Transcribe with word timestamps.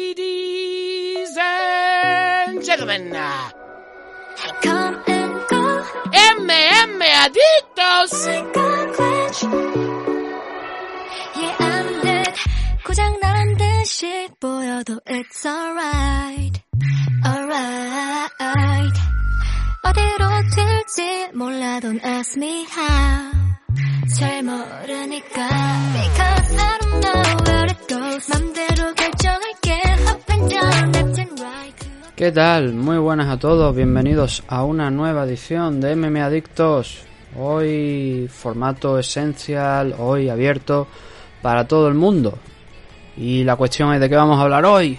Ladies 0.00 1.36
and 1.36 2.64
gentlemen, 2.64 3.12
Come 4.62 4.96
and 5.06 5.32
go, 5.50 5.62
MM 6.32 7.02
Adictos. 7.20 8.14
yeah 11.36 11.56
I'm 11.60 11.88
dead. 12.00 12.34
고장 12.86 13.20
난 13.20 13.56
듯이 13.58 14.28
보여도 14.40 14.98
it's 15.06 15.44
alright, 15.46 16.62
alright. 17.26 18.96
어디로 19.84 20.24
튈지 20.56 21.28
몰라 21.34 21.80
don't 21.80 22.02
ask 22.02 22.34
me 22.38 22.64
how. 22.64 23.30
잘 24.18 24.42
모르니까 24.42 25.48
because 25.92 26.56
I 26.56 26.78
don't 26.80 27.00
know 27.00 27.22
where 27.46 27.66
it 27.70 27.86
goes. 27.86 28.28
맘대로 28.28 28.69
¿Qué 32.20 32.32
tal? 32.32 32.74
Muy 32.74 32.98
buenas 32.98 33.28
a 33.28 33.38
todos, 33.38 33.74
bienvenidos 33.74 34.42
a 34.46 34.62
una 34.62 34.90
nueva 34.90 35.24
edición 35.24 35.80
de 35.80 35.96
MM 35.96 36.20
Adictos. 36.20 37.02
Hoy 37.38 38.28
formato 38.30 38.98
esencial, 38.98 39.94
hoy 39.98 40.28
abierto 40.28 40.86
para 41.40 41.66
todo 41.66 41.88
el 41.88 41.94
mundo. 41.94 42.38
Y 43.16 43.42
la 43.42 43.56
cuestión 43.56 43.94
es 43.94 44.00
de 44.00 44.08
qué 44.10 44.16
vamos 44.16 44.38
a 44.38 44.42
hablar 44.42 44.66
hoy. 44.66 44.98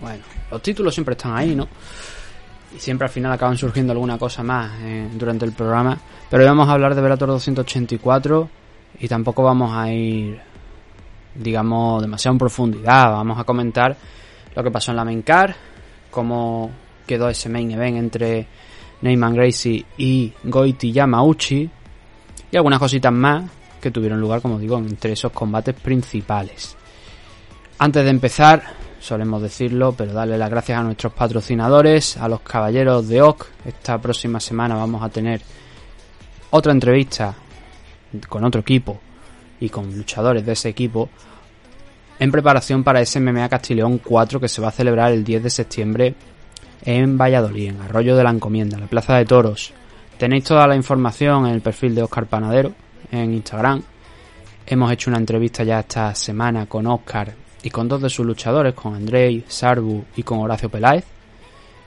Bueno, 0.00 0.22
los 0.50 0.62
títulos 0.62 0.94
siempre 0.94 1.14
están 1.14 1.36
ahí, 1.36 1.56
¿no? 1.56 1.66
Y 2.76 2.78
siempre 2.78 3.06
al 3.06 3.12
final 3.12 3.32
acaban 3.32 3.56
surgiendo 3.56 3.92
alguna 3.92 4.16
cosa 4.16 4.44
más 4.44 4.70
eh, 4.82 5.08
durante 5.14 5.44
el 5.44 5.52
programa. 5.52 5.98
Pero 6.30 6.42
hoy 6.44 6.48
vamos 6.48 6.68
a 6.68 6.72
hablar 6.72 6.94
de 6.94 7.02
Velator 7.02 7.30
284 7.30 8.48
y 9.00 9.08
tampoco 9.08 9.42
vamos 9.42 9.72
a 9.74 9.90
ir, 9.90 10.38
digamos, 11.34 12.00
demasiado 12.00 12.34
en 12.34 12.38
profundidad. 12.38 13.10
Vamos 13.10 13.38
a 13.38 13.44
comentar 13.44 13.96
lo 14.54 14.62
que 14.62 14.70
pasó 14.70 14.90
en 14.90 14.96
la 14.96 15.04
main 15.04 15.22
car, 15.22 15.54
cómo 16.10 16.70
quedó 17.06 17.28
ese 17.28 17.48
main 17.48 17.70
event 17.70 17.96
entre 17.96 18.46
Neyman 19.00 19.34
Gracie 19.34 19.84
y 19.96 20.32
Goiti 20.44 20.92
Yamauchi 20.92 21.70
y 22.50 22.56
algunas 22.56 22.78
cositas 22.78 23.12
más 23.12 23.44
que 23.80 23.90
tuvieron 23.90 24.20
lugar, 24.20 24.42
como 24.42 24.58
digo, 24.58 24.78
entre 24.78 25.12
esos 25.12 25.32
combates 25.32 25.74
principales. 25.74 26.76
Antes 27.78 28.04
de 28.04 28.10
empezar, 28.10 28.62
solemos 28.98 29.40
decirlo, 29.40 29.92
pero 29.92 30.12
darle 30.12 30.36
las 30.36 30.50
gracias 30.50 30.78
a 30.78 30.82
nuestros 30.82 31.12
patrocinadores, 31.12 32.16
a 32.16 32.28
los 32.28 32.40
caballeros 32.40 33.08
de 33.08 33.22
OC. 33.22 33.46
Esta 33.66 34.00
próxima 34.00 34.40
semana 34.40 34.74
vamos 34.74 35.02
a 35.02 35.08
tener 35.08 35.40
otra 36.50 36.72
entrevista 36.72 37.34
con 38.28 38.44
otro 38.44 38.62
equipo 38.62 38.98
y 39.60 39.68
con 39.68 39.94
luchadores 39.96 40.44
de 40.44 40.52
ese 40.52 40.70
equipo 40.70 41.08
en 42.18 42.32
preparación 42.32 42.82
para 42.82 43.00
ese 43.00 43.20
MMA 43.20 43.48
Castileón 43.48 43.98
4 43.98 44.40
que 44.40 44.48
se 44.48 44.60
va 44.60 44.68
a 44.68 44.72
celebrar 44.72 45.12
el 45.12 45.24
10 45.24 45.42
de 45.42 45.50
septiembre 45.50 46.14
en 46.84 47.16
Valladolid, 47.18 47.68
en 47.68 47.80
Arroyo 47.80 48.16
de 48.16 48.24
la 48.24 48.30
Encomienda, 48.30 48.76
en 48.76 48.82
la 48.82 48.88
Plaza 48.88 49.16
de 49.16 49.24
Toros. 49.24 49.72
Tenéis 50.16 50.44
toda 50.44 50.66
la 50.66 50.76
información 50.76 51.46
en 51.46 51.54
el 51.54 51.60
perfil 51.60 51.94
de 51.94 52.02
Oscar 52.02 52.26
Panadero 52.26 52.72
en 53.12 53.34
Instagram. 53.34 53.82
Hemos 54.66 54.92
hecho 54.92 55.10
una 55.10 55.18
entrevista 55.18 55.64
ya 55.64 55.80
esta 55.80 56.14
semana 56.14 56.66
con 56.66 56.86
Oscar 56.86 57.34
y 57.62 57.70
con 57.70 57.88
dos 57.88 58.02
de 58.02 58.10
sus 58.10 58.26
luchadores, 58.26 58.74
con 58.74 58.94
Andrei 58.94 59.44
Sarbu 59.46 60.04
y 60.16 60.22
con 60.22 60.40
Horacio 60.40 60.68
Peláez. 60.68 61.04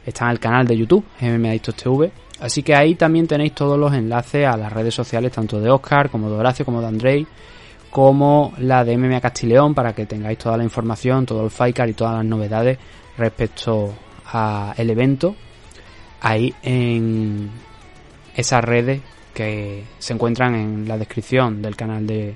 Está 0.05 0.25
en 0.25 0.31
el 0.31 0.39
canal 0.39 0.65
de 0.65 0.77
YouTube, 0.77 1.05
MMA 1.19 1.49
Adictos 1.49 1.75
TV. 1.75 2.11
Así 2.39 2.63
que 2.63 2.73
ahí 2.73 2.95
también 2.95 3.27
tenéis 3.27 3.53
todos 3.53 3.77
los 3.77 3.93
enlaces 3.93 4.47
a 4.47 4.57
las 4.57 4.73
redes 4.73 4.95
sociales, 4.95 5.31
tanto 5.31 5.59
de 5.59 5.69
Oscar 5.69 6.09
como 6.09 6.29
de 6.29 6.37
Horacio 6.37 6.65
como 6.65 6.81
de 6.81 6.87
Andrei, 6.87 7.27
como 7.91 8.53
la 8.57 8.83
de 8.83 8.97
MMA 8.97 9.21
Castileón, 9.21 9.75
para 9.75 9.93
que 9.93 10.05
tengáis 10.05 10.39
toda 10.39 10.57
la 10.57 10.63
información, 10.63 11.25
todo 11.25 11.43
el 11.43 11.51
FICAR 11.51 11.89
y 11.89 11.93
todas 11.93 12.15
las 12.15 12.25
novedades 12.25 12.79
respecto 13.17 13.93
al 14.31 14.89
evento. 14.89 15.35
Ahí 16.21 16.53
en 16.63 17.51
esas 18.35 18.63
redes 18.63 19.01
que 19.33 19.83
se 19.99 20.13
encuentran 20.13 20.55
en 20.55 20.87
la 20.87 20.97
descripción 20.97 21.61
del 21.61 21.75
canal 21.75 22.07
de, 22.07 22.35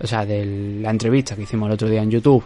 o 0.00 0.06
sea, 0.06 0.26
de 0.26 0.44
la 0.82 0.90
entrevista 0.90 1.36
que 1.36 1.42
hicimos 1.42 1.68
el 1.68 1.74
otro 1.74 1.88
día 1.88 2.02
en 2.02 2.10
YouTube. 2.10 2.44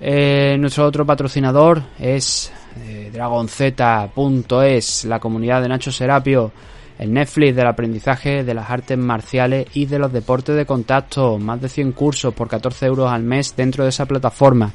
Eh, 0.00 0.56
nuestro 0.58 0.86
otro 0.86 1.06
patrocinador 1.06 1.80
es 1.98 2.52
eh, 2.84 3.10
DragonZ.es, 3.12 5.04
la 5.04 5.20
comunidad 5.20 5.62
de 5.62 5.68
Nacho 5.68 5.92
Serapio, 5.92 6.50
el 6.98 7.12
Netflix 7.12 7.56
del 7.56 7.66
aprendizaje 7.66 8.44
de 8.44 8.54
las 8.54 8.70
artes 8.70 8.96
marciales 8.98 9.66
y 9.74 9.86
de 9.86 9.98
los 9.98 10.12
deportes 10.12 10.56
de 10.56 10.66
contacto. 10.66 11.38
Más 11.38 11.60
de 11.60 11.68
100 11.68 11.92
cursos 11.92 12.34
por 12.34 12.48
14 12.48 12.86
euros 12.86 13.10
al 13.10 13.22
mes 13.22 13.54
dentro 13.56 13.84
de 13.84 13.90
esa 13.90 14.06
plataforma. 14.06 14.72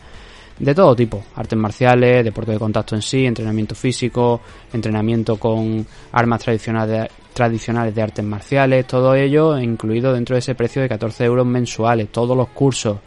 De 0.60 0.76
todo 0.76 0.94
tipo, 0.94 1.24
artes 1.36 1.58
marciales, 1.58 2.26
deporte 2.26 2.52
de 2.52 2.60
contacto 2.60 2.94
en 2.94 3.02
sí, 3.02 3.26
entrenamiento 3.26 3.76
físico, 3.76 4.42
entrenamiento 4.74 5.38
con 5.38 5.86
armas 6.12 6.42
tradicionales 6.42 7.04
de, 7.04 7.12
tradicionales 7.34 7.96
de 7.96 8.02
artes 8.02 8.26
marciales, 8.26 8.86
todo 8.86 9.16
ello 9.16 9.58
incluido 9.58 10.12
dentro 10.12 10.36
de 10.36 10.40
ese 10.40 10.56
precio 10.56 10.82
de 10.82 10.90
14 10.90 11.24
euros 11.24 11.46
mensuales, 11.46 12.12
todos 12.12 12.36
los 12.36 12.50
cursos. 12.50 12.98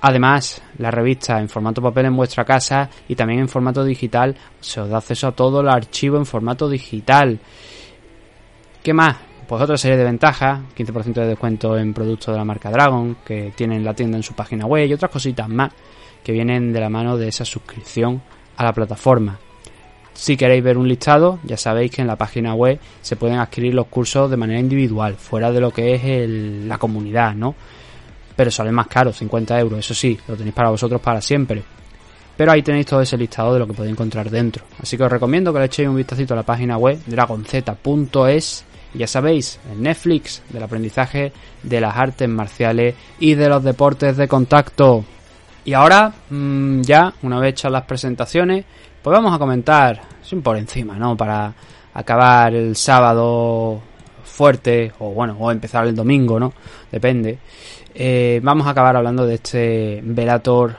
Además, 0.00 0.62
la 0.78 0.92
revista 0.92 1.40
en 1.40 1.48
formato 1.48 1.82
papel 1.82 2.06
en 2.06 2.16
vuestra 2.16 2.44
casa 2.44 2.88
y 3.08 3.16
también 3.16 3.40
en 3.40 3.48
formato 3.48 3.84
digital 3.84 4.36
se 4.60 4.80
os 4.80 4.88
da 4.88 4.98
acceso 4.98 5.26
a 5.26 5.32
todo 5.32 5.60
el 5.60 5.68
archivo 5.68 6.18
en 6.18 6.26
formato 6.26 6.68
digital. 6.68 7.40
¿Qué 8.82 8.92
más? 8.92 9.16
Pues 9.46 9.62
otra 9.62 9.76
serie 9.76 9.96
de 9.96 10.02
ventajas, 10.02 10.58
15% 10.76 11.14
de 11.14 11.26
descuento 11.28 11.78
en 11.78 11.94
productos 11.94 12.34
de 12.34 12.38
la 12.38 12.44
marca 12.44 12.68
Dragon, 12.68 13.18
que 13.24 13.52
tienen 13.54 13.84
la 13.84 13.94
tienda 13.94 14.16
en 14.16 14.24
su 14.24 14.34
página 14.34 14.66
web 14.66 14.88
y 14.88 14.92
otras 14.92 15.12
cositas 15.12 15.48
más 15.48 15.70
que 16.24 16.32
vienen 16.32 16.72
de 16.72 16.80
la 16.80 16.88
mano 16.88 17.16
de 17.16 17.28
esa 17.28 17.44
suscripción 17.44 18.20
a 18.56 18.64
la 18.64 18.72
plataforma. 18.72 19.38
Si 20.14 20.36
queréis 20.36 20.64
ver 20.64 20.76
un 20.76 20.88
listado, 20.88 21.38
ya 21.44 21.56
sabéis 21.56 21.92
que 21.92 22.02
en 22.02 22.08
la 22.08 22.16
página 22.16 22.54
web 22.54 22.80
se 23.00 23.14
pueden 23.14 23.38
adquirir 23.38 23.72
los 23.72 23.86
cursos 23.86 24.28
de 24.28 24.36
manera 24.36 24.58
individual, 24.58 25.14
fuera 25.14 25.52
de 25.52 25.60
lo 25.60 25.70
que 25.70 25.94
es 25.94 26.28
la 26.66 26.78
comunidad, 26.78 27.36
¿no? 27.36 27.54
Pero 28.34 28.50
salen 28.50 28.74
más 28.74 28.88
caros, 28.88 29.16
50 29.16 29.60
euros, 29.60 29.78
eso 29.78 29.94
sí, 29.94 30.18
lo 30.26 30.34
tenéis 30.34 30.56
para 30.56 30.70
vosotros 30.70 31.00
para 31.00 31.20
siempre. 31.20 31.62
Pero 32.36 32.50
ahí 32.50 32.62
tenéis 32.62 32.86
todo 32.86 33.00
ese 33.00 33.16
listado 33.16 33.52
de 33.52 33.60
lo 33.60 33.66
que 33.68 33.74
podéis 33.74 33.92
encontrar 33.92 34.28
dentro. 34.28 34.64
Así 34.80 34.96
que 34.96 35.04
os 35.04 35.12
recomiendo 35.12 35.52
que 35.52 35.60
le 35.60 35.66
echéis 35.66 35.88
un 35.88 35.94
vistacito 35.94 36.34
a 36.34 36.38
la 36.38 36.42
página 36.42 36.76
web 36.78 36.98
dragonz.es 37.06 38.64
ya 38.94 39.06
sabéis, 39.06 39.58
el 39.70 39.82
Netflix 39.82 40.42
del 40.48 40.62
aprendizaje 40.62 41.32
de 41.62 41.80
las 41.80 41.96
artes 41.96 42.28
marciales 42.28 42.94
y 43.18 43.34
de 43.34 43.48
los 43.48 43.62
deportes 43.62 44.16
de 44.16 44.28
contacto. 44.28 45.04
Y 45.64 45.74
ahora, 45.74 46.12
mm, 46.30 46.82
ya, 46.82 47.12
una 47.22 47.38
vez 47.38 47.50
hechas 47.50 47.72
las 47.72 47.84
presentaciones, 47.84 48.64
pues 49.02 49.14
vamos 49.14 49.34
a 49.34 49.38
comentar, 49.38 50.00
sin 50.22 50.42
por 50.42 50.56
encima, 50.56 50.96
¿no? 50.96 51.16
Para 51.16 51.54
acabar 51.94 52.54
el 52.54 52.76
sábado 52.76 53.80
fuerte, 54.24 54.92
o 54.98 55.10
bueno, 55.10 55.36
o 55.38 55.50
empezar 55.50 55.86
el 55.86 55.94
domingo, 55.94 56.38
¿no? 56.38 56.52
Depende. 56.90 57.38
Eh, 57.94 58.40
vamos 58.42 58.66
a 58.66 58.70
acabar 58.70 58.96
hablando 58.96 59.26
de 59.26 59.34
este 59.34 60.00
Velator 60.02 60.76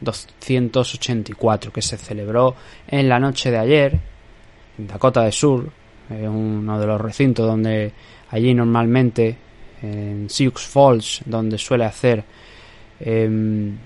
284 0.00 1.72
que 1.72 1.82
se 1.82 1.96
celebró 1.96 2.54
en 2.86 3.08
la 3.08 3.18
noche 3.18 3.50
de 3.50 3.58
ayer 3.58 3.98
en 4.78 4.86
Dakota 4.86 5.22
del 5.22 5.32
Sur, 5.32 5.70
eh, 6.10 6.28
uno 6.28 6.78
de 6.78 6.86
los 6.86 7.00
recintos 7.00 7.46
donde 7.46 7.92
allí 8.30 8.54
normalmente 8.54 9.36
en 9.82 10.28
Sioux 10.28 10.58
Falls, 10.58 11.22
donde 11.24 11.58
suele 11.58 11.84
hacer 11.84 12.24
em, 13.00 13.76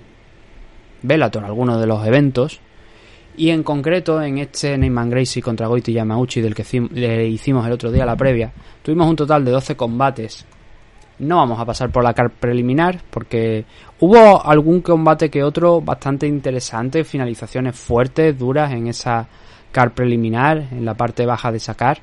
Bellator 1.03 1.45
algunos 1.45 1.81
de 1.81 1.87
los 1.87 2.05
eventos. 2.07 2.61
Y 3.37 3.51
en 3.51 3.63
concreto, 3.63 4.23
en 4.23 4.39
este 4.39 4.79
Neyman 4.79 5.11
Gracie 5.11 5.43
contra 5.43 5.67
Goiti 5.67 5.93
Yamauchi, 5.93 6.41
del 6.41 6.55
que 6.55 7.27
hicimos 7.27 7.67
el 7.67 7.73
otro 7.73 7.91
día 7.91 8.07
la 8.07 8.17
previa, 8.17 8.53
tuvimos 8.83 9.09
un 9.09 9.17
total 9.17 9.45
de 9.45 9.51
12 9.51 9.77
combates. 9.77 10.47
No 11.19 11.37
vamos 11.37 11.59
a 11.59 11.65
pasar 11.65 11.91
por 11.91 12.05
la 12.05 12.15
car 12.15 12.31
preliminar, 12.31 13.01
porque 13.11 13.65
hubo 14.01 14.45
algún 14.45 14.81
combate 14.81 15.31
que 15.31 15.43
otro 15.43 15.81
bastante 15.81 16.27
interesante, 16.27 17.05
finalizaciones 17.05 17.77
fuertes, 17.77 18.39
duras 18.39 18.73
en 18.73 18.89
esa 18.89 19.29
car 19.75 19.93
preliminar, 19.93 20.69
en 20.71 20.85
la 20.85 20.95
parte 20.95 21.27
baja 21.27 21.51
de 21.51 21.59
esa 21.59 21.75
car. 21.75 21.99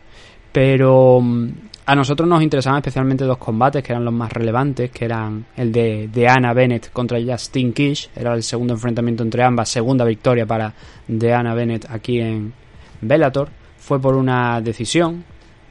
Pero 0.51 1.21
mm, 1.21 1.50
a 1.85 1.95
nosotros 1.95 2.27
nos 2.27 2.44
interesaban 2.44 2.79
especialmente 2.79 3.23
dos 3.23 3.38
combates 3.38 3.81
que 3.81 3.94
eran 3.94 4.03
los 4.03 4.13
más 4.13 4.31
relevantes, 4.31 4.91
que 4.91 5.06
eran 5.06 5.45
el 5.56 5.71
de, 5.71 6.09
de 6.09 6.27
Anna 6.27 6.53
Bennett 6.53 6.91
contra 6.91 7.18
Justin 7.25 7.71
Kish, 7.73 8.09
era 8.15 8.33
el 8.33 8.44
segundo 8.44 8.73
enfrentamiento 8.73 9.23
entre 9.23 9.44
ambas, 9.44 9.69
segunda 9.69 10.03
victoria 10.03 10.45
para 10.45 10.73
Deanna 11.07 11.53
Bennett 11.53 11.88
aquí 11.89 12.19
en 12.19 12.53
Bellator, 13.00 13.50
fue 13.79 14.00
por 14.00 14.15
una 14.15 14.62
decisión, 14.62 15.24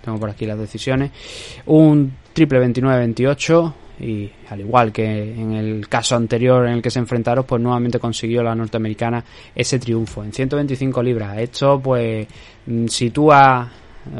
tengo 0.03 0.19
por 0.19 0.31
aquí 0.31 0.46
las 0.46 0.58
decisiones, 0.58 1.11
un 1.67 2.12
triple 2.32 2.61
29-28 2.67 3.73
y 4.00 4.31
al 4.49 4.61
igual 4.61 4.93
que 4.93 5.05
en 5.05 5.52
el 5.52 5.88
caso 5.88 6.17
anterior 6.17 6.67
en 6.67 6.75
el 6.75 6.82
que 6.82 6.91
se 6.91 6.99
enfrentaron, 6.99 7.44
pues 7.44 7.61
nuevamente 7.61 7.99
consiguió 7.99 8.43
la 8.43 8.55
norteamericana 8.55 9.25
ese 9.55 9.79
triunfo 9.79 10.25
en 10.25 10.32
125 10.32 11.02
libras. 11.02 11.38
Esto 11.38 11.81
pues 11.81 12.26
mm, 12.67 12.87
sitúa, 12.87 13.70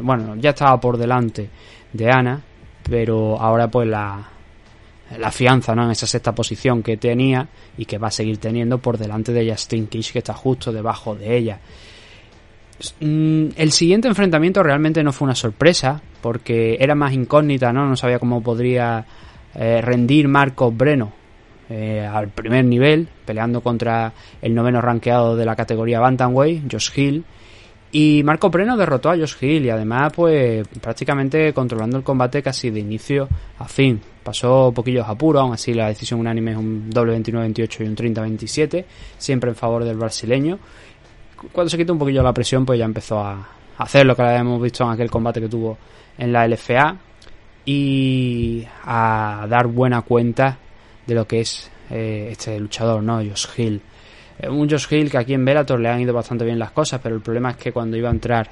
bueno, 0.01 0.35
ya 0.35 0.51
estaba 0.51 0.79
por 0.79 0.97
delante 0.97 1.49
de 1.91 2.09
Ana, 2.09 2.41
pero 2.83 3.39
ahora 3.39 3.69
pues 3.69 3.87
la 3.87 4.27
la 5.17 5.31
fianza 5.31 5.75
¿no? 5.75 5.83
en 5.83 5.91
esa 5.91 6.07
sexta 6.07 6.33
posición 6.33 6.83
que 6.83 6.97
tenía 6.97 7.47
y 7.77 7.85
que 7.85 7.97
va 7.97 8.07
a 8.07 8.11
seguir 8.11 8.37
teniendo 8.37 8.77
por 8.77 8.97
delante 8.97 9.33
de 9.33 9.49
Justin 9.49 9.87
Kish 9.87 10.13
que 10.13 10.19
está 10.19 10.33
justo 10.33 10.71
debajo 10.71 11.15
de 11.15 11.37
ella. 11.37 11.59
Mm, 12.99 13.49
el 13.55 13.71
siguiente 13.71 14.07
enfrentamiento 14.07 14.63
realmente 14.63 15.03
no 15.03 15.11
fue 15.11 15.25
una 15.25 15.35
sorpresa 15.35 16.01
porque 16.21 16.77
era 16.79 16.95
más 16.95 17.13
incógnita, 17.13 17.73
no, 17.73 17.87
no 17.87 17.95
sabía 17.95 18.19
cómo 18.19 18.41
podría 18.41 19.05
eh, 19.55 19.81
rendir 19.81 20.27
Marcos 20.27 20.75
Breno 20.75 21.11
eh, 21.69 22.05
al 22.05 22.27
primer 22.27 22.65
nivel, 22.65 23.07
peleando 23.25 23.61
contra 23.61 24.11
el 24.41 24.53
noveno 24.53 24.81
ranqueado 24.81 25.37
de 25.37 25.45
la 25.45 25.55
categoría 25.55 26.01
Bantamweight, 26.01 26.69
Josh 26.69 26.89
Hill. 26.93 27.23
Y 27.93 28.23
Marco 28.23 28.49
Breno 28.49 28.75
derrotó 28.75 29.09
a 29.09 29.17
Josh 29.17 29.35
Hill 29.41 29.65
y 29.65 29.69
además 29.69 30.11
pues 30.13 30.67
prácticamente 30.81 31.53
controlando 31.53 31.97
el 31.97 32.03
combate 32.03 32.41
casi 32.41 32.71
de 32.71 32.79
inicio 32.79 33.29
a 33.59 33.69
fin. 33.69 34.01
Pasó 34.23 34.71
poquillos 34.73 35.07
apuros, 35.07 35.41
aún 35.41 35.53
así 35.53 35.73
la 35.73 35.87
decisión 35.87 36.19
unánime 36.19 36.51
es 36.51 36.57
un 36.57 36.89
doble 36.89 37.17
29-28 37.17 37.81
y 37.81 37.87
un 37.87 37.95
30-27, 37.95 38.85
siempre 39.17 39.49
en 39.49 39.55
favor 39.55 39.83
del 39.83 39.97
brasileño. 39.97 40.59
Cuando 41.51 41.69
se 41.69 41.77
quitó 41.77 41.93
un 41.93 41.99
poquillo 41.99 42.21
la 42.21 42.33
presión 42.33 42.65
pues 42.65 42.79
ya 42.79 42.85
empezó 42.85 43.19
a 43.19 43.47
hacer 43.77 44.05
lo 44.05 44.15
que 44.15 44.21
habíamos 44.21 44.61
visto 44.61 44.83
en 44.83 44.91
aquel 44.91 45.09
combate 45.09 45.41
que 45.41 45.47
tuvo 45.47 45.77
en 46.17 46.31
la 46.31 46.47
LFA 46.47 46.97
y 47.65 48.65
a 48.83 49.45
dar 49.49 49.67
buena 49.67 50.01
cuenta 50.01 50.57
de 51.05 51.15
lo 51.15 51.27
que 51.27 51.41
es 51.41 51.69
eh, 51.89 52.29
este 52.31 52.59
luchador, 52.59 53.03
¿no? 53.03 53.17
Josh 53.17 53.47
Hill. 53.57 53.81
Eh, 54.39 54.49
un 54.49 54.69
Josh 54.69 54.87
Hill 54.89 55.09
que 55.09 55.17
aquí 55.17 55.33
en 55.33 55.45
Bellator 55.45 55.79
le 55.79 55.89
han 55.89 56.01
ido 56.01 56.13
bastante 56.13 56.45
bien 56.45 56.59
las 56.59 56.71
cosas, 56.71 56.99
pero 57.01 57.15
el 57.15 57.21
problema 57.21 57.51
es 57.51 57.57
que 57.57 57.71
cuando 57.71 57.97
iba 57.97 58.09
a 58.09 58.13
entrar 58.13 58.49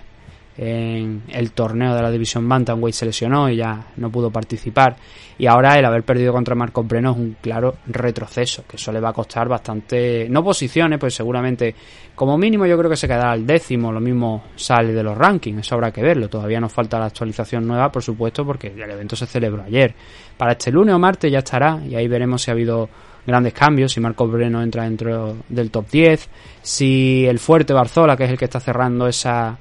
en 0.62 1.24
el 1.30 1.54
torneo 1.54 1.96
de 1.96 2.02
la 2.02 2.12
división 2.12 2.48
Bantamweight 2.50 2.94
se 2.94 3.06
lesionó 3.06 3.50
y 3.50 3.56
ya 3.56 3.88
no 3.96 4.12
pudo 4.12 4.30
participar. 4.30 4.98
Y 5.38 5.48
ahora 5.48 5.80
el 5.80 5.86
haber 5.86 6.04
perdido 6.04 6.34
contra 6.34 6.54
Marcos 6.54 6.86
Breno 6.86 7.12
es 7.12 7.18
un 7.18 7.38
claro 7.42 7.76
retroceso, 7.88 8.66
que 8.68 8.76
eso 8.76 8.92
le 8.92 9.00
va 9.00 9.12
a 9.12 9.14
costar 9.14 9.48
bastante, 9.48 10.28
no 10.30 10.44
posiciones, 10.44 11.00
pues 11.00 11.14
seguramente 11.14 11.74
como 12.14 12.38
mínimo 12.38 12.66
yo 12.66 12.78
creo 12.78 12.90
que 12.90 12.98
se 12.98 13.08
quedará 13.08 13.32
al 13.32 13.48
décimo, 13.48 13.90
lo 13.90 14.02
mismo 14.02 14.44
sale 14.58 14.92
de 14.92 15.02
los 15.02 15.18
rankings, 15.18 15.62
eso 15.62 15.76
habrá 15.76 15.92
que 15.92 16.02
verlo, 16.02 16.28
todavía 16.28 16.60
nos 16.60 16.74
falta 16.74 17.00
la 17.00 17.06
actualización 17.06 17.66
nueva, 17.66 17.90
por 17.90 18.04
supuesto, 18.04 18.46
porque 18.46 18.68
el 18.68 18.92
evento 18.92 19.16
se 19.16 19.28
celebró 19.28 19.64
ayer. 19.64 19.96
Para 20.36 20.52
este 20.52 20.74
lunes 20.74 20.94
o 20.94 21.00
martes 21.00 21.32
ya 21.32 21.40
estará 21.40 21.80
y 21.88 21.96
ahí 21.96 22.10
veremos 22.10 22.42
si 22.42 22.52
ha 22.52 22.54
habido 22.54 22.90
grandes 23.26 23.54
cambios, 23.54 23.94
si 23.94 24.02
Marcos 24.02 24.30
Breno 24.30 24.62
entra 24.62 24.84
dentro 24.84 25.38
del 25.48 25.72
top 25.72 25.90
10, 25.90 26.30
si 26.62 27.26
el 27.26 27.40
fuerte 27.40 27.72
Barzola, 27.72 28.18
que 28.18 28.26
es 28.26 28.30
el 28.32 28.38
que 28.38 28.46
está 28.46 28.60
cerrando 28.60 29.08
esa 29.08 29.58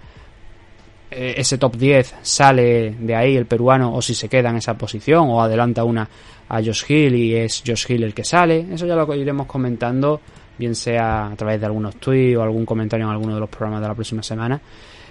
ese 1.11 1.59
top 1.59 1.77
10 1.77 2.17
sale 2.23 2.97
de 2.99 3.15
ahí 3.15 3.37
el 3.37 3.47
peruano 3.47 3.95
o 3.95 4.03
si 4.03 4.15
se 4.15 4.29
queda 4.29 4.51
en 4.51 4.57
esa 4.57 4.77
posición 4.77 5.29
o 5.29 5.41
adelanta 5.43 5.85
una 5.85 6.09
a 6.49 6.63
Josh 6.63 6.85
Hill 6.89 7.15
y 7.15 7.35
es 7.35 7.63
Josh 7.67 7.87
Hill 7.89 8.05
el 8.05 8.15
que 8.15 8.25
sale. 8.25 8.67
Eso 8.73 8.87
ya 8.87 8.95
lo 8.95 9.15
iremos 9.15 9.47
comentando, 9.47 10.21
bien 10.59 10.75
sea 10.75 11.29
a 11.29 11.37
través 11.37 11.61
de 11.61 11.67
algunos 11.67 11.97
tweets 11.97 12.37
o 12.37 12.43
algún 12.43 12.65
comentario 12.65 13.07
en 13.07 13.13
alguno 13.13 13.35
de 13.35 13.41
los 13.41 13.49
programas 13.49 13.81
de 13.81 13.89
la 13.89 13.95
próxima 13.95 14.23
semana. 14.23 14.61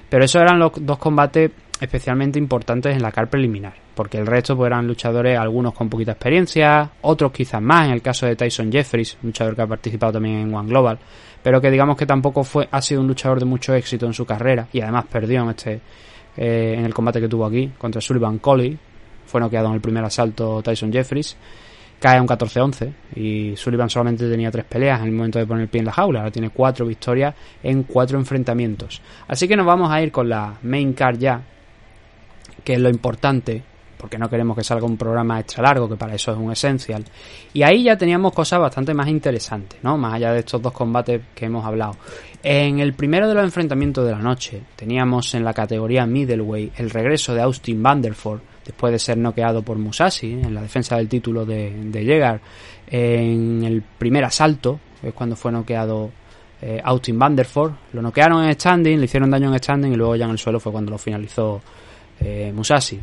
Pero 0.09 0.24
esos 0.24 0.42
eran 0.42 0.59
los 0.59 0.71
dos 0.80 0.98
combates 0.98 1.51
especialmente 1.80 2.39
importantes 2.39 2.95
en 2.95 3.01
la 3.01 3.12
car 3.12 3.30
preliminar, 3.30 3.74
porque 3.94 4.18
el 4.18 4.25
resto 4.25 4.56
pues, 4.56 4.68
eran 4.68 4.88
luchadores, 4.88 5.38
algunos 5.38 5.74
con 5.74 5.89
poquita 5.89 6.13
experiencia, 6.13 6.89
otros 7.01 7.31
quizás 7.31 7.62
más, 7.62 7.88
en 7.88 7.94
el 7.94 8.01
caso 8.01 8.25
de 8.25 8.36
Tyson 8.36 8.71
Jeffries, 8.71 9.18
luchador 9.21 9.56
que 9.56 9.62
ha 9.62 9.68
participado 9.68 10.13
también 10.13 10.38
en 10.38 10.54
One 10.54 10.69
Global, 10.69 10.98
pero 11.44 11.62
que 11.62 11.69
digamos 11.69 11.95
que 11.98 12.06
tampoco 12.06 12.44
fue 12.44 12.68
ha 12.71 12.81
sido 12.81 13.01
un 13.01 13.07
luchador 13.07 13.39
de 13.39 13.45
mucho 13.45 13.75
éxito 13.75 14.06
en 14.06 14.13
su 14.13 14.25
carrera 14.25 14.68
y 14.74 14.81
además 14.81 15.06
perdió 15.12 15.44
en 15.44 15.50
este 15.50 15.81
eh, 16.36 16.75
en 16.77 16.86
el 16.86 16.94
combate 16.94 17.19
que 17.19 17.27
tuvo 17.27 17.45
aquí 17.45 17.71
contra 17.77 18.01
Sullivan 18.01 18.39
Coley, 18.39 18.77
fue 19.25 19.42
noqueado 19.42 19.68
en 19.68 19.74
el 19.74 19.81
primer 19.81 20.03
asalto 20.03 20.62
Tyson 20.63 20.92
Jeffries, 20.92 21.36
cae 21.99 22.17
a 22.17 22.21
un 22.21 22.27
14-11 22.27 22.94
y 23.15 23.55
Sullivan 23.55 23.89
solamente 23.89 24.29
tenía 24.29 24.51
tres 24.51 24.65
peleas 24.65 24.99
en 25.01 25.07
el 25.07 25.11
momento 25.13 25.39
de 25.39 25.45
poner 25.45 25.63
el 25.63 25.69
pie 25.69 25.79
en 25.79 25.85
la 25.85 25.94
jaula, 25.94 26.19
ahora 26.19 26.31
tiene 26.31 26.49
cuatro 26.49 26.85
victorias 26.85 27.33
en 27.63 27.83
cuatro 27.83 28.17
enfrentamientos. 28.17 29.01
Así 29.27 29.47
que 29.47 29.55
nos 29.55 29.65
vamos 29.65 29.91
a 29.91 30.01
ir 30.01 30.11
con 30.11 30.29
la 30.29 30.55
main 30.63 30.94
card 30.94 31.17
ya, 31.17 31.41
que 32.63 32.73
es 32.73 32.79
lo 32.79 32.89
importante, 32.89 33.63
porque 33.97 34.17
no 34.17 34.29
queremos 34.29 34.55
que 34.55 34.63
salga 34.63 34.85
un 34.85 34.97
programa 34.97 35.39
extra 35.39 35.63
largo, 35.63 35.89
que 35.89 35.95
para 35.95 36.13
eso 36.13 36.31
es 36.31 36.38
un 36.38 36.51
esencial. 36.51 37.03
Y 37.53 37.63
ahí 37.63 37.83
ya 37.83 37.97
teníamos 37.97 38.31
cosas 38.33 38.59
bastante 38.59 38.93
más 38.93 39.07
interesantes, 39.07 39.79
¿no? 39.81 39.97
Más 39.97 40.13
allá 40.13 40.33
de 40.33 40.39
estos 40.39 40.61
dos 40.61 40.71
combates 40.71 41.21
que 41.33 41.45
hemos 41.45 41.65
hablado. 41.65 41.97
En 42.43 42.79
el 42.79 42.93
primero 42.93 43.27
de 43.27 43.33
los 43.33 43.43
enfrentamientos 43.43 44.05
de 44.05 44.11
la 44.11 44.19
noche, 44.19 44.61
teníamos 44.75 45.33
en 45.33 45.43
la 45.43 45.53
categoría 45.53 46.05
middleweight 46.05 46.79
el 46.79 46.91
regreso 46.91 47.33
de 47.33 47.41
Austin 47.41 47.81
Vanderford, 47.81 48.41
después 48.67 48.91
de 48.91 48.99
ser 48.99 49.17
noqueado 49.17 49.61
por 49.61 49.77
Musashi 49.77 50.33
en 50.33 50.53
la 50.53 50.61
defensa 50.61 50.97
del 50.97 51.07
título 51.07 51.45
de, 51.45 51.71
de 51.71 52.39
en 52.89 53.63
el 53.63 53.81
primer 53.81 54.25
asalto, 54.25 54.79
es 55.01 55.13
cuando 55.13 55.37
fue 55.37 55.53
noqueado 55.53 56.11
eh, 56.61 56.81
Austin 56.83 57.17
Vanderford. 57.17 57.71
Lo 57.93 58.01
noquearon 58.01 58.43
en 58.43 58.53
standing, 58.53 58.99
le 58.99 59.05
hicieron 59.05 59.31
daño 59.31 59.53
en 59.53 59.57
standing 59.57 59.93
y 59.93 59.95
luego 59.95 60.17
ya 60.17 60.25
en 60.25 60.31
el 60.31 60.37
suelo 60.37 60.59
fue 60.59 60.73
cuando 60.73 60.91
lo 60.91 60.97
finalizó 60.97 61.61
eh, 62.19 62.51
Musashi. 62.53 62.99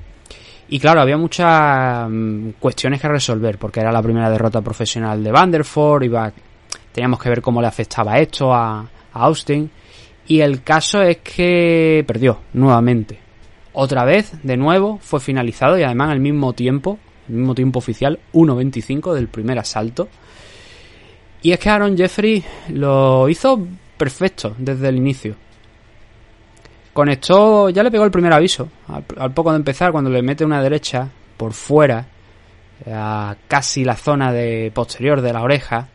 Y 0.68 0.78
claro, 0.78 1.00
había 1.00 1.16
muchas 1.16 2.06
mm, 2.10 2.50
cuestiones 2.60 3.00
que 3.00 3.08
resolver, 3.08 3.56
porque 3.56 3.80
era 3.80 3.90
la 3.90 4.02
primera 4.02 4.28
derrota 4.28 4.60
profesional 4.60 5.24
de 5.24 5.32
Vanderford, 5.32 6.02
iba, 6.04 6.30
teníamos 6.92 7.22
que 7.22 7.30
ver 7.30 7.40
cómo 7.40 7.62
le 7.62 7.68
afectaba 7.68 8.18
esto 8.18 8.52
a 8.52 8.86
Austin. 9.14 9.70
Y 10.26 10.40
el 10.40 10.62
caso 10.62 11.00
es 11.00 11.18
que 11.18 12.04
perdió 12.06 12.40
nuevamente. 12.52 13.23
Otra 13.76 14.04
vez, 14.04 14.32
de 14.44 14.56
nuevo, 14.56 14.98
fue 15.02 15.18
finalizado 15.18 15.76
y 15.76 15.82
además 15.82 16.10
al 16.10 16.20
mismo 16.20 16.52
tiempo, 16.52 16.96
el 17.28 17.34
mismo 17.34 17.56
tiempo 17.56 17.80
oficial, 17.80 18.20
1.25 18.32 19.12
del 19.12 19.26
primer 19.26 19.58
asalto. 19.58 20.08
Y 21.42 21.50
es 21.50 21.58
que 21.58 21.70
Aaron 21.70 21.96
Jeffrey 21.96 22.42
lo 22.68 23.28
hizo 23.28 23.66
perfecto 23.96 24.54
desde 24.58 24.88
el 24.88 24.96
inicio. 24.96 25.34
Conectó, 26.92 27.68
ya 27.68 27.82
le 27.82 27.90
pegó 27.90 28.04
el 28.04 28.12
primer 28.12 28.32
aviso, 28.32 28.68
al, 28.86 29.34
poco 29.34 29.50
de 29.50 29.56
empezar, 29.56 29.90
cuando 29.90 30.08
le 30.08 30.22
mete 30.22 30.44
una 30.44 30.62
derecha 30.62 31.08
por 31.36 31.52
fuera, 31.52 32.06
a 32.86 33.34
casi 33.48 33.84
la 33.84 33.96
zona 33.96 34.32
de 34.32 34.70
posterior 34.72 35.20
de 35.20 35.32
la 35.32 35.42
oreja, 35.42 35.88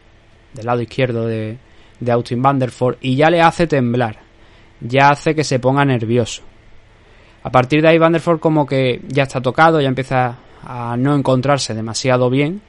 del 0.54 0.66
lado 0.66 0.82
izquierdo 0.82 1.26
de, 1.26 1.58
de 2.02 2.12
Austin 2.12 2.42
Vanderford, 2.42 2.98
y 3.00 3.16
ya 3.16 3.30
le 3.30 3.42
hace 3.42 3.68
temblar, 3.68 4.18
ya 4.82 5.12
hace 5.12 5.34
que 5.34 5.46
se 5.46 5.60
ponga 5.60 5.86
nervioso. 5.86 6.49
A 7.44 7.52
partir 7.52 7.82
de 7.82 7.90
ahí 7.90 7.98
Vanderford 7.98 8.40
como 8.40 8.66
que 8.66 9.02
ya 9.08 9.24
está 9.24 9.42
tocado, 9.42 9.80
ya 9.80 9.88
empieza 9.88 10.38
a 10.66 10.98
no 10.98 11.16
encontrarse 11.16 11.74
demasiado 11.74 12.30
bien, 12.30 12.62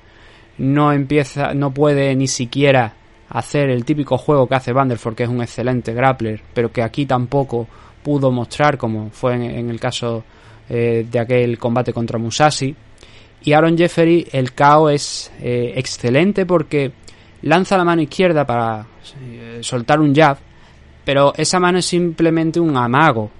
no 0.58 0.92
empieza, 0.92 1.54
no 1.54 1.72
puede 1.72 2.14
ni 2.14 2.28
siquiera 2.28 2.94
hacer 3.30 3.70
el 3.70 3.84
típico 3.84 4.18
juego 4.18 4.46
que 4.46 4.56
hace 4.56 4.72
Vanderford, 4.72 5.14
que 5.14 5.22
es 5.24 5.28
un 5.28 5.40
excelente 5.42 5.94
grappler, 5.94 6.40
pero 6.52 6.70
que 6.72 6.82
aquí 6.82 7.06
tampoco 7.06 7.66
pudo 8.02 8.30
mostrar, 8.30 8.76
como 8.76 9.10
fue 9.10 9.34
en, 9.34 9.70
el 9.70 9.78
caso 9.78 10.24
eh, 10.68 11.06
de 11.10 11.18
aquel 11.18 11.58
combate 11.58 11.92
contra 11.92 12.18
Musashi. 12.18 12.74
Y 13.42 13.52
Aaron 13.52 13.76
Jeffery, 13.76 14.26
el 14.32 14.52
KO 14.52 14.90
es 14.90 15.32
eh, 15.40 15.72
excelente 15.76 16.44
porque 16.44 16.92
lanza 17.42 17.76
la 17.76 17.84
mano 17.84 18.02
izquierda 18.02 18.44
para 18.44 18.86
eh, 19.22 19.60
soltar 19.62 20.00
un 20.00 20.14
jab, 20.14 20.36
pero 21.04 21.32
esa 21.36 21.58
mano 21.58 21.78
es 21.78 21.86
simplemente 21.86 22.60
un 22.60 22.76
amago. 22.76 23.30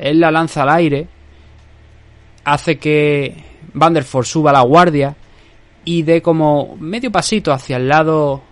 Él 0.00 0.20
la 0.20 0.30
lanza 0.30 0.62
al 0.62 0.70
aire, 0.70 1.06
hace 2.44 2.78
que 2.78 3.34
Vanderford 3.74 4.24
suba 4.24 4.52
la 4.52 4.62
guardia 4.62 5.14
y 5.84 6.02
dé 6.02 6.22
como 6.22 6.76
medio 6.78 7.10
pasito 7.12 7.52
hacia 7.52 7.76
el 7.76 7.88
lado, 7.88 8.42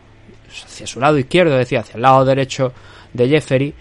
hacia 0.65 0.87
su 0.87 1.01
lado 1.01 1.19
izquierdo, 1.19 1.53
es 1.55 1.61
decir, 1.61 1.79
hacia 1.79 1.97
el 1.97 2.03
lado 2.03 2.25
derecho 2.25 2.73
de 3.13 3.29
Jeffery, 3.29 3.75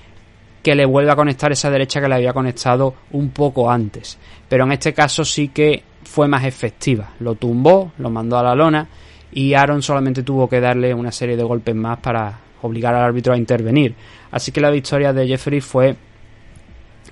que 0.63 0.75
le 0.75 0.85
vuelva 0.85 1.13
a 1.13 1.15
conectar 1.15 1.51
esa 1.51 1.69
derecha 1.69 2.01
que 2.01 2.07
le 2.07 2.15
había 2.15 2.33
conectado 2.33 2.93
un 3.11 3.29
poco 3.29 3.69
antes. 3.69 4.17
Pero 4.47 4.63
en 4.63 4.71
este 4.71 4.93
caso 4.93 5.23
sí 5.23 5.49
que 5.49 5.83
fue 6.03 6.27
más 6.27 6.45
efectiva. 6.45 7.11
Lo 7.19 7.35
tumbó, 7.35 7.91
lo 7.97 8.09
mandó 8.09 8.37
a 8.37 8.43
la 8.43 8.55
lona 8.55 8.87
y 9.31 9.53
Aaron 9.53 9.81
solamente 9.81 10.23
tuvo 10.23 10.47
que 10.49 10.59
darle 10.59 10.93
una 10.93 11.11
serie 11.11 11.35
de 11.37 11.43
golpes 11.43 11.75
más 11.75 11.99
para 11.99 12.39
obligar 12.61 12.95
al 12.95 13.03
árbitro 13.03 13.33
a 13.33 13.37
intervenir. 13.37 13.93
Así 14.31 14.51
que 14.51 14.61
la 14.61 14.71
victoria 14.71 15.13
de 15.13 15.27
Jeffrey 15.27 15.61
fue 15.61 15.95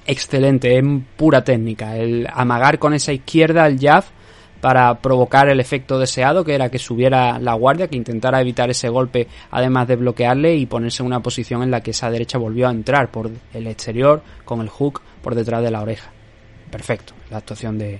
excelente, 0.05 0.77
es 0.77 0.83
pura 1.15 1.43
técnica. 1.43 1.97
El 1.97 2.27
amagar 2.31 2.79
con 2.79 2.93
esa 2.93 3.13
izquierda 3.13 3.67
el 3.67 3.79
jab 3.79 4.03
para 4.62 5.00
provocar 5.00 5.47
el 5.50 5.59
efecto 5.59 6.00
deseado, 6.00 6.43
que 6.43 6.55
era 6.55 6.69
que 6.69 6.79
subiera 6.79 7.38
la 7.38 7.53
guardia, 7.53 7.88
que 7.88 7.97
intentara 7.97 8.41
evitar 8.41 8.69
ese 8.69 8.89
golpe, 8.89 9.27
además 9.51 9.88
de 9.88 9.95
bloquearle 9.95 10.55
y 10.55 10.65
ponerse 10.65 11.03
en 11.03 11.07
una 11.07 11.19
posición 11.19 11.62
en 11.62 11.69
la 11.69 11.81
que 11.81 11.91
esa 11.91 12.09
derecha 12.09 12.38
volvió 12.38 12.67
a 12.67 12.71
entrar 12.71 13.12
por 13.12 13.29
el 13.53 13.67
exterior 13.67 14.24
con 14.43 14.62
el 14.62 14.69
hook 14.69 15.01
por 15.21 15.35
detrás 15.35 15.62
de 15.62 15.69
la 15.69 15.81
oreja. 15.81 16.09
Perfecto, 16.71 17.13
la 17.29 17.38
actuación 17.38 17.77
de, 17.77 18.00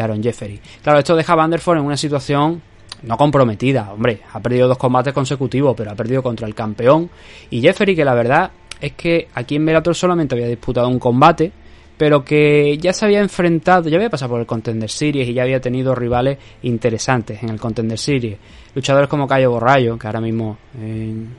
Aaron 0.00 0.22
Jeffery. 0.22 0.58
Claro, 0.82 1.00
esto 1.00 1.14
deja 1.14 1.34
a 1.34 1.36
Vanderford 1.36 1.78
en 1.78 1.84
una 1.84 1.96
situación 1.96 2.62
no 3.02 3.18
comprometida, 3.18 3.92
hombre, 3.92 4.22
ha 4.32 4.40
perdido 4.40 4.68
dos 4.68 4.78
combates 4.78 5.12
consecutivos, 5.12 5.74
pero 5.76 5.90
ha 5.90 5.94
perdido 5.94 6.22
contra 6.22 6.46
el 6.46 6.54
campeón 6.54 7.10
y 7.50 7.60
Jeffery, 7.60 7.94
que 7.94 8.06
la 8.06 8.14
verdad 8.14 8.50
es 8.80 8.92
que 8.92 9.28
aquí 9.34 9.56
en 9.56 9.66
Bellator 9.66 9.94
solamente 9.94 10.34
había 10.34 10.48
disputado 10.48 10.88
un 10.88 10.98
combate, 10.98 11.52
pero 11.96 12.24
que 12.24 12.76
ya 12.78 12.92
se 12.92 13.06
había 13.06 13.20
enfrentado, 13.20 13.88
ya 13.88 13.96
había 13.96 14.10
pasado 14.10 14.32
por 14.32 14.40
el 14.40 14.46
Contender 14.46 14.90
Series 14.90 15.28
y 15.28 15.32
ya 15.32 15.42
había 15.42 15.60
tenido 15.60 15.94
rivales 15.94 16.38
interesantes 16.62 17.42
en 17.42 17.48
el 17.48 17.60
Contender 17.60 17.98
Series. 17.98 18.36
Luchadores 18.74 19.08
como 19.08 19.26
Cayo 19.26 19.50
Borrayo, 19.50 19.98
que 19.98 20.06
ahora 20.06 20.20
mismo 20.20 20.58
en 20.78 21.34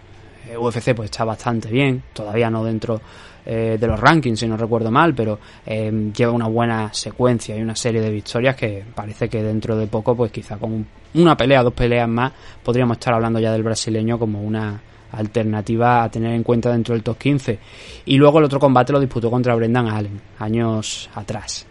UFC 0.57 0.95
pues 0.95 1.11
está 1.11 1.25
bastante 1.25 1.69
bien, 1.69 2.03
todavía 2.13 2.49
no 2.49 2.63
dentro 2.63 2.99
eh, 3.45 3.77
de 3.79 3.87
los 3.87 3.99
rankings, 3.99 4.39
si 4.39 4.47
no 4.47 4.57
recuerdo 4.57 4.91
mal, 4.91 5.13
pero 5.13 5.39
eh, 5.65 6.11
lleva 6.15 6.31
una 6.31 6.47
buena 6.47 6.93
secuencia 6.93 7.55
y 7.55 7.61
una 7.61 7.75
serie 7.75 8.01
de 8.01 8.09
victorias 8.09 8.55
que 8.55 8.83
parece 8.93 9.29
que 9.29 9.43
dentro 9.43 9.77
de 9.77 9.87
poco, 9.87 10.15
pues 10.15 10.31
quizá 10.31 10.57
con 10.57 10.85
una 11.13 11.37
pelea, 11.37 11.63
dos 11.63 11.73
peleas 11.73 12.09
más, 12.09 12.33
podríamos 12.63 12.97
estar 12.97 13.13
hablando 13.13 13.39
ya 13.39 13.51
del 13.51 13.63
brasileño 13.63 14.19
como 14.19 14.41
una 14.41 14.81
alternativa 15.11 16.03
a 16.03 16.09
tener 16.09 16.33
en 16.33 16.43
cuenta 16.43 16.71
dentro 16.71 16.93
del 16.93 17.03
top 17.03 17.17
15. 17.17 17.59
Y 18.05 18.17
luego 18.17 18.39
el 18.39 18.45
otro 18.45 18.59
combate 18.59 18.93
lo 18.93 18.99
disputó 18.99 19.29
contra 19.29 19.55
Brendan 19.55 19.87
Allen, 19.87 20.19
años 20.39 21.09
atrás. 21.15 21.65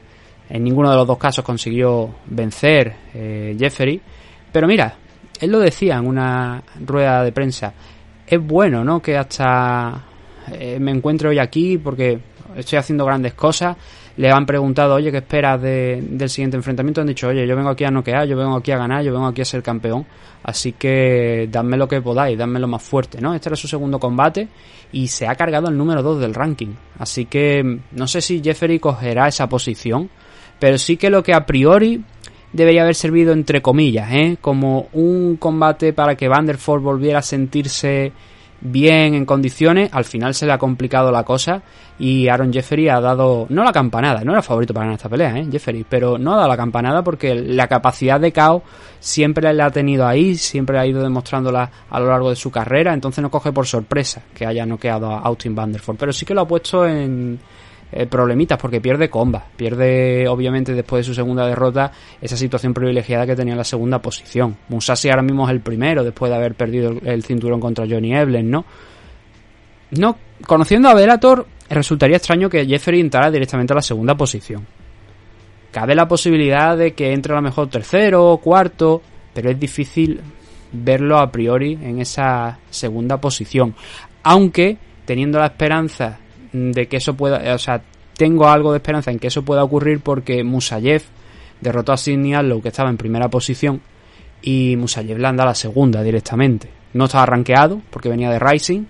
En 0.48 0.62
ninguno 0.62 0.90
de 0.90 0.96
los 0.96 1.06
dos 1.06 1.18
casos 1.18 1.44
consiguió 1.44 2.16
vencer 2.26 2.94
eh, 3.14 3.56
Jeffery. 3.58 4.00
Pero 4.52 4.66
mira, 4.66 4.96
él 5.40 5.50
lo 5.50 5.58
decía 5.58 5.96
en 5.96 6.06
una 6.06 6.62
rueda 6.84 7.22
de 7.22 7.32
prensa. 7.32 7.72
Es 8.26 8.40
bueno, 8.40 8.84
¿no? 8.84 9.00
Que 9.00 9.16
hasta 9.16 10.04
eh, 10.52 10.78
me 10.80 10.92
encuentro 10.92 11.30
hoy 11.30 11.38
aquí 11.38 11.78
porque 11.78 12.18
estoy 12.56 12.78
haciendo 12.78 13.04
grandes 13.04 13.34
cosas. 13.34 13.76
Le 14.16 14.30
han 14.30 14.46
preguntado, 14.46 14.94
oye, 14.94 15.10
¿qué 15.10 15.18
esperas 15.18 15.60
del 15.60 16.28
siguiente 16.30 16.56
enfrentamiento? 16.56 17.02
Han 17.02 17.06
dicho, 17.06 17.28
oye, 17.28 17.46
yo 17.46 17.54
vengo 17.54 17.68
aquí 17.68 17.84
a 17.84 17.90
noquear, 17.90 18.26
yo 18.26 18.36
vengo 18.36 18.56
aquí 18.56 18.72
a 18.72 18.78
ganar, 18.78 19.02
yo 19.02 19.12
vengo 19.12 19.26
aquí 19.26 19.42
a 19.42 19.44
ser 19.44 19.62
campeón. 19.62 20.06
Así 20.42 20.72
que 20.72 21.48
dadme 21.50 21.76
lo 21.76 21.86
que 21.86 22.00
podáis, 22.00 22.38
dadme 22.38 22.58
lo 22.58 22.68
más 22.68 22.82
fuerte, 22.82 23.20
¿no? 23.20 23.34
Este 23.34 23.48
era 23.48 23.56
su 23.56 23.68
segundo 23.68 23.98
combate 23.98 24.48
y 24.92 25.08
se 25.08 25.26
ha 25.26 25.34
cargado 25.34 25.68
el 25.68 25.76
número 25.76 26.02
2 26.02 26.20
del 26.20 26.34
ranking. 26.34 26.75
Así 26.98 27.26
que 27.26 27.80
no 27.92 28.06
sé 28.06 28.20
si 28.20 28.40
Jeffery 28.42 28.78
cogerá 28.78 29.28
esa 29.28 29.48
posición, 29.48 30.08
pero 30.58 30.78
sí 30.78 30.96
que 30.96 31.10
lo 31.10 31.22
que 31.22 31.34
a 31.34 31.44
priori 31.44 32.02
debería 32.52 32.82
haber 32.82 32.94
servido 32.94 33.32
entre 33.32 33.60
comillas, 33.60 34.10
¿eh? 34.12 34.38
Como 34.40 34.88
un 34.92 35.36
combate 35.36 35.92
para 35.92 36.14
que 36.14 36.28
Vanderford 36.28 36.80
volviera 36.80 37.18
a 37.18 37.22
sentirse 37.22 38.12
bien 38.70 39.14
en 39.14 39.25
condiciones, 39.25 39.90
al 39.92 40.04
final 40.04 40.35
se 40.35 40.46
le 40.46 40.52
ha 40.52 40.58
complicado 40.58 41.11
la 41.11 41.25
cosa 41.25 41.62
y 41.99 42.28
Aaron 42.28 42.52
Jeffery 42.52 42.88
ha 42.88 43.00
dado, 43.00 43.46
no 43.49 43.64
la 43.64 43.73
campanada, 43.73 44.23
no 44.23 44.32
era 44.32 44.42
favorito 44.42 44.75
para 44.75 44.87
ganar 44.87 44.96
esta 44.96 45.08
pelea, 45.08 45.38
¿eh? 45.38 45.46
Jeffery, 45.50 45.85
pero 45.88 46.18
no 46.18 46.35
ha 46.35 46.37
dado 46.37 46.49
la 46.49 46.56
campanada 46.56 47.02
porque 47.02 47.35
la 47.35 47.68
capacidad 47.68 48.20
de 48.20 48.32
caos 48.32 48.62
siempre 49.00 49.52
la 49.52 49.66
ha 49.66 49.70
tenido 49.70 50.06
ahí, 50.06 50.37
siempre 50.37 50.78
ha 50.78 50.87
ido 50.87 51.02
demostrándola 51.02 51.70
a 51.88 52.00
lo 52.00 52.08
largo 52.08 52.30
de 52.30 52.37
su 52.37 52.50
carrera, 52.50 52.92
entonces 52.92 53.23
no 53.23 53.30
coge 53.30 53.52
por 53.52 53.66
sorpresa 53.66 54.23
que 54.35 54.46
haya 54.46 54.66
noqueado 54.66 55.11
a 55.11 55.20
Austin 55.20 55.54
Vanderford, 55.54 55.96
pero 55.96 56.12
sí 56.12 56.26
que 56.26 56.35
lo 56.35 56.42
ha 56.42 56.49
puesto 56.49 56.87
en, 56.87 57.38
eh, 57.98 58.06
problemitas 58.06 58.58
porque 58.58 58.78
pierde 58.78 59.08
comba, 59.08 59.46
pierde 59.56 60.28
obviamente 60.28 60.74
después 60.74 61.00
de 61.00 61.04
su 61.04 61.14
segunda 61.14 61.46
derrota 61.46 61.90
esa 62.20 62.36
situación 62.36 62.74
privilegiada 62.74 63.24
que 63.24 63.34
tenía 63.34 63.54
en 63.54 63.58
la 63.58 63.64
segunda 63.64 64.02
posición. 64.02 64.54
Musashi 64.68 65.08
ahora 65.08 65.22
mismo 65.22 65.48
es 65.48 65.52
el 65.52 65.60
primero 65.60 66.04
después 66.04 66.28
de 66.28 66.36
haber 66.36 66.54
perdido 66.54 66.92
el, 67.02 67.24
cinturón 67.24 67.58
contra 67.58 67.86
Johnny 67.88 68.14
Eblen, 68.14 68.50
¿no? 68.50 68.66
No, 69.92 70.18
conociendo 70.46 70.90
a 70.90 70.94
Velator 70.94 71.46
resultaría 71.70 72.18
extraño 72.18 72.50
que 72.50 72.66
Jeffrey 72.66 73.00
entrara 73.00 73.30
directamente 73.30 73.72
a 73.72 73.76
la 73.76 73.82
segunda 73.82 74.14
posición. 74.14 74.66
Cabe 75.72 75.94
la 75.94 76.06
posibilidad 76.06 76.76
de 76.76 76.92
que 76.92 77.14
entre 77.14 77.32
a 77.32 77.36
lo 77.36 77.42
mejor 77.42 77.70
tercero 77.70 78.26
o 78.26 78.36
cuarto, 78.42 79.00
pero 79.32 79.48
es 79.48 79.58
difícil 79.58 80.20
verlo 80.70 81.18
a 81.18 81.32
priori 81.32 81.78
en 81.80 81.98
esa 81.98 82.58
segunda 82.68 83.18
posición. 83.18 83.74
Aunque 84.22 84.76
teniendo 85.06 85.38
la 85.38 85.46
esperanza 85.46 86.18
de 86.72 86.88
que 86.88 86.96
eso 86.96 87.14
pueda, 87.14 87.54
o 87.54 87.58
sea, 87.58 87.82
tengo 88.16 88.48
algo 88.48 88.72
de 88.72 88.78
esperanza 88.78 89.10
en 89.10 89.18
que 89.18 89.28
eso 89.28 89.44
pueda 89.44 89.62
ocurrir 89.62 90.00
porque 90.00 90.42
Musayev 90.42 91.02
derrotó 91.60 91.92
a 91.92 91.96
Sidney 91.96 92.34
Allow 92.34 92.62
que 92.62 92.68
estaba 92.68 92.90
en 92.90 92.96
primera 92.96 93.28
posición 93.28 93.80
y 94.42 94.76
Musayev 94.76 95.18
le 95.18 95.26
anda 95.26 95.44
a 95.44 95.46
la 95.46 95.54
segunda 95.54 96.02
directamente. 96.02 96.68
No 96.94 97.06
estaba 97.06 97.26
rankeado 97.26 97.80
porque 97.90 98.08
venía 98.08 98.30
de 98.30 98.38
Rising 98.38 98.84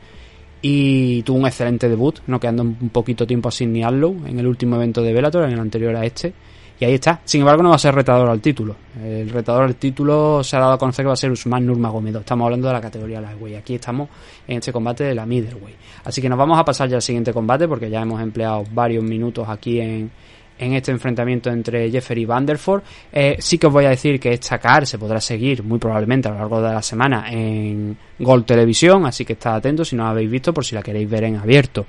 y 0.62 1.23
tuvo 1.23 1.38
un 1.38 1.46
excelente 1.46 1.88
debut, 1.88 2.20
no 2.26 2.40
quedando 2.40 2.62
un 2.62 2.90
poquito 2.90 3.26
tiempo 3.26 3.49
a 3.49 3.52
Sidney 3.52 3.82
Allow 3.82 4.26
en 4.26 4.38
el 4.38 4.46
último 4.46 4.76
evento 4.76 5.02
de 5.02 5.12
Bellator, 5.12 5.44
en 5.44 5.52
el 5.52 5.61
anterior 5.61 5.96
a 5.96 6.04
este 6.04 6.32
y 6.78 6.85
ahí 6.85 6.95
está. 6.95 7.21
Sin 7.25 7.40
embargo, 7.40 7.62
no 7.62 7.71
va 7.71 7.76
a 7.76 7.78
ser 7.78 7.95
retador 7.95 8.28
al 8.28 8.40
título. 8.40 8.76
El 9.02 9.30
retador 9.30 9.64
al 9.64 9.76
título 9.76 10.45
se 10.45 10.56
ha 10.56 10.61
dado 10.61 10.73
a 10.73 10.78
conocer 10.78 11.04
que 11.04 11.09
va 11.09 11.14
a 11.14 11.16
ser 11.16 11.30
Usman 11.30 11.64
Nurmagomedov. 11.64 12.21
Estamos 12.21 12.45
hablando 12.45 12.68
de 12.68 12.75
la 12.75 12.80
categoría 12.80 13.21
lightweight. 13.21 13.59
Aquí 13.59 13.76
estamos 13.76 14.09
en 14.47 14.59
este 14.59 14.73
combate 14.73 15.04
de 15.04 15.14
la 15.14 15.25
middleweight. 15.25 15.76
Así 16.04 16.21
que 16.21 16.28
nos 16.28 16.38
vamos 16.38 16.59
a 16.59 16.64
pasar 16.64 16.88
ya 16.88 16.97
al 16.97 17.02
siguiente 17.02 17.33
combate 17.33 17.66
porque 17.66 17.88
ya 17.88 18.02
hemos 18.02 18.21
empleado 18.21 18.64
varios 18.73 19.02
minutos 19.02 19.49
aquí 19.49 19.80
en, 19.80 20.11
en 20.59 20.73
este 20.75 20.90
enfrentamiento 20.92 21.50
entre 21.50 21.90
Jeffery 21.90 22.23
y 22.23 22.25
Vanderford. 22.26 22.83
Eh, 23.12 23.37
sí 23.38 23.59
que 23.59 23.66
os 23.66 23.73
voy 23.73 23.87
a 23.87 23.90
decir 23.90 24.21
que 24.21 24.33
esta 24.33 24.59
car 24.59 24.87
se 24.87 24.99
podrá 24.99 25.21
seguir 25.21 25.62
muy 25.62 25.78
probablemente 25.78 26.28
a 26.28 26.33
lo 26.33 26.38
largo 26.38 26.61
de 26.61 26.75
la 26.75 26.83
semana 26.83 27.26
en 27.30 27.97
Gold 28.18 28.45
Televisión, 28.45 29.06
así 29.06 29.25
que 29.25 29.35
estad 29.35 29.56
atentos 29.56 29.88
si 29.88 29.97
no 29.97 30.04
la 30.04 30.11
habéis 30.11 30.30
visto 30.30 30.52
por 30.52 30.64
si 30.64 30.75
la 30.75 30.83
queréis 30.83 31.09
ver 31.09 31.25
en 31.25 31.37
abierto. 31.37 31.87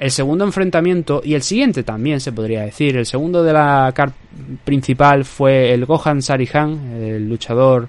El 0.00 0.10
segundo 0.10 0.46
enfrentamiento, 0.46 1.20
y 1.22 1.34
el 1.34 1.42
siguiente 1.42 1.82
también 1.82 2.20
se 2.20 2.32
podría 2.32 2.62
decir, 2.62 2.96
el 2.96 3.04
segundo 3.04 3.42
de 3.42 3.52
la 3.52 3.92
car 3.94 4.10
principal 4.64 5.26
fue 5.26 5.74
el 5.74 5.84
Gohan 5.84 6.22
Sarihan, 6.22 6.94
el 6.94 7.28
luchador 7.28 7.86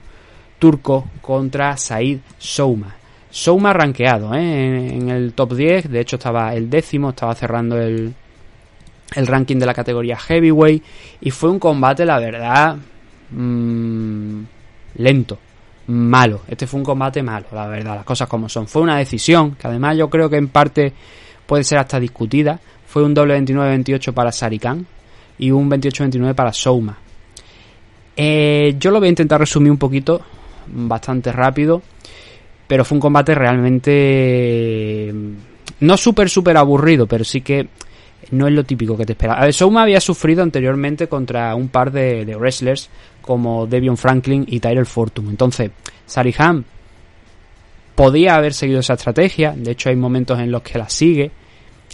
turco, 0.59 1.07
contra 1.21 1.77
Said 1.77 2.19
Souma. 2.37 2.93
Souma 3.29 3.71
rankeado 3.71 4.35
¿eh? 4.35 4.93
en, 4.93 5.07
el 5.09 5.31
top 5.31 5.53
10, 5.53 5.89
de 5.89 6.01
hecho 6.01 6.17
estaba 6.17 6.53
el 6.53 6.69
décimo, 6.69 7.11
estaba 7.11 7.33
cerrando 7.33 7.79
el, 7.79 8.13
el 9.15 9.27
ranking 9.27 9.55
de 9.55 9.65
la 9.67 9.73
categoría 9.73 10.17
heavyweight 10.17 10.83
y 11.21 11.31
fue 11.31 11.49
un 11.49 11.59
combate, 11.59 12.05
la 12.05 12.19
verdad, 12.19 12.75
mmm, 13.29 14.41
lento, 14.95 15.39
malo. 15.87 16.41
Este 16.49 16.67
fue 16.67 16.77
un 16.77 16.85
combate 16.85 17.23
malo, 17.23 17.45
la 17.53 17.67
verdad, 17.67 17.95
las 17.95 18.05
cosas 18.05 18.27
como 18.27 18.49
son. 18.49 18.67
Fue 18.67 18.81
una 18.81 18.97
decisión 18.97 19.55
que 19.55 19.67
además 19.67 19.95
yo 19.95 20.09
creo 20.09 20.29
que 20.29 20.35
en 20.35 20.49
parte 20.49 20.91
puede 21.51 21.65
ser 21.65 21.79
hasta 21.79 21.99
discutida. 21.99 22.61
Fue 22.85 23.03
un 23.03 23.13
doble 23.13 23.37
29-28 23.37 24.13
para 24.13 24.31
Sarikan 24.31 24.87
y 25.37 25.51
un 25.51 25.69
28-29 25.69 26.33
para 26.33 26.53
Souma. 26.53 26.97
Eh, 28.15 28.75
yo 28.79 28.89
lo 28.89 28.99
voy 28.99 29.07
a 29.07 29.09
intentar 29.09 29.37
resumir 29.37 29.69
un 29.69 29.77
poquito, 29.77 30.21
bastante 30.67 31.29
rápido, 31.29 31.81
pero 32.65 32.85
fue 32.85 32.95
un 32.95 33.01
combate 33.01 33.35
realmente 33.35 35.13
no 35.81 35.97
súper, 35.97 36.29
súper 36.29 36.55
aburrido, 36.55 37.05
pero 37.05 37.25
sí 37.25 37.41
que 37.41 37.67
no 38.31 38.47
es 38.47 38.53
lo 38.53 38.63
típico 38.63 38.95
que 38.95 39.05
te 39.05 39.11
espera. 39.11 39.33
A 39.33 39.43
ver, 39.43 39.53
Souma 39.53 39.81
había 39.81 39.99
sufrido 39.99 40.43
anteriormente 40.43 41.07
contra 41.09 41.53
un 41.53 41.67
par 41.67 41.91
de, 41.91 42.33
wrestlers 42.39 42.89
como 43.21 43.67
Devion 43.67 43.97
Franklin 43.97 44.45
y 44.47 44.61
Tyler 44.61 44.85
Fortune. 44.85 45.29
Entonces, 45.29 45.69
Sarihan 46.05 46.63
podía 47.93 48.35
haber 48.35 48.53
seguido 48.53 48.79
esa 48.79 48.93
estrategia, 48.93 49.53
de 49.53 49.71
hecho 49.71 49.89
hay 49.89 49.97
momentos 49.97 50.39
en 50.39 50.49
los 50.49 50.61
que 50.61 50.77
la 50.77 50.87
sigue, 50.87 51.29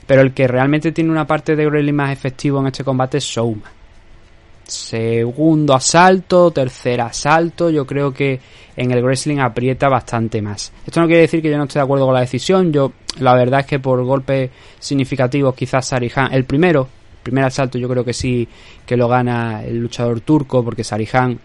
pero 0.08 0.22
el 0.22 0.34
que 0.34 0.48
realmente 0.48 0.92
tiene 0.92 1.12
una 1.12 1.28
parte 1.28 1.56
de 1.56 1.68
wrestling 1.68 1.94
más 1.94 2.12
efectivo 2.12 2.60
en 2.60 2.68
este 2.68 2.84
combate 2.84 3.18
es 3.18 3.26
Souma. 3.26 3.72
Segundo 4.64 5.74
asalto, 5.74 6.52
tercer 6.52 7.00
asalto, 7.00 7.70
yo 7.70 7.86
creo 7.86 8.12
que 8.14 8.40
en 8.76 8.92
el 8.92 9.04
wrestling 9.04 9.40
aprieta 9.40 9.88
bastante 9.88 10.42
más. 10.42 10.74
Esto 10.86 11.00
no 11.00 11.08
quiere 11.08 11.22
decir 11.22 11.42
que 11.42 11.50
yo 11.50 11.58
no 11.58 11.64
esté 11.64 11.80
de 11.80 11.84
acuerdo 11.84 12.06
con 12.06 12.14
la 12.14 12.22
decisión, 12.22 12.74
yo 12.74 12.92
la 13.20 13.34
verdad 13.36 13.62
es 13.62 13.66
que 13.66 13.80
por 13.80 14.04
golpes 14.04 14.50
significativos 14.80 15.56
quizás 15.56 15.88
Sarihan, 15.88 16.34
el 16.34 16.46
primero, 16.46 16.88
primer 17.24 17.46
asalto 17.46 17.78
yo 17.78 17.90
creo 17.90 18.06
que 18.06 18.14
sí 18.14 18.48
que 18.86 18.96
lo 18.96 19.08
gana 19.08 19.64
el 19.64 19.78
luchador 19.78 20.22
turco 20.22 20.64
porque 20.64 20.84
Sarihan 20.84 21.40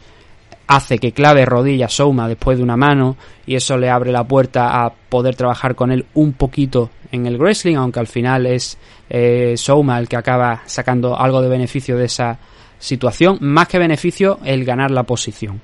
hace 0.67 0.99
que 0.99 1.13
clave 1.13 1.45
rodilla 1.45 1.89
Souma 1.89 2.29
después 2.29 2.59
de 2.59 2.65
una 2.65 2.77
mano 2.77 3.17
y 3.47 3.57
eso 3.57 3.77
le 3.77 3.91
abre 3.91 4.13
la 4.13 4.27
puerta 4.27 4.85
a 4.85 4.93
poder 4.93 5.35
trabajar 5.35 5.75
con 5.75 5.93
él 5.93 6.07
un 6.15 6.33
poquito 6.33 6.91
en 7.11 7.27
el 7.27 7.39
wrestling, 7.39 7.77
aunque 7.77 8.01
al 8.01 8.07
final 8.07 8.47
es 8.47 8.79
eh, 9.11 9.55
Souma 9.57 9.99
el 9.99 10.09
que 10.09 10.17
acaba 10.17 10.63
sacando 10.67 11.19
algo 11.19 11.43
de 11.43 11.49
beneficio 11.49 11.97
de 11.97 12.07
esa 12.07 12.39
situación, 12.79 13.39
más 13.41 13.69
que 13.69 13.79
beneficio 13.79 14.39
el 14.45 14.65
ganar 14.65 14.91
la 14.91 15.05
posición. 15.05 15.61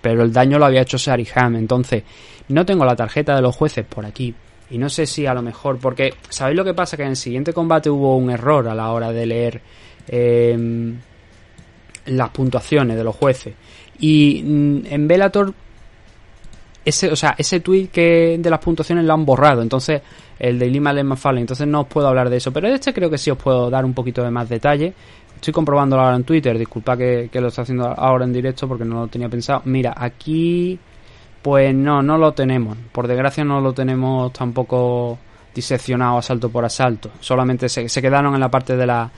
Pero 0.00 0.22
el 0.22 0.32
daño 0.32 0.58
lo 0.58 0.64
había 0.64 0.82
hecho 0.82 0.98
Sariham, 0.98 1.56
entonces 1.56 2.02
no 2.48 2.64
tengo 2.64 2.84
la 2.84 2.96
tarjeta 2.96 3.34
de 3.34 3.42
los 3.42 3.54
jueces 3.54 3.84
por 3.84 4.06
aquí. 4.06 4.34
Y 4.70 4.78
no 4.78 4.88
sé 4.88 5.06
si 5.06 5.26
a 5.26 5.34
lo 5.34 5.42
mejor, 5.42 5.78
porque 5.78 6.14
¿sabéis 6.30 6.56
lo 6.56 6.64
que 6.64 6.72
pasa? 6.72 6.96
Que 6.96 7.02
en 7.02 7.10
el 7.10 7.16
siguiente 7.16 7.52
combate 7.52 7.90
hubo 7.90 8.16
un 8.16 8.30
error 8.30 8.68
a 8.68 8.74
la 8.74 8.90
hora 8.90 9.12
de 9.12 9.26
leer 9.26 9.60
em, 10.08 10.98
las 12.06 12.30
puntuaciones 12.30 12.96
de 12.96 13.04
los 13.04 13.14
jueces. 13.14 13.54
Y 13.98 14.42
mm, 14.44 14.86
en 14.86 15.08
Bellator 15.08 15.54
ese, 16.84 17.10
o 17.10 17.16
sea, 17.16 17.34
ese 17.38 17.60
tweet 17.60 17.88
que 17.88 18.38
de 18.38 18.50
las 18.50 18.58
puntuaciones 18.58 19.04
lo 19.04 19.12
han 19.12 19.24
borrado, 19.24 19.62
entonces 19.62 20.02
el 20.38 20.58
de 20.58 20.68
Lima 20.68 20.92
más 21.04 21.20
fácil, 21.20 21.38
entonces 21.38 21.66
no 21.66 21.82
os 21.82 21.86
puedo 21.86 22.08
hablar 22.08 22.28
de 22.28 22.38
eso, 22.38 22.52
pero 22.52 22.68
de 22.68 22.74
este 22.74 22.92
creo 22.92 23.08
que 23.08 23.18
sí 23.18 23.30
os 23.30 23.38
puedo 23.38 23.70
dar 23.70 23.84
un 23.84 23.94
poquito 23.94 24.22
de 24.22 24.30
más 24.30 24.48
detalle. 24.48 24.92
Estoy 25.34 25.52
comprobándolo 25.52 26.02
ahora 26.02 26.16
en 26.16 26.24
Twitter, 26.24 26.56
disculpa 26.56 26.96
que, 26.96 27.28
lo 27.32 27.48
estoy 27.48 27.62
haciendo 27.62 27.86
ahora 27.86 28.24
en 28.24 28.32
directo 28.32 28.68
porque 28.68 28.84
no 28.84 29.02
lo 29.02 29.08
tenía 29.08 29.28
pensado. 29.28 29.62
Mira, 29.64 29.94
aquí 29.96 30.78
pues 31.40 31.74
no, 31.74 32.02
no 32.02 32.16
lo 32.16 32.32
tenemos. 32.32 32.76
Por 32.92 33.08
desgracia 33.08 33.44
no 33.44 33.60
lo 33.60 33.72
tenemos 33.72 34.32
tampoco 34.32 35.18
diseccionado 35.52 36.18
asalto 36.18 36.48
por 36.48 36.64
asalto. 36.64 37.10
Solamente 37.18 37.68
se 37.68 38.02
quedaron 38.02 38.34
en 38.34 38.40
la 38.40 38.50
parte 38.50 38.76
de 38.76 38.86
la 38.86 39.10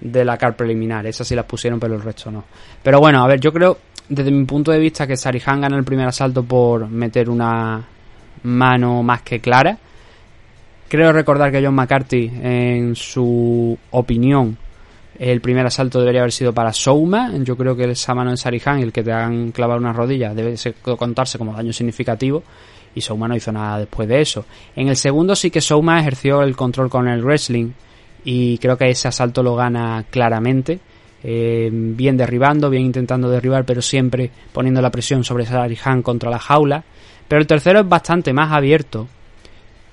de 0.00 0.24
la 0.24 0.36
car 0.36 0.56
preliminar. 0.56 1.06
Esas 1.06 1.26
sí 1.26 1.34
las 1.34 1.46
pusieron, 1.46 1.80
pero 1.80 1.94
el 1.94 2.02
resto 2.02 2.30
no. 2.30 2.44
Pero 2.82 3.00
bueno, 3.00 3.22
a 3.22 3.26
ver, 3.26 3.40
yo 3.40 3.52
creo, 3.52 3.78
desde 4.08 4.30
mi 4.30 4.44
punto 4.44 4.72
de 4.72 4.78
vista, 4.78 5.06
que 5.06 5.16
Sarihan 5.16 5.60
gana 5.60 5.76
el 5.76 5.84
primer 5.84 6.06
asalto 6.06 6.42
por 6.42 6.88
meter 6.88 7.28
una 7.30 7.84
mano 8.42 9.02
más 9.02 9.22
que 9.22 9.40
clara. 9.40 9.76
Creo 10.88 11.12
recordar 11.12 11.50
que 11.50 11.64
John 11.64 11.74
McCarthy, 11.74 12.30
en 12.42 12.94
su 12.94 13.76
opinión, 13.90 14.56
el 15.18 15.40
primer 15.40 15.66
asalto 15.66 15.98
debería 15.98 16.20
haber 16.20 16.32
sido 16.32 16.52
para 16.52 16.72
Souma. 16.72 17.32
Yo 17.38 17.56
creo 17.56 17.74
que 17.74 17.90
esa 17.90 18.14
mano 18.14 18.30
en 18.30 18.36
Sarihan, 18.36 18.80
el 18.80 18.92
que 18.92 19.02
te 19.02 19.12
han 19.12 19.50
clavado 19.50 19.80
una 19.80 19.92
rodilla, 19.92 20.34
debe 20.34 20.54
contarse 20.96 21.38
como 21.38 21.54
daño 21.54 21.72
significativo. 21.72 22.42
Y 22.94 23.00
Souma 23.00 23.28
no 23.28 23.36
hizo 23.36 23.50
nada 23.50 23.78
después 23.78 24.08
de 24.08 24.20
eso. 24.20 24.46
En 24.74 24.88
el 24.88 24.96
segundo 24.96 25.34
sí 25.34 25.50
que 25.50 25.60
Souma 25.60 26.00
ejerció 26.00 26.42
el 26.42 26.56
control 26.56 26.88
con 26.88 27.08
el 27.08 27.22
wrestling. 27.22 27.72
Y 28.28 28.58
creo 28.58 28.76
que 28.76 28.90
ese 28.90 29.06
asalto 29.06 29.40
lo 29.40 29.54
gana 29.54 30.04
claramente. 30.10 30.80
Eh, 31.22 31.70
bien 31.72 32.16
derribando, 32.16 32.68
bien 32.68 32.84
intentando 32.84 33.30
derribar, 33.30 33.64
pero 33.64 33.80
siempre 33.80 34.32
poniendo 34.52 34.82
la 34.82 34.90
presión 34.90 35.22
sobre 35.22 35.46
Sarihan 35.46 36.02
contra 36.02 36.28
la 36.28 36.40
jaula. 36.40 36.82
Pero 37.28 37.40
el 37.40 37.46
tercero 37.46 37.78
es 37.78 37.88
bastante 37.88 38.32
más 38.32 38.50
abierto. 38.50 39.06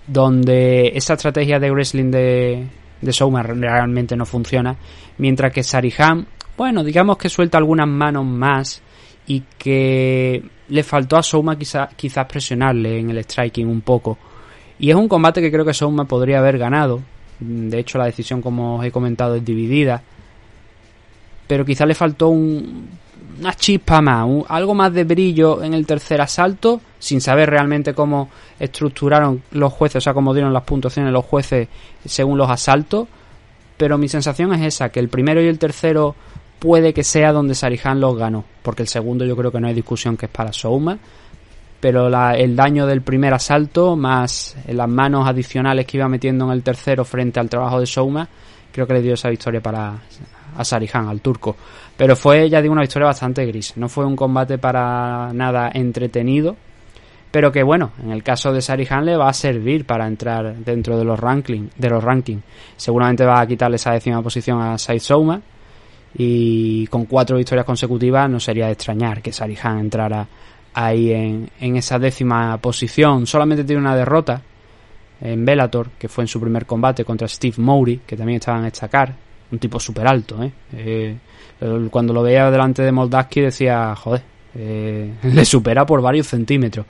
Donde 0.07 0.93
esa 0.95 1.13
estrategia 1.13 1.59
de 1.59 1.69
wrestling 1.69 2.09
de, 2.09 2.67
de 3.01 3.13
Souma 3.13 3.43
realmente 3.43 4.15
no 4.15 4.25
funciona. 4.25 4.75
Mientras 5.19 5.53
que 5.53 5.61
Sarihan, 5.61 6.25
bueno, 6.57 6.83
digamos 6.83 7.17
que 7.17 7.29
suelta 7.29 7.59
algunas 7.59 7.87
manos 7.87 8.25
más 8.25 8.81
y 9.27 9.43
que 9.59 10.43
le 10.69 10.83
faltó 10.83 11.17
a 11.17 11.23
Souma 11.23 11.55
quizá, 11.55 11.87
quizás 11.95 12.25
presionarle 12.25 12.97
en 12.97 13.11
el 13.11 13.23
striking 13.23 13.67
un 13.67 13.81
poco. 13.81 14.17
Y 14.79 14.89
es 14.89 14.95
un 14.95 15.07
combate 15.07 15.39
que 15.39 15.51
creo 15.51 15.63
que 15.63 15.73
Souma 15.75 16.05
podría 16.05 16.39
haber 16.39 16.57
ganado. 16.57 17.01
De 17.69 17.79
hecho, 17.79 17.97
la 17.97 18.05
decisión, 18.05 18.41
como 18.41 18.77
os 18.77 18.85
he 18.85 18.91
comentado, 18.91 19.35
es 19.35 19.45
dividida. 19.45 20.01
Pero 21.47 21.65
quizás 21.65 21.87
le 21.87 21.95
faltó 21.95 22.29
un, 22.29 22.87
una 23.39 23.53
chispa 23.53 24.01
más, 24.01 24.27
algo 24.47 24.73
más 24.73 24.93
de 24.93 25.03
brillo 25.03 25.63
en 25.63 25.73
el 25.73 25.85
tercer 25.85 26.21
asalto, 26.21 26.81
sin 26.99 27.21
saber 27.21 27.49
realmente 27.49 27.93
cómo 27.93 28.29
estructuraron 28.59 29.43
los 29.51 29.73
jueces, 29.73 29.97
o 29.97 30.01
sea, 30.01 30.13
cómo 30.13 30.33
dieron 30.33 30.53
las 30.53 30.63
puntuaciones 30.63 31.11
los 31.11 31.25
jueces 31.25 31.67
según 32.05 32.37
los 32.37 32.49
asaltos. 32.49 33.07
Pero 33.77 33.97
mi 33.97 34.07
sensación 34.07 34.53
es 34.53 34.61
esa, 34.61 34.89
que 34.89 34.99
el 34.99 35.09
primero 35.09 35.41
y 35.41 35.47
el 35.47 35.59
tercero 35.59 36.15
puede 36.59 36.93
que 36.93 37.03
sea 37.03 37.33
donde 37.33 37.55
Sarihan 37.55 37.99
los 37.99 38.17
ganó, 38.17 38.45
porque 38.61 38.83
el 38.83 38.87
segundo 38.87 39.25
yo 39.25 39.35
creo 39.35 39.51
que 39.51 39.59
no 39.59 39.67
hay 39.67 39.73
discusión 39.73 40.15
que 40.15 40.27
es 40.27 40.31
para 40.31 40.53
Souma, 40.53 40.97
pero 41.83 42.07
el 42.07 42.55
daño 42.55 42.87
del 42.87 43.01
primer 43.01 43.33
asalto, 43.33 43.97
más 43.97 44.55
las 44.67 44.87
manos 44.87 45.27
adicionales 45.27 45.85
que 45.85 45.97
iba 45.97 46.07
metiendo 46.07 46.45
en 46.45 46.51
el 46.51 46.63
tercero 46.63 47.03
frente 47.03 47.41
al 47.41 47.49
trabajo 47.49 47.77
de 47.77 47.85
Souma, 47.85 48.25
creo 48.71 48.87
que 48.87 48.93
le 48.93 49.01
dio 49.01 49.15
esa 49.15 49.27
victoria 49.27 49.59
para 49.59 49.95
a 50.55 50.63
Sarihan, 50.63 51.09
al 51.09 51.19
turco. 51.19 51.57
Pero 51.97 52.15
fue, 52.15 52.49
ya 52.49 52.61
digo, 52.61 52.71
una 52.71 52.83
historia 52.83 53.07
bastante 53.07 53.45
gris. 53.45 53.73
No 53.75 53.89
fue 53.89 54.05
un 54.05 54.15
combate 54.15 54.57
para 54.59 55.33
nada 55.33 55.71
entretenido. 55.73 56.55
Pero 57.29 57.51
que 57.51 57.63
bueno, 57.63 57.91
en 58.01 58.11
el 58.11 58.23
caso 58.23 58.53
de 58.53 58.61
Sarihan 58.61 59.03
le 59.03 59.17
va 59.17 59.27
a 59.27 59.33
servir 59.33 59.85
para 59.85 60.07
entrar 60.07 60.55
dentro 60.55 60.97
de 60.97 61.03
los 61.03 61.19
rankings. 61.19 61.69
De 61.77 61.89
los. 61.89 62.01
Seguramente 62.77 63.25
va 63.25 63.41
a 63.41 63.45
quitarle 63.45 63.75
esa 63.75 63.91
décima 63.91 64.21
posición 64.21 64.61
a 64.61 64.77
Said 64.77 64.99
Souma. 64.99 65.41
Y 66.15 66.87
con 66.87 67.07
cuatro 67.07 67.35
victorias 67.35 67.65
consecutivas 67.65 68.29
no 68.29 68.39
sería 68.39 68.67
de 68.67 68.71
extrañar 68.71 69.21
que 69.21 69.33
Sarihan 69.33 69.79
entrara 69.79 70.25
ahí 70.73 71.11
en, 71.11 71.49
en 71.59 71.75
esa 71.75 71.99
décima 71.99 72.57
posición. 72.57 73.27
Solamente 73.27 73.63
tiene 73.63 73.81
una 73.81 73.95
derrota 73.95 74.41
en 75.21 75.45
Bellator, 75.45 75.91
que 75.97 76.09
fue 76.09 76.25
en 76.25 76.27
su 76.27 76.39
primer 76.39 76.65
combate 76.65 77.05
contra 77.05 77.27
Steve 77.27 77.55
Mowry, 77.57 78.01
que 78.05 78.17
también 78.17 78.37
estaba 78.37 78.59
en 78.59 78.65
estacar 78.65 79.15
un 79.51 79.59
tipo 79.59 79.79
súper 79.79 80.07
alto, 80.07 80.43
¿eh? 80.43 80.51
¿eh? 80.73 81.17
Cuando 81.89 82.11
lo 82.11 82.23
veía 82.23 82.49
delante 82.51 82.81
de 82.81 82.91
Moldaski 82.91 83.41
decía, 83.41 83.95
joder, 83.95 84.21
eh, 84.55 85.13
le 85.23 85.45
supera 85.45 85.85
por 85.85 86.01
varios 86.01 86.27
centímetros. 86.27 86.85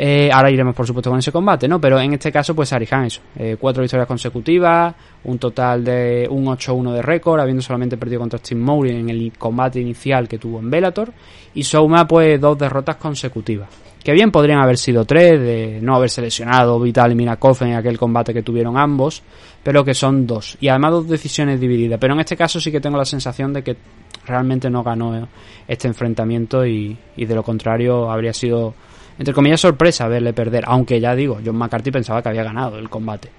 Eh, 0.00 0.30
ahora 0.32 0.48
iremos, 0.48 0.76
por 0.76 0.86
supuesto, 0.86 1.10
con 1.10 1.18
ese 1.18 1.32
combate, 1.32 1.66
¿no? 1.66 1.80
Pero 1.80 1.98
en 1.98 2.12
este 2.12 2.30
caso, 2.30 2.54
pues 2.54 2.72
Arihan, 2.72 3.06
eso. 3.06 3.20
cuatro 3.58 3.82
victorias 3.82 4.06
consecutivas, 4.06 4.94
un 5.24 5.38
total 5.38 5.82
de 5.82 6.28
un 6.30 6.46
8-1 6.46 6.92
de 6.92 7.02
récord, 7.02 7.40
habiendo 7.40 7.62
solamente 7.62 7.96
perdido 7.96 8.20
contra 8.20 8.38
Steve 8.38 8.60
Mowry 8.60 8.92
en 8.92 9.10
el 9.10 9.32
combate 9.36 9.80
inicial 9.80 10.28
que 10.28 10.38
tuvo 10.38 10.60
en 10.60 10.70
Bellator. 10.70 11.12
Y 11.54 11.64
Souma, 11.64 12.06
pues 12.06 12.40
dos 12.40 12.56
derrotas 12.56 12.94
consecutivas. 12.94 13.68
Que 14.02 14.12
bien 14.12 14.30
podrían 14.30 14.60
haber 14.60 14.78
sido 14.78 15.04
tres, 15.04 15.40
de 15.40 15.80
no 15.82 15.96
haberse 15.96 16.22
lesionado 16.22 16.78
Vital 16.78 17.12
y 17.12 17.14
Minakov 17.14 17.58
en 17.62 17.74
aquel 17.74 17.98
combate 17.98 18.32
que 18.32 18.42
tuvieron 18.42 18.78
ambos, 18.78 19.22
pero 19.62 19.84
que 19.84 19.94
son 19.94 20.26
dos. 20.26 20.56
Y 20.60 20.68
además 20.68 20.92
dos 20.92 21.08
decisiones 21.08 21.60
divididas. 21.60 21.98
Pero 22.00 22.14
en 22.14 22.20
este 22.20 22.36
caso 22.36 22.60
sí 22.60 22.70
que 22.70 22.80
tengo 22.80 22.96
la 22.96 23.04
sensación 23.04 23.52
de 23.52 23.62
que 23.62 23.76
realmente 24.24 24.70
no 24.70 24.82
ganó 24.82 25.28
este 25.66 25.88
enfrentamiento 25.88 26.64
y, 26.64 26.96
de 27.16 27.34
lo 27.34 27.42
contrario 27.42 28.10
habría 28.10 28.32
sido, 28.32 28.74
entre 29.18 29.34
comillas, 29.34 29.60
sorpresa 29.60 30.06
verle 30.08 30.32
perder. 30.32 30.64
Aunque 30.66 31.00
ya 31.00 31.14
digo, 31.14 31.40
John 31.44 31.56
McCarthy 31.56 31.90
pensaba 31.90 32.22
que 32.22 32.28
había 32.28 32.44
ganado 32.44 32.78
el 32.78 32.88
combate. 32.88 33.30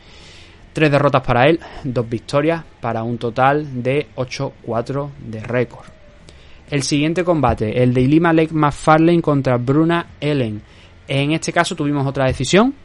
Tres 0.73 0.91
derrotas 0.91 1.21
para 1.21 1.47
él, 1.47 1.59
dos 1.83 2.07
victorias, 2.07 2.63
para 2.79 3.03
un 3.03 3.17
total 3.17 3.81
de 3.81 4.07
8-4 4.15 5.09
de 5.27 5.39
récord. 5.41 5.85
El 6.69 6.83
siguiente 6.83 7.23
combate, 7.23 7.81
el 7.81 7.93
de 7.93 8.01
Ilima 8.01 8.31
Lake 8.31 8.53
McFarlane 8.53 9.21
contra 9.21 9.57
Bruna 9.57 10.05
Ellen. 10.19 10.61
En 11.07 11.31
este 11.31 11.51
caso 11.51 11.75
tuvimos 11.75 12.05
otra 12.05 12.25
decisión, 12.25 12.75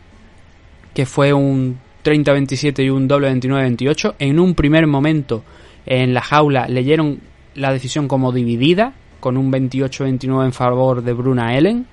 que 0.94 1.04
fue 1.04 1.35
un 1.35 1.78
30-27 2.02 2.85
y 2.85 2.90
un 2.90 3.07
doble 3.07 3.30
29-28. 3.33 4.14
En 4.18 4.38
un 4.38 4.54
primer 4.54 4.87
momento 4.87 5.44
en 5.85 6.14
la 6.14 6.22
jaula 6.22 6.66
leyeron 6.66 7.20
la 7.54 7.72
decisión 7.72 8.09
como 8.09 8.33
dividida, 8.33 8.94
con 9.20 9.37
un 9.37 9.52
28-29 9.52 10.44
en 10.46 10.52
favor 10.52 11.02
de 11.02 11.12
Bruna 11.12 11.57
Ellen. 11.57 11.87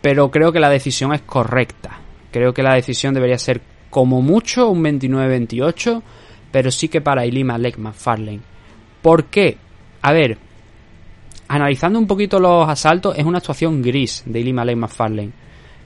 Pero 0.00 0.30
creo 0.30 0.52
que 0.52 0.60
la 0.60 0.70
decisión 0.70 1.12
es 1.12 1.22
correcta. 1.22 1.98
Creo 2.30 2.52
que 2.52 2.62
la 2.62 2.74
decisión 2.74 3.14
debería 3.14 3.38
ser 3.38 3.60
como 3.90 4.22
mucho 4.22 4.68
un 4.70 4.82
29-28, 4.82 6.02
pero 6.52 6.70
sí 6.70 6.88
que 6.88 7.00
para 7.00 7.26
Ilima 7.26 7.58
Lake 7.58 7.78
McFarlane. 7.78 8.40
¿Por 9.02 9.24
qué? 9.24 9.56
A 10.02 10.12
ver, 10.12 10.38
analizando 11.48 11.98
un 11.98 12.06
poquito 12.06 12.38
los 12.38 12.68
asaltos, 12.68 13.18
es 13.18 13.24
una 13.24 13.38
actuación 13.38 13.82
gris 13.82 14.22
de 14.24 14.40
Ilima 14.40 14.64
Lake 14.64 14.76
McFarlane. 14.76 15.32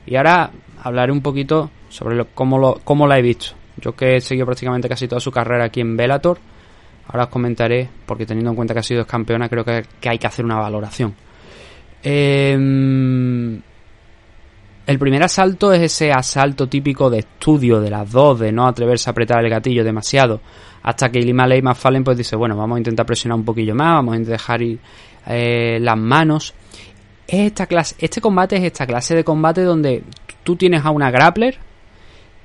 Y 0.07 0.17
ahora 0.17 0.51
hablaré 0.83 1.13
un 1.13 1.23
poquito 1.23 1.71
sobre 1.89 2.25
cómo, 2.35 2.59
lo, 2.59 2.81
cómo 2.85 3.07
la 3.07 3.19
he 3.19 3.23
visto. 3.23 3.55
Yo 3.79 3.93
que 3.93 4.17
he 4.17 4.21
seguido 4.21 4.47
prácticamente 4.47 4.89
casi 4.89 5.09
toda 5.09 5.21
su 5.21 5.31
carrera 5.31 5.65
aquí 5.65 5.81
en 5.81 5.97
Bellator, 5.97 6.39
ahora 7.09 7.25
os 7.25 7.31
comentaré, 7.31 7.89
porque 8.07 8.27
teniendo 8.27 8.51
en 8.51 8.57
cuenta 8.57 8.75
que 8.75 8.81
ha 8.81 8.85
sido 8.85 9.07
campeona, 9.07 9.49
creo 9.49 9.65
que, 9.65 9.85
hay 10.09 10.19
que 10.19 10.27
hacer 10.27 10.45
una 10.45 10.57
valoración. 10.57 11.15
Em, 12.03 13.61
el 14.87 14.99
primer 14.99 15.23
asalto 15.23 15.73
es 15.73 15.81
ese 15.83 16.13
asalto 16.13 16.69
típico 16.69 17.09
de 17.09 17.21
estudio 17.21 17.81
de 17.81 17.91
las 17.91 18.11
dos, 18.11 18.39
de 18.39 18.53
no 18.53 18.67
atreverse 18.67 19.09
a 19.09 19.13
apretar 19.13 19.43
el 19.43 19.51
gatillo 19.51 19.83
demasiado. 19.83 20.41
Hasta 20.83 21.11
que 21.11 21.21
Ilima 21.21 21.47
Ley 21.47 21.63
Fallen 21.75 22.05
pues 22.05 22.19
dice, 22.19 22.37
bueno, 22.37 22.57
vamos 22.57 22.77
a 22.77 22.81
intentar 22.81 23.07
presionar 23.07 23.39
un 23.39 23.45
poquillo 23.45 23.75
más, 23.75 23.95
vamos 23.95 24.17
a 24.17 24.19
dejar 24.19 24.61
ir 24.61 24.79
eh, 25.27 25.79
las 25.81 25.97
manos. 25.97 26.53
Esta 27.27 27.67
clase, 27.67 27.95
este 27.99 28.21
combate 28.21 28.57
es 28.57 28.65
esta 28.65 28.87
clase 28.87 29.15
de 29.15 29.25
combate 29.25 29.63
donde 29.63 30.03
tú 30.43 30.57
tienes 30.57 30.85
a 30.85 30.91
una 30.91 31.11
grappler 31.11 31.57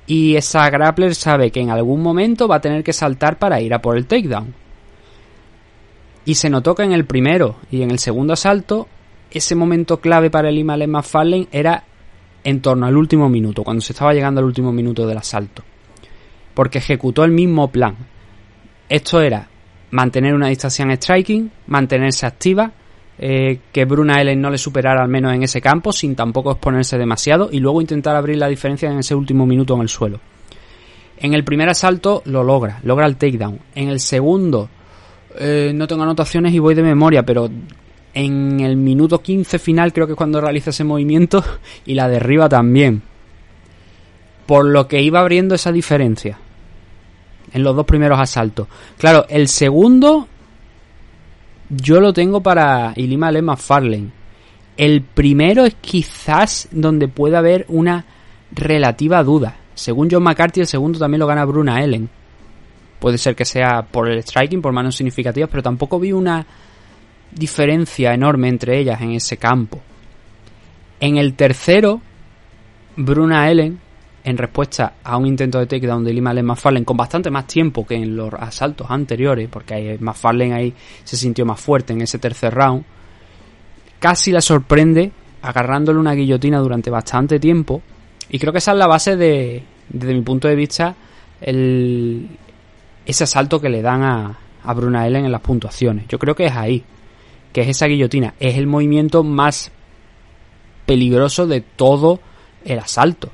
y 0.06 0.36
esa 0.36 0.68
grappler 0.70 1.14
sabe 1.14 1.50
que 1.50 1.60
en 1.60 1.70
algún 1.70 2.02
momento 2.02 2.48
va 2.48 2.56
a 2.56 2.60
tener 2.60 2.82
que 2.82 2.94
saltar 2.94 3.38
para 3.38 3.60
ir 3.60 3.74
a 3.74 3.82
por 3.82 3.98
el 3.98 4.06
takedown. 4.06 4.54
Y 6.24 6.36
se 6.36 6.48
notó 6.48 6.74
que 6.74 6.84
en 6.84 6.92
el 6.92 7.04
primero 7.04 7.56
y 7.70 7.82
en 7.82 7.90
el 7.90 7.98
segundo 7.98 8.32
asalto, 8.32 8.88
ese 9.30 9.54
momento 9.54 10.00
clave 10.00 10.30
para 10.30 10.48
el 10.48 10.54
Ley 10.54 10.64
McFarlane 10.64 11.48
era 11.52 11.84
en 12.44 12.60
torno 12.60 12.86
al 12.86 12.96
último 12.96 13.28
minuto, 13.28 13.62
cuando 13.62 13.80
se 13.80 13.92
estaba 13.92 14.12
llegando 14.12 14.40
al 14.40 14.46
último 14.46 14.72
minuto 14.72 15.06
del 15.06 15.18
asalto. 15.18 15.62
Porque 16.54 16.78
ejecutó 16.78 17.24
el 17.24 17.30
mismo 17.30 17.70
plan. 17.70 17.96
Esto 18.88 19.20
era 19.20 19.48
mantener 19.90 20.34
una 20.34 20.48
distancia 20.48 20.84
en 20.84 20.92
striking, 20.92 21.50
mantenerse 21.66 22.26
activa, 22.26 22.72
eh, 23.18 23.60
que 23.72 23.84
Bruna 23.84 24.20
Ellen 24.20 24.40
no 24.40 24.50
le 24.50 24.58
superara 24.58 25.02
al 25.02 25.08
menos 25.08 25.34
en 25.34 25.42
ese 25.42 25.60
campo, 25.60 25.92
sin 25.92 26.16
tampoco 26.16 26.52
exponerse 26.52 26.96
demasiado, 26.96 27.50
y 27.52 27.60
luego 27.60 27.80
intentar 27.80 28.16
abrir 28.16 28.38
la 28.38 28.48
diferencia 28.48 28.90
en 28.90 28.98
ese 28.98 29.14
último 29.14 29.46
minuto 29.46 29.74
en 29.74 29.82
el 29.82 29.88
suelo. 29.88 30.20
En 31.18 31.34
el 31.34 31.44
primer 31.44 31.68
asalto 31.68 32.22
lo 32.24 32.42
logra, 32.42 32.80
logra 32.82 33.06
el 33.06 33.16
takedown. 33.16 33.58
En 33.74 33.90
el 33.90 34.00
segundo, 34.00 34.70
eh, 35.38 35.70
no 35.74 35.86
tengo 35.86 36.02
anotaciones 36.02 36.54
y 36.54 36.58
voy 36.58 36.74
de 36.74 36.82
memoria, 36.82 37.22
pero 37.22 37.50
en 38.14 38.60
el 38.60 38.76
minuto 38.76 39.22
15 39.22 39.58
final 39.58 39.92
creo 39.92 40.06
que 40.06 40.12
es 40.12 40.16
cuando 40.16 40.40
realiza 40.40 40.70
ese 40.70 40.84
movimiento 40.84 41.44
y 41.86 41.94
la 41.94 42.08
derriba 42.08 42.48
también. 42.48 43.02
Por 44.46 44.66
lo 44.66 44.88
que 44.88 45.00
iba 45.00 45.20
abriendo 45.20 45.54
esa 45.54 45.70
diferencia 45.70 46.38
en 47.52 47.62
los 47.62 47.74
dos 47.74 47.86
primeros 47.86 48.18
asaltos. 48.18 48.66
Claro, 48.98 49.26
el 49.28 49.48
segundo 49.48 50.28
yo 51.68 52.00
lo 52.00 52.12
tengo 52.12 52.42
para 52.42 52.92
Ilima 52.96 53.30
Lema 53.30 53.56
Farlane. 53.56 54.10
El 54.76 55.02
primero 55.02 55.64
es 55.64 55.76
quizás 55.80 56.68
donde 56.72 57.06
puede 57.06 57.36
haber 57.36 57.64
una 57.68 58.04
relativa 58.52 59.22
duda. 59.22 59.56
Según 59.74 60.08
John 60.10 60.22
McCarthy, 60.22 60.60
el 60.60 60.66
segundo 60.66 60.98
también 60.98 61.20
lo 61.20 61.26
gana 61.26 61.44
Bruna 61.44 61.82
Ellen. 61.82 62.08
Puede 62.98 63.18
ser 63.18 63.34
que 63.34 63.44
sea 63.44 63.82
por 63.82 64.08
el 64.08 64.22
striking, 64.22 64.60
por 64.60 64.72
manos 64.72 64.96
significativas, 64.96 65.48
pero 65.48 65.62
tampoco 65.62 65.98
vi 65.98 66.12
una 66.12 66.44
diferencia 67.32 68.12
enorme 68.12 68.48
entre 68.48 68.78
ellas 68.78 69.00
en 69.00 69.12
ese 69.12 69.36
campo. 69.36 69.80
En 71.00 71.16
el 71.16 71.34
tercero, 71.34 72.00
Bruna 72.96 73.50
Ellen, 73.50 73.78
en 74.22 74.36
respuesta 74.36 74.94
a 75.02 75.16
un 75.16 75.26
intento 75.26 75.58
de 75.58 75.66
takedown 75.66 76.04
de 76.04 76.12
Lima 76.12 76.34
McFarlane 76.34 76.84
con 76.84 76.96
bastante 76.96 77.30
más 77.30 77.46
tiempo 77.46 77.86
que 77.86 77.94
en 77.94 78.16
los 78.16 78.32
asaltos 78.34 78.90
anteriores, 78.90 79.48
porque 79.48 79.96
McFarlane 80.00 80.54
ahí 80.54 80.74
se 81.04 81.16
sintió 81.16 81.46
más 81.46 81.60
fuerte 81.60 81.92
en 81.92 82.02
ese 82.02 82.18
tercer 82.18 82.52
round, 82.54 82.84
casi 83.98 84.30
la 84.30 84.40
sorprende 84.40 85.12
agarrándole 85.42 85.98
una 85.98 86.12
guillotina 86.12 86.58
durante 86.58 86.90
bastante 86.90 87.38
tiempo. 87.40 87.82
Y 88.28 88.38
creo 88.38 88.52
que 88.52 88.58
esa 88.58 88.72
es 88.72 88.78
la 88.78 88.86
base 88.86 89.16
de, 89.16 89.62
desde 89.88 90.14
mi 90.14 90.22
punto 90.22 90.48
de 90.48 90.54
vista, 90.54 90.94
el, 91.40 92.28
ese 93.06 93.24
asalto 93.24 93.60
que 93.60 93.68
le 93.68 93.82
dan 93.82 94.02
a, 94.02 94.38
a 94.62 94.74
Bruna 94.74 95.06
Ellen 95.06 95.24
en 95.24 95.32
las 95.32 95.40
puntuaciones. 95.40 96.06
Yo 96.08 96.18
creo 96.18 96.34
que 96.34 96.46
es 96.46 96.52
ahí, 96.52 96.84
que 97.52 97.62
es 97.62 97.68
esa 97.68 97.86
guillotina. 97.86 98.34
Es 98.40 98.56
el 98.56 98.66
movimiento 98.66 99.22
más 99.22 99.72
peligroso 100.86 101.46
de 101.46 101.60
todo 101.60 102.20
el 102.64 102.78
asalto. 102.78 103.30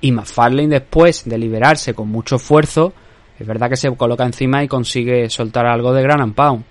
Y 0.00 0.12
McFarlane 0.12 0.68
después 0.68 1.28
de 1.28 1.38
liberarse 1.38 1.94
con 1.94 2.08
mucho 2.08 2.36
esfuerzo, 2.36 2.92
es 3.38 3.46
verdad 3.46 3.68
que 3.68 3.76
se 3.76 3.94
coloca 3.96 4.24
encima 4.24 4.62
y 4.64 4.68
consigue 4.68 5.28
soltar 5.28 5.66
algo 5.66 5.92
de 5.92 6.02
Gran 6.02 6.32
Pound. 6.32 6.64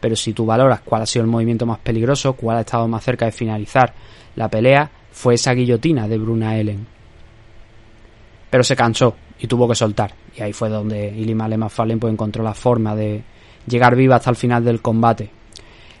Pero 0.00 0.14
si 0.14 0.32
tú 0.32 0.46
valoras 0.46 0.80
cuál 0.82 1.02
ha 1.02 1.06
sido 1.06 1.24
el 1.24 1.30
movimiento 1.30 1.66
más 1.66 1.78
peligroso, 1.78 2.34
cuál 2.34 2.58
ha 2.58 2.60
estado 2.60 2.86
más 2.86 3.02
cerca 3.02 3.24
de 3.24 3.32
finalizar 3.32 3.92
la 4.36 4.48
pelea, 4.48 4.90
fue 5.10 5.34
esa 5.34 5.52
guillotina 5.52 6.06
de 6.06 6.18
Bruna 6.18 6.58
Ellen. 6.58 6.86
Pero 8.50 8.62
se 8.62 8.76
cansó 8.76 9.16
y 9.38 9.46
tuvo 9.46 9.68
que 9.68 9.74
soltar. 9.74 10.14
Y 10.36 10.42
ahí 10.42 10.52
fue 10.52 10.68
donde 10.68 11.08
Ilimale 11.08 11.56
McFarlane 11.56 11.98
pues, 11.98 12.12
encontró 12.12 12.44
la 12.44 12.54
forma 12.54 12.94
de 12.94 13.22
llegar 13.66 13.96
viva 13.96 14.16
hasta 14.16 14.30
el 14.30 14.36
final 14.36 14.64
del 14.64 14.80
combate. 14.80 15.30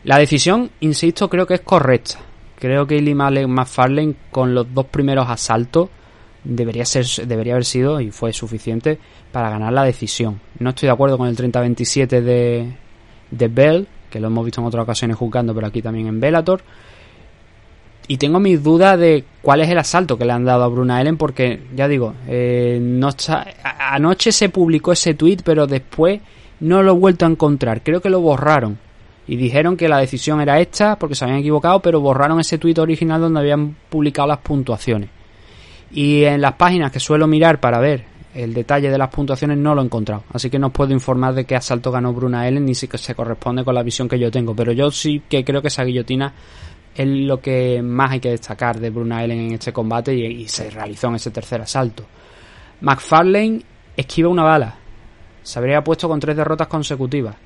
La 0.04 0.18
decisión, 0.18 0.70
insisto, 0.80 1.28
creo 1.28 1.46
que 1.46 1.54
es 1.54 1.60
correcta. 1.60 2.18
Creo 2.58 2.86
que 2.86 2.96
Ilimale 2.96 3.46
McFarlane 3.46 4.14
con 4.30 4.54
los 4.54 4.72
dos 4.72 4.86
primeros 4.86 5.28
asaltos 5.28 5.88
debería, 6.44 6.84
ser, 6.84 7.04
debería 7.26 7.54
haber 7.54 7.64
sido 7.64 8.00
y 8.00 8.10
fue 8.10 8.32
suficiente 8.32 8.98
para 9.32 9.50
ganar 9.50 9.72
la 9.72 9.84
decisión. 9.84 10.40
No 10.58 10.70
estoy 10.70 10.86
de 10.86 10.92
acuerdo 10.92 11.18
con 11.18 11.28
el 11.28 11.36
30-27 11.36 12.20
de, 12.20 12.72
de 13.30 13.48
Bell, 13.48 13.86
que 14.08 14.20
lo 14.20 14.28
hemos 14.28 14.44
visto 14.44 14.60
en 14.60 14.66
otras 14.66 14.84
ocasiones 14.84 15.16
jugando, 15.16 15.54
pero 15.54 15.66
aquí 15.66 15.82
también 15.82 16.06
en 16.06 16.20
Bellator. 16.20 16.62
Y 18.08 18.18
tengo 18.18 18.38
mis 18.38 18.62
dudas 18.62 18.98
de 18.98 19.24
cuál 19.42 19.60
es 19.60 19.68
el 19.68 19.78
asalto 19.78 20.16
que 20.16 20.24
le 20.24 20.32
han 20.32 20.44
dado 20.44 20.62
a 20.62 20.68
Bruna 20.68 21.00
Ellen, 21.00 21.16
porque 21.16 21.60
ya 21.74 21.88
digo, 21.88 22.14
eh, 22.28 22.78
no 22.80 23.10
anoche 23.64 24.30
se 24.30 24.48
publicó 24.48 24.92
ese 24.92 25.14
tweet, 25.14 25.38
pero 25.44 25.66
después 25.66 26.20
no 26.60 26.82
lo 26.82 26.92
he 26.92 26.98
vuelto 26.98 27.26
a 27.26 27.28
encontrar. 27.28 27.82
Creo 27.82 28.00
que 28.00 28.10
lo 28.10 28.20
borraron. 28.20 28.78
Y 29.28 29.36
dijeron 29.36 29.76
que 29.76 29.88
la 29.88 29.98
decisión 29.98 30.40
era 30.40 30.60
esta 30.60 30.96
porque 30.98 31.16
se 31.16 31.24
habían 31.24 31.40
equivocado, 31.40 31.80
pero 31.80 32.00
borraron 32.00 32.38
ese 32.38 32.58
tweet 32.58 32.78
original 32.78 33.20
donde 33.20 33.40
habían 33.40 33.76
publicado 33.88 34.28
las 34.28 34.38
puntuaciones. 34.38 35.10
Y 35.90 36.24
en 36.24 36.40
las 36.40 36.54
páginas 36.54 36.92
que 36.92 37.00
suelo 37.00 37.26
mirar 37.26 37.60
para 37.60 37.80
ver 37.80 38.04
el 38.36 38.52
detalle 38.52 38.90
de 38.90 38.98
las 38.98 39.08
puntuaciones 39.08 39.56
no 39.56 39.74
lo 39.74 39.82
he 39.82 39.84
encontrado. 39.84 40.24
Así 40.32 40.50
que 40.50 40.58
no 40.58 40.68
os 40.68 40.72
puedo 40.72 40.92
informar 40.92 41.34
de 41.34 41.44
qué 41.44 41.56
asalto 41.56 41.90
ganó 41.90 42.12
Bruna 42.12 42.46
Ellen 42.46 42.66
ni 42.66 42.74
si 42.74 42.86
se 42.86 43.14
corresponde 43.14 43.64
con 43.64 43.74
la 43.74 43.82
visión 43.82 44.08
que 44.08 44.18
yo 44.18 44.30
tengo. 44.30 44.54
Pero 44.54 44.72
yo 44.72 44.90
sí 44.90 45.22
que 45.28 45.44
creo 45.44 45.62
que 45.62 45.68
esa 45.68 45.84
guillotina 45.84 46.32
es 46.94 47.06
lo 47.06 47.40
que 47.40 47.82
más 47.82 48.12
hay 48.12 48.20
que 48.20 48.30
destacar 48.30 48.78
de 48.78 48.90
Bruna 48.90 49.24
Ellen 49.24 49.40
en 49.40 49.52
este 49.54 49.72
combate 49.72 50.14
y, 50.14 50.46
se 50.48 50.70
realizó 50.70 51.08
en 51.08 51.16
ese 51.16 51.30
tercer 51.30 51.62
asalto. 51.62 52.04
McFarlane 52.80 53.62
esquiva 53.96 54.28
una 54.28 54.44
bala. 54.44 54.76
Se 55.46 55.58
habría 55.58 55.84
puesto 55.84 56.08
con 56.08 56.18
tres 56.18 56.36
derrotas 56.36 56.66
consecutivas. 56.66 57.36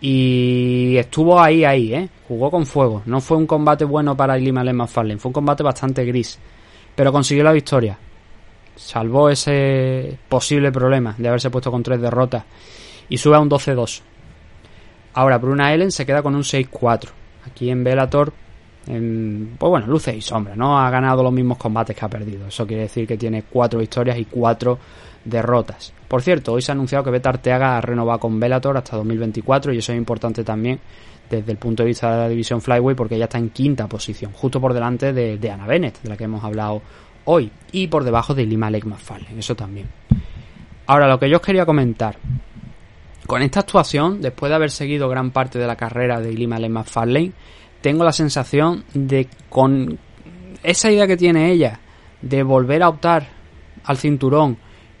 Y 0.00 0.96
estuvo 0.96 1.40
ahí, 1.40 1.64
ahí, 1.64 1.94
¿eh? 1.94 2.08
Jugó 2.28 2.50
con 2.50 2.66
fuego. 2.66 3.02
No 3.06 3.20
fue 3.20 3.36
un 3.36 3.46
combate 3.46 3.84
bueno 3.84 4.16
para 4.16 4.38
Ilima 4.38 4.62
McFarlane. 4.62 5.18
Fue 5.18 5.30
un 5.30 5.34
combate 5.34 5.62
bastante 5.62 6.04
gris 6.04 6.38
pero 6.98 7.12
consiguió 7.12 7.44
la 7.44 7.52
victoria. 7.52 7.96
Salvó 8.74 9.30
ese 9.30 10.18
posible 10.28 10.72
problema 10.72 11.14
de 11.16 11.28
haberse 11.28 11.48
puesto 11.48 11.70
con 11.70 11.80
tres 11.80 12.00
derrotas 12.00 12.42
y 13.08 13.16
sube 13.16 13.36
a 13.36 13.38
un 13.38 13.48
12-2. 13.48 14.00
Ahora 15.14 15.38
Bruna 15.38 15.72
Ellen 15.72 15.92
se 15.92 16.04
queda 16.04 16.24
con 16.24 16.34
un 16.34 16.42
6-4. 16.42 17.08
Aquí 17.46 17.70
en 17.70 17.84
Bellator, 17.84 18.32
en, 18.88 19.54
pues 19.56 19.70
bueno, 19.70 19.86
luces 19.86 20.16
y 20.16 20.20
sombras, 20.20 20.56
¿no? 20.56 20.76
Ha 20.76 20.90
ganado 20.90 21.22
los 21.22 21.32
mismos 21.32 21.56
combates 21.56 21.96
que 21.96 22.04
ha 22.04 22.08
perdido. 22.08 22.48
Eso 22.48 22.66
quiere 22.66 22.82
decir 22.82 23.06
que 23.06 23.16
tiene 23.16 23.44
cuatro 23.44 23.78
victorias 23.78 24.18
y 24.18 24.24
cuatro 24.24 24.80
derrotas. 25.28 25.92
Por 26.08 26.22
cierto, 26.22 26.52
hoy 26.52 26.62
se 26.62 26.72
ha 26.72 26.74
anunciado 26.74 27.04
que 27.04 27.10
Beta 27.10 27.30
Arteaga 27.30 27.76
ha 27.76 27.80
renovado 27.80 28.18
con 28.18 28.40
Bellator 28.40 28.76
hasta 28.76 28.96
2024 28.96 29.72
y 29.72 29.78
eso 29.78 29.92
es 29.92 29.98
importante 29.98 30.44
también 30.44 30.80
desde 31.28 31.52
el 31.52 31.58
punto 31.58 31.82
de 31.82 31.88
vista 31.88 32.10
de 32.10 32.18
la 32.18 32.28
división 32.28 32.60
Flyway 32.60 32.96
porque 32.96 33.16
ella 33.16 33.24
está 33.24 33.38
en 33.38 33.50
quinta 33.50 33.86
posición, 33.86 34.32
justo 34.32 34.60
por 34.60 34.72
delante 34.72 35.12
de, 35.12 35.50
Anna 35.50 35.66
Bennett, 35.66 36.00
de 36.02 36.08
la 36.08 36.16
que 36.16 36.24
hemos 36.24 36.42
hablado 36.42 36.80
hoy, 37.26 37.50
y 37.72 37.88
por 37.88 38.04
debajo 38.04 38.34
de 38.34 38.46
Lima 38.46 38.70
Lake 38.70 38.86
McFarlane, 38.86 39.38
eso 39.38 39.54
también. 39.54 39.88
Ahora, 40.86 41.06
lo 41.06 41.18
que 41.18 41.28
yo 41.28 41.36
os 41.36 41.42
quería 41.42 41.66
comentar, 41.66 42.16
con 43.26 43.42
esta 43.42 43.60
actuación, 43.60 44.22
después 44.22 44.48
de 44.48 44.56
haber 44.56 44.70
seguido 44.70 45.08
gran 45.10 45.30
parte 45.30 45.58
de 45.58 45.66
la 45.66 45.76
carrera 45.76 46.18
de 46.20 46.32
Lima 46.32 46.58
Lake 46.58 46.72
McFarlane, 46.72 47.32
tengo 47.82 48.02
la 48.04 48.12
sensación 48.12 48.84
de 48.94 49.28
con 49.50 49.98
esa 50.62 50.90
idea 50.90 51.06
que 51.06 51.16
tiene 51.16 51.52
ella 51.52 51.78
de 52.22 52.42
volver 52.42 52.82
a 52.82 52.88
optar 52.88 53.28
al 53.84 53.98
cinturón 53.98 54.56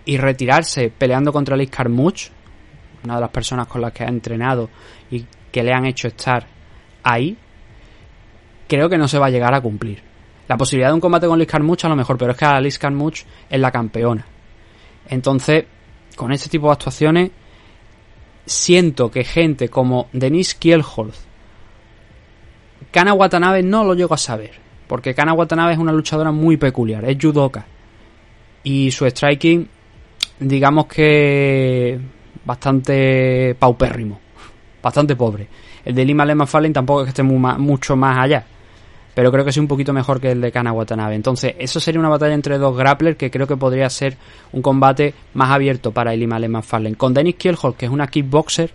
y 0.08 0.16
retirarse 0.16 0.90
peleando 0.90 1.34
contra 1.34 1.54
Liz 1.54 1.68
Carmuch, 1.68 2.30
una 3.04 3.16
de 3.16 3.20
las 3.20 3.28
personas 3.28 3.66
con 3.66 3.82
las 3.82 3.92
que 3.92 4.04
ha 4.04 4.08
entrenado 4.08 4.70
y 5.10 5.26
que 5.52 5.62
le 5.62 5.70
han 5.70 5.84
hecho 5.84 6.08
estar 6.08 6.46
ahí, 7.02 7.36
creo 8.66 8.88
que 8.88 8.96
no 8.96 9.06
se 9.06 9.18
va 9.18 9.26
a 9.26 9.30
llegar 9.30 9.52
a 9.52 9.60
cumplir. 9.60 10.02
La 10.48 10.56
posibilidad 10.56 10.88
de 10.88 10.94
un 10.94 11.00
combate 11.00 11.26
con 11.26 11.38
Liz 11.38 11.46
Carmuch 11.46 11.84
a 11.84 11.90
lo 11.90 11.94
mejor, 11.94 12.16
pero 12.16 12.32
es 12.32 12.38
que 12.38 12.46
a 12.46 12.58
Liz 12.58 12.78
Carmuch 12.78 13.24
es 13.50 13.60
la 13.60 13.70
campeona. 13.70 14.24
Entonces, 15.10 15.66
con 16.16 16.32
este 16.32 16.48
tipo 16.48 16.68
de 16.68 16.72
actuaciones, 16.72 17.30
siento 18.46 19.10
que 19.10 19.24
gente 19.24 19.68
como 19.68 20.08
Denise 20.14 20.56
Kielholz, 20.58 21.26
Kana 22.90 23.12
Watanabe 23.12 23.62
no 23.62 23.84
lo 23.84 23.92
llego 23.92 24.14
a 24.14 24.18
saber, 24.18 24.52
porque 24.86 25.14
Kana 25.14 25.34
Watanabe 25.34 25.74
es 25.74 25.78
una 25.78 25.92
luchadora 25.92 26.32
muy 26.32 26.56
peculiar, 26.56 27.04
es 27.04 27.18
judoka. 27.20 27.66
Y 28.62 28.90
su 28.90 29.04
striking, 29.04 29.68
digamos 30.40 30.86
que 30.86 31.98
bastante 32.44 33.54
paupérrimo 33.58 34.20
bastante 34.82 35.16
pobre. 35.16 35.48
El 35.84 35.94
de 35.94 36.04
Lima 36.04 36.24
Lema 36.24 36.46
Fallen 36.46 36.72
tampoco 36.72 37.00
es 37.00 37.06
que 37.06 37.10
esté 37.10 37.22
mucho 37.22 37.96
más 37.96 38.18
allá. 38.18 38.44
Pero 39.14 39.32
creo 39.32 39.44
que 39.44 39.50
es 39.50 39.56
un 39.56 39.66
poquito 39.66 39.92
mejor 39.92 40.20
que 40.20 40.30
el 40.30 40.40
de 40.40 40.52
Kana 40.52 40.72
Watanabe. 40.72 41.14
Entonces, 41.14 41.54
eso 41.58 41.80
sería 41.80 41.98
una 41.98 42.08
batalla 42.08 42.34
entre 42.34 42.56
dos 42.56 42.76
grapplers 42.76 43.16
que 43.16 43.30
creo 43.30 43.46
que 43.46 43.56
podría 43.56 43.90
ser 43.90 44.16
un 44.52 44.62
combate 44.62 45.14
más 45.34 45.50
abierto 45.50 45.90
para 45.90 46.14
el 46.14 46.20
Lima 46.20 46.38
Lema 46.38 46.62
Fallen. 46.62 46.94
Con 46.94 47.14
Dennis 47.14 47.34
Kielholz, 47.34 47.76
que 47.76 47.86
es 47.86 47.92
una 47.92 48.06
kickboxer, 48.06 48.70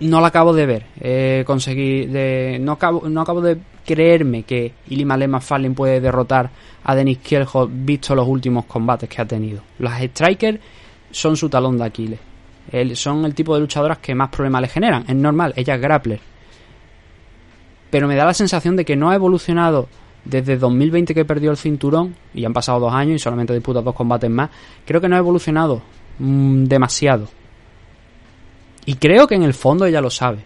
no 0.00 0.20
la 0.20 0.28
acabo 0.28 0.52
de 0.52 0.66
ver. 0.66 0.86
Eh, 1.00 1.44
conseguí 1.46 2.06
de, 2.06 2.58
no, 2.60 2.72
acabo, 2.72 3.08
no 3.08 3.20
acabo 3.20 3.40
de 3.40 3.58
creerme 3.84 4.42
que 4.42 4.72
Ilima 4.88 5.40
Fallen 5.40 5.74
puede 5.74 6.00
derrotar 6.00 6.50
a 6.84 6.94
Dennis 6.94 7.18
Kielholz 7.18 7.70
visto 7.70 8.14
los 8.14 8.26
últimos 8.26 8.64
combates 8.64 9.08
que 9.08 9.20
ha 9.20 9.26
tenido. 9.26 9.60
Las 9.78 10.02
strikers 10.02 10.58
son 11.10 11.36
su 11.36 11.48
talón 11.48 11.78
de 11.78 11.84
Aquiles 11.84 12.20
son 12.94 13.24
el 13.24 13.34
tipo 13.34 13.54
de 13.54 13.60
luchadoras 13.60 13.98
que 13.98 14.14
más 14.14 14.30
problemas 14.30 14.62
le 14.62 14.68
generan. 14.68 15.04
Es 15.06 15.14
normal, 15.14 15.52
ella 15.56 15.74
es 15.74 15.80
grappler. 15.80 16.20
Pero 17.90 18.08
me 18.08 18.16
da 18.16 18.24
la 18.24 18.34
sensación 18.34 18.76
de 18.76 18.84
que 18.84 18.96
no 18.96 19.10
ha 19.10 19.14
evolucionado 19.14 19.88
desde 20.24 20.56
2020 20.56 21.14
que 21.14 21.24
perdió 21.24 21.50
el 21.50 21.56
cinturón, 21.56 22.14
y 22.32 22.44
han 22.44 22.52
pasado 22.52 22.80
dos 22.80 22.92
años 22.92 23.16
y 23.16 23.18
solamente 23.18 23.52
disputa 23.52 23.82
dos 23.82 23.94
combates 23.94 24.30
más. 24.30 24.50
Creo 24.84 25.00
que 25.00 25.08
no 25.08 25.16
ha 25.16 25.18
evolucionado 25.18 25.82
mm, 26.18 26.64
demasiado. 26.64 27.28
Y 28.86 28.96
creo 28.96 29.26
que 29.26 29.34
en 29.34 29.42
el 29.42 29.54
fondo 29.54 29.86
ella 29.86 30.00
lo 30.00 30.10
sabe. 30.10 30.44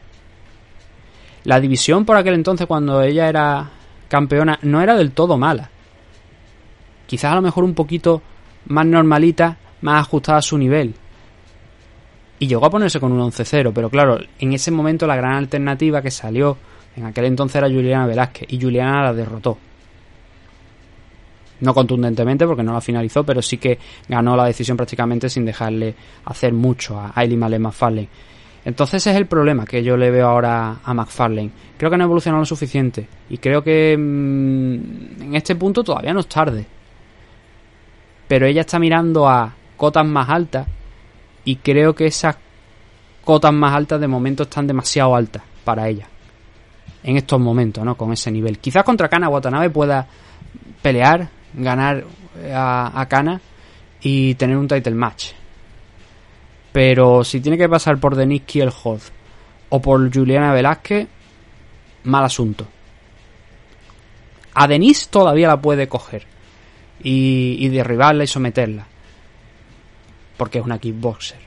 La 1.44 1.60
división 1.60 2.04
por 2.04 2.16
aquel 2.16 2.34
entonces, 2.34 2.66
cuando 2.66 3.02
ella 3.02 3.28
era 3.28 3.70
campeona, 4.08 4.58
no 4.62 4.80
era 4.80 4.96
del 4.96 5.12
todo 5.12 5.36
mala. 5.36 5.70
Quizás 7.06 7.32
a 7.32 7.36
lo 7.36 7.42
mejor 7.42 7.64
un 7.64 7.74
poquito 7.74 8.22
más 8.66 8.86
normalita, 8.86 9.56
más 9.80 10.00
ajustada 10.02 10.38
a 10.38 10.42
su 10.42 10.58
nivel 10.58 10.94
y 12.38 12.46
llegó 12.46 12.66
a 12.66 12.70
ponerse 12.70 13.00
con 13.00 13.12
un 13.12 13.20
11-0, 13.30 13.72
pero 13.74 13.90
claro, 13.90 14.18
en 14.38 14.52
ese 14.52 14.70
momento 14.70 15.06
la 15.06 15.16
gran 15.16 15.32
alternativa 15.32 16.02
que 16.02 16.10
salió 16.10 16.56
en 16.96 17.06
aquel 17.06 17.26
entonces 17.26 17.56
era 17.56 17.68
Juliana 17.68 18.06
Velázquez 18.06 18.46
y 18.50 18.60
Juliana 18.60 19.02
la 19.02 19.12
derrotó. 19.12 19.58
No 21.60 21.74
contundentemente 21.74 22.46
porque 22.46 22.62
no 22.62 22.72
la 22.72 22.80
finalizó, 22.80 23.24
pero 23.24 23.42
sí 23.42 23.58
que 23.58 23.78
ganó 24.08 24.36
la 24.36 24.44
decisión 24.44 24.76
prácticamente 24.76 25.28
sin 25.28 25.44
dejarle 25.44 25.94
hacer 26.24 26.52
mucho 26.52 26.98
a 26.98 27.12
Aileen 27.14 27.40
Male 27.40 27.58
McFarlane. 27.58 28.08
Entonces 28.64 29.02
ese 29.02 29.12
es 29.12 29.16
el 29.16 29.26
problema 29.26 29.64
que 29.64 29.82
yo 29.82 29.96
le 29.96 30.10
veo 30.10 30.28
ahora 30.28 30.76
a 30.84 30.94
McFarlane. 30.94 31.50
Creo 31.76 31.90
que 31.90 31.96
no 31.96 32.04
ha 32.04 32.06
evolucionado 32.06 32.42
lo 32.42 32.46
suficiente 32.46 33.08
y 33.30 33.38
creo 33.38 33.62
que 33.62 33.96
mm, 33.96 35.22
en 35.22 35.34
este 35.34 35.56
punto 35.56 35.82
todavía 35.82 36.12
no 36.12 36.20
es 36.20 36.28
tarde. 36.28 36.66
Pero 38.26 38.46
ella 38.46 38.60
está 38.60 38.78
mirando 38.78 39.26
a 39.26 39.54
cotas 39.76 40.06
más 40.06 40.28
altas 40.28 40.66
y 41.44 41.56
creo 41.56 41.94
que 41.94 42.06
esas 42.06 42.36
cotas 43.24 43.52
más 43.52 43.74
altas 43.74 44.00
de 44.00 44.08
momento 44.08 44.42
están 44.42 44.66
demasiado 44.66 45.14
altas 45.14 45.42
para 45.64 45.88
ella. 45.88 46.06
En 47.02 47.16
estos 47.16 47.40
momentos, 47.40 47.84
¿no? 47.84 47.96
Con 47.96 48.12
ese 48.12 48.30
nivel. 48.30 48.58
Quizás 48.58 48.84
contra 48.84 49.08
Kana 49.08 49.28
Watanabe 49.28 49.70
pueda 49.70 50.06
pelear, 50.82 51.28
ganar 51.58 52.04
a, 52.52 53.00
a 53.00 53.08
Kana 53.08 53.40
y 54.00 54.34
tener 54.34 54.56
un 54.56 54.68
title 54.68 54.94
match. 54.94 55.32
Pero 56.72 57.24
si 57.24 57.40
tiene 57.40 57.58
que 57.58 57.68
pasar 57.68 57.98
por 57.98 58.14
Denise 58.14 58.44
Kielholz 58.44 59.10
o 59.70 59.80
por 59.80 60.12
Juliana 60.14 60.52
Velázquez, 60.52 61.08
mal 62.04 62.24
asunto. 62.24 62.66
A 64.54 64.66
Denise 64.66 65.08
todavía 65.10 65.48
la 65.48 65.60
puede 65.60 65.88
coger 65.88 66.26
y, 67.02 67.68
derribarla 67.68 68.24
y 68.24 68.26
someterla. 68.26 68.86
Porque 70.36 70.58
es 70.58 70.64
una 70.64 70.78
kickboxer. 70.78 71.38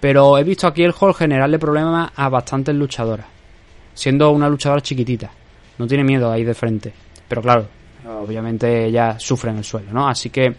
Pero 0.00 0.36
he 0.38 0.44
visto 0.44 0.66
aquí 0.66 0.82
el 0.82 0.92
generarle 0.92 1.58
problemas 1.58 2.12
a 2.14 2.28
bastantes 2.28 2.74
luchadoras. 2.74 3.26
Siendo 3.94 4.30
una 4.32 4.48
luchadora 4.48 4.82
chiquitita. 4.82 5.30
No 5.78 5.86
tiene 5.86 6.04
miedo 6.04 6.30
ahí 6.30 6.44
de 6.44 6.54
frente. 6.54 6.92
Pero 7.28 7.42
claro, 7.42 7.68
obviamente 8.06 8.86
ella 8.86 9.18
sufre 9.18 9.50
en 9.50 9.58
el 9.58 9.64
suelo, 9.64 9.92
¿no? 9.92 10.08
Así 10.08 10.30
que 10.30 10.54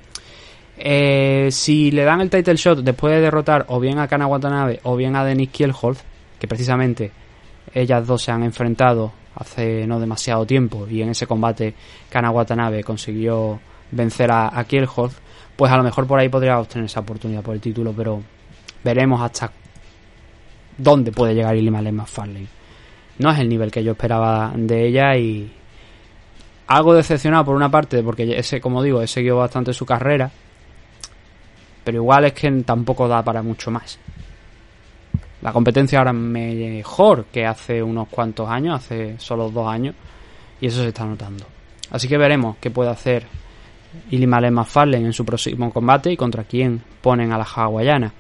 eh, 0.78 1.50
si 1.52 1.92
le 1.92 2.04
dan 2.04 2.22
el 2.22 2.30
title 2.30 2.56
shot 2.56 2.80
después 2.80 3.14
de 3.14 3.22
derrotar 3.22 3.66
o 3.70 3.80
bien 3.80 4.00
a 4.00 4.08
Kana 4.08 4.28
Watanabe 4.28 4.80
o 4.84 4.96
bien 4.96 5.16
a 5.16 5.24
Denise 5.24 5.52
Kielholz, 5.52 6.04
que 6.40 6.48
precisamente 6.48 7.12
ellas 7.74 8.06
dos 8.06 8.24
se 8.24 8.32
han 8.32 8.44
enfrentado 8.44 9.14
hace 9.36 9.86
no 9.86 10.00
demasiado 10.00 10.46
tiempo 10.46 10.88
y 10.90 11.02
en 11.02 11.10
ese 11.10 11.28
combate 11.28 11.74
Kana 12.10 12.32
Watanabe 12.32 12.84
consiguió 12.84 13.60
vencer 13.92 14.32
a, 14.32 14.48
a 14.48 14.66
pues 15.56 15.72
a 15.72 15.78
lo 15.78 15.84
mejor 15.84 16.06
por 16.06 16.20
ahí 16.20 16.30
podría 16.30 16.60
obtener 16.60 16.86
esa 16.86 17.00
oportunidad 17.00 17.42
por 17.42 17.56
el 17.56 17.62
título, 17.62 17.94
pero 17.96 18.22
veremos 18.84 19.22
hasta 19.22 19.52
dónde 20.78 21.12
puede 21.12 21.34
llegar 21.34 21.56
Ilima 21.56 21.82
McFarlane. 21.82 22.48
No 23.20 23.32
es 23.32 23.40
el 23.40 23.48
nivel 23.48 23.72
que 23.72 23.84
yo 23.84 23.94
esperaba 23.94 24.52
de 24.56 24.88
ella 24.88 25.16
y 25.16 25.50
algo 26.68 26.94
decepcionado 26.94 27.46
por 27.46 27.56
una 27.56 27.70
parte 27.70 28.02
porque 28.02 28.38
ese, 28.38 28.60
como 28.60 28.82
digo, 28.82 29.02
he 29.02 29.08
seguido 29.08 29.38
bastante 29.38 29.74
su 29.74 29.86
carrera, 29.86 30.32
pero 31.84 31.98
igual 31.98 32.26
es 32.26 32.34
que 32.34 32.52
tampoco 32.64 33.08
da 33.08 33.24
para 33.24 33.42
mucho 33.42 33.72
más. 33.72 34.00
La 35.42 35.54
competencia 35.54 36.00
ahora 36.00 36.12
es 36.12 36.18
mejor 36.18 37.26
que 37.26 37.46
hace 37.46 37.84
unos 37.84 38.08
cuantos 38.08 38.50
años, 38.50 38.76
hace 38.76 39.20
solo 39.20 39.50
dos 39.50 39.68
años, 39.68 39.96
y 40.60 40.68
eso 40.68 40.82
se 40.82 40.88
está 40.88 41.06
notando. 41.06 41.46
Así 41.92 42.08
que 42.08 42.18
veremos 42.18 42.58
qué 42.60 42.72
puede 42.72 42.90
hacer 42.90 43.28
Ilimale 44.12 44.52
McFarlane 44.52 45.06
en 45.06 45.14
su 45.14 45.26
próximo 45.26 45.72
combate 45.72 46.12
y 46.12 46.18
contra 46.18 46.44
quién 46.44 46.82
ponen 47.02 47.32
a 47.32 47.38
la 47.38 47.46
hawaiana. 47.46 48.14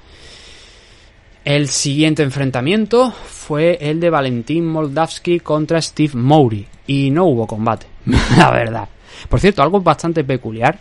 El 1.43 1.67
siguiente 1.67 2.23
enfrentamiento 2.23 3.11
fue 3.11 3.77
el 3.79 3.99
de 3.99 4.09
Valentín 4.09 4.65
Moldavsky 4.65 5.39
contra 5.41 5.81
Steve 5.81 6.13
Mowry 6.15 6.67
y 6.87 7.11
no 7.11 7.25
hubo 7.25 7.45
combate, 7.45 7.85
la 8.37 8.51
verdad. 8.51 8.87
Por 9.29 9.39
cierto, 9.39 9.63
algo 9.63 9.81
bastante 9.81 10.23
peculiar 10.23 10.77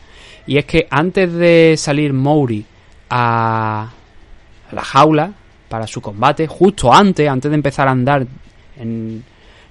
y 0.46 0.58
es 0.58 0.64
que 0.64 0.86
antes 0.90 1.32
de 1.32 1.74
salir 1.76 2.12
Mowry 2.12 2.64
a 3.10 3.88
la 4.72 4.82
jaula 4.82 5.32
para 5.68 5.86
su 5.86 6.00
combate, 6.00 6.46
justo 6.46 6.92
antes, 6.92 7.28
antes 7.28 7.50
de 7.50 7.54
empezar 7.54 7.88
a 7.88 7.92
andar 7.92 8.26
en 8.78 9.24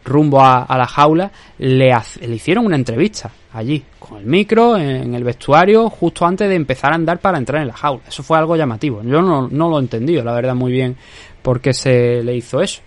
rumbo 0.06 0.42
a, 0.42 0.66
la 0.70 0.86
jaula, 0.86 1.32
le, 1.60 1.96
le, 2.22 2.36
hicieron 2.36 2.66
una 2.66 2.76
entrevista 2.76 3.32
allí, 3.54 3.84
con 4.00 4.18
el 4.18 4.26
micro, 4.26 4.78
en 4.78 5.14
el 5.14 5.24
vestuario, 5.24 5.90
justo 5.90 6.26
antes 6.26 6.50
de 6.50 6.56
empezar 6.56 6.92
a 6.92 6.96
andar 6.96 7.20
para 7.20 7.38
entrar 7.38 7.62
en 7.62 7.70
la 7.70 7.74
jaula. 7.74 8.04
Eso 8.08 8.24
fue 8.24 8.38
algo 8.38 8.56
llamativo. 8.56 9.02
Yo 9.04 9.22
no, 9.22 9.48
no 9.48 9.70
lo 9.70 9.78
he 9.78 9.82
entendido, 9.82 10.24
la 10.24 10.34
verdad, 10.34 10.56
muy 10.56 10.72
bien 10.72 10.98
por 11.42 11.62
qué 11.62 11.74
se 11.74 12.24
le 12.24 12.36
hizo 12.36 12.62
eso. 12.62 12.82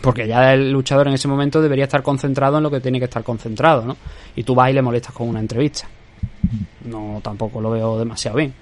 Porque 0.00 0.26
ya 0.26 0.54
el 0.54 0.70
luchador 0.70 1.08
en 1.08 1.14
ese 1.14 1.28
momento 1.28 1.60
debería 1.60 1.84
estar 1.84 2.02
concentrado 2.02 2.58
en 2.58 2.62
lo 2.62 2.70
que 2.70 2.80
tiene 2.80 2.98
que 2.98 3.06
estar 3.06 3.24
concentrado, 3.24 3.84
¿no? 3.84 3.96
Y 4.36 4.44
tú 4.44 4.54
vas 4.54 4.70
y 4.70 4.72
le 4.72 4.82
molestas 4.82 5.12
con 5.12 5.28
una 5.28 5.40
entrevista. 5.40 5.88
No, 6.84 7.20
tampoco 7.22 7.60
lo 7.60 7.70
veo 7.70 7.98
demasiado 7.98 8.36
bien. 8.36 8.54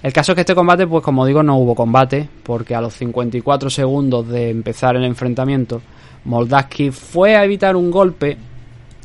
El 0.00 0.12
caso 0.12 0.32
es 0.32 0.36
que 0.36 0.42
este 0.42 0.54
combate, 0.54 0.86
pues 0.86 1.02
como 1.02 1.26
digo, 1.26 1.42
no 1.42 1.56
hubo 1.56 1.74
combate, 1.74 2.28
porque 2.44 2.74
a 2.74 2.80
los 2.80 2.94
54 2.94 3.68
segundos 3.68 4.28
de 4.28 4.50
empezar 4.50 4.94
el 4.94 5.04
enfrentamiento, 5.04 5.82
Moldaski 6.24 6.92
fue 6.92 7.34
a 7.34 7.44
evitar 7.44 7.74
un 7.74 7.90
golpe, 7.90 8.36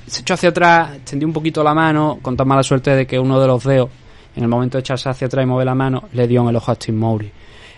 se 0.05 0.21
echó 0.21 0.35
hacia 0.35 0.49
atrás, 0.49 0.95
extendió 0.97 1.27
un 1.27 1.33
poquito 1.33 1.63
la 1.63 1.73
mano, 1.73 2.19
con 2.21 2.37
tan 2.37 2.47
mala 2.47 2.61
suerte 2.61 2.91
de 2.91 3.07
que 3.07 3.17
uno 3.17 3.39
de 3.39 3.47
los 3.47 3.63
dedos, 3.63 3.89
en 4.35 4.43
el 4.43 4.49
momento 4.49 4.77
de 4.77 4.81
echarse 4.81 5.09
hacia 5.09 5.25
atrás 5.25 5.43
y 5.43 5.47
mover 5.47 5.65
la 5.65 5.75
mano, 5.75 6.03
le 6.13 6.27
dio 6.27 6.41
en 6.43 6.49
el 6.49 6.55
ojo 6.55 6.71
a 6.71 6.75
Steve 6.75 6.97
Mowry. 6.97 7.31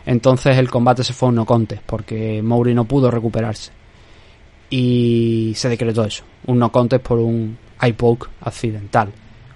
Entonces 0.05 0.57
el 0.57 0.69
combate 0.69 1.03
se 1.03 1.13
fue 1.13 1.27
a 1.27 1.29
un 1.29 1.35
no 1.35 1.45
contest, 1.45 1.83
porque 1.85 2.41
Mowry 2.43 2.73
no 2.73 2.83
pudo 2.83 3.09
recuperarse. 3.09 3.71
Y 4.77 5.53
se 5.55 5.69
decretó 5.69 6.03
eso, 6.03 6.25
un 6.47 6.59
no 6.59 6.69
contest 6.69 7.01
por 7.01 7.17
un 7.17 7.57
eye 7.81 7.95
accidental, 8.41 9.07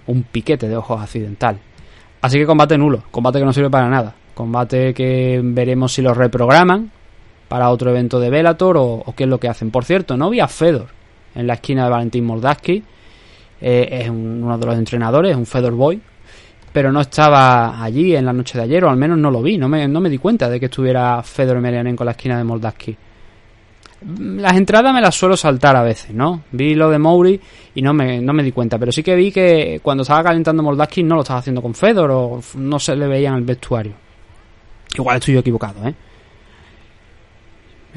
un 0.06 0.22
piquete 0.22 0.66
de 0.66 0.78
ojos 0.78 0.98
accidental. 0.98 1.58
Así 2.22 2.38
que 2.38 2.46
combate 2.46 2.78
nulo, 2.78 3.02
combate 3.10 3.38
que 3.38 3.44
no 3.44 3.52
sirve 3.52 3.68
para 3.68 3.90
nada. 3.90 4.14
Combate 4.32 4.94
que 4.94 5.38
veremos 5.44 5.92
si 5.92 6.00
lo 6.00 6.14
reprograman 6.14 6.90
para 7.48 7.68
otro 7.68 7.90
evento 7.90 8.18
de 8.18 8.30
Velator 8.30 8.78
o, 8.78 9.02
o, 9.04 9.14
qué 9.14 9.24
es 9.24 9.28
lo 9.28 9.38
que 9.38 9.48
hacen. 9.48 9.70
Por 9.70 9.84
cierto, 9.84 10.16
no 10.16 10.30
vi 10.30 10.40
a 10.40 10.48
Fedor 10.48 10.86
en 11.34 11.46
la 11.46 11.52
esquina 11.52 11.84
de 11.84 11.90
Valentín 11.90 12.24
Moldaski. 12.24 12.82
Eh, 13.60 13.88
es 13.90 14.08
un, 14.08 14.42
uno 14.42 14.56
de 14.56 14.64
los 14.64 14.78
entrenadores, 14.78 15.32
es 15.32 15.36
un 15.36 15.44
Fedor 15.44 15.74
Boy. 15.74 16.00
Pero 16.72 16.92
no 16.92 17.02
estaba 17.02 17.84
allí 17.84 18.16
en 18.16 18.24
la 18.24 18.32
noche 18.32 18.56
de 18.56 18.64
ayer, 18.64 18.82
o 18.84 18.88
al 18.88 18.96
menos 18.96 19.18
no 19.18 19.30
lo 19.30 19.42
vi. 19.42 19.58
No 19.58 19.68
me, 19.68 19.86
no 19.86 20.00
me 20.00 20.08
di 20.08 20.16
cuenta 20.16 20.48
de 20.48 20.58
que 20.58 20.66
estuviera 20.66 21.22
Fedor 21.22 21.58
Emelianenko 21.58 22.04
en 22.04 22.06
la 22.06 22.12
esquina 22.12 22.38
de 22.38 22.44
Moldaski. 22.44 22.96
Las 24.02 24.56
entradas 24.56 24.94
me 24.94 25.00
las 25.02 25.14
suelo 25.14 25.36
saltar 25.36 25.76
a 25.76 25.82
veces, 25.82 26.14
¿no? 26.14 26.44
Vi 26.52 26.74
lo 26.74 26.88
de 26.88 26.98
Mowry 26.98 27.38
y 27.74 27.82
no 27.82 27.92
me, 27.92 28.20
no 28.20 28.32
me 28.32 28.42
di 28.42 28.50
cuenta, 28.50 28.78
pero 28.78 28.90
sí 28.92 29.02
que 29.02 29.14
vi 29.14 29.30
que 29.30 29.80
cuando 29.82 30.02
estaba 30.02 30.22
calentando 30.22 30.62
Moldaski 30.62 31.02
no 31.02 31.16
lo 31.16 31.20
estaba 31.20 31.40
haciendo 31.40 31.60
con 31.60 31.74
Fedor 31.74 32.10
o 32.10 32.40
no 32.54 32.78
se 32.78 32.96
le 32.96 33.06
veía 33.06 33.28
en 33.28 33.34
el 33.34 33.42
vestuario. 33.42 33.92
Igual 34.94 35.18
estoy 35.18 35.34
yo 35.34 35.40
equivocado, 35.40 35.86
¿eh? 35.86 35.94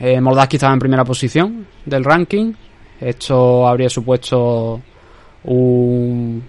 eh 0.02 0.20
estaba 0.52 0.74
en 0.74 0.80
primera 0.80 1.06
posición 1.06 1.68
del 1.86 2.04
ranking. 2.04 2.54
Esto 3.00 3.68
habría 3.68 3.90
supuesto 3.90 4.82
un... 5.46 6.44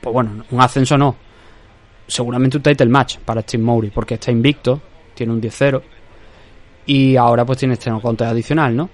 Pues 0.00 0.12
bueno, 0.12 0.44
un 0.50 0.60
ascenso 0.60 0.96
no. 0.96 1.16
Seguramente 2.06 2.58
un 2.58 2.62
title 2.62 2.86
match 2.86 3.18
para 3.18 3.42
Steve 3.42 3.64
Mowry, 3.64 3.90
porque 3.90 4.14
está 4.14 4.30
invicto, 4.30 4.80
tiene 5.14 5.32
un 5.32 5.42
10-0 5.42 5.82
y 6.86 7.16
ahora 7.16 7.44
pues 7.44 7.58
tiene 7.58 7.74
este 7.74 7.90
conteo 8.00 8.28
adicional, 8.28 8.74
¿no? 8.76 8.88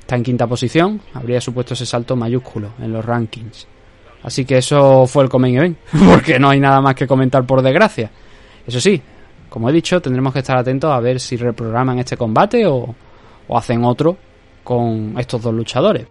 Está 0.00 0.16
en 0.16 0.22
quinta 0.22 0.46
posición, 0.46 1.00
habría 1.14 1.40
supuesto 1.40 1.74
ese 1.74 1.86
salto 1.86 2.16
mayúsculo 2.16 2.72
en 2.80 2.92
los 2.92 3.04
rankings. 3.04 3.66
Así 4.22 4.44
que 4.44 4.58
eso 4.58 5.06
fue 5.06 5.24
el 5.24 5.30
Comain 5.30 5.56
Event, 5.56 5.78
porque 6.10 6.38
no 6.38 6.50
hay 6.50 6.60
nada 6.60 6.80
más 6.80 6.94
que 6.94 7.06
comentar 7.06 7.46
por 7.46 7.62
desgracia. 7.62 8.10
Eso 8.66 8.80
sí, 8.80 9.00
como 9.48 9.70
he 9.70 9.72
dicho, 9.72 10.00
tendremos 10.00 10.32
que 10.32 10.40
estar 10.40 10.56
atentos 10.56 10.92
a 10.92 11.00
ver 11.00 11.20
si 11.20 11.36
reprograman 11.36 11.98
este 11.98 12.16
combate 12.16 12.66
o, 12.66 12.94
o 13.48 13.58
hacen 13.58 13.84
otro 13.84 14.16
con 14.62 15.14
estos 15.18 15.42
dos 15.42 15.54
luchadores. 15.54 16.06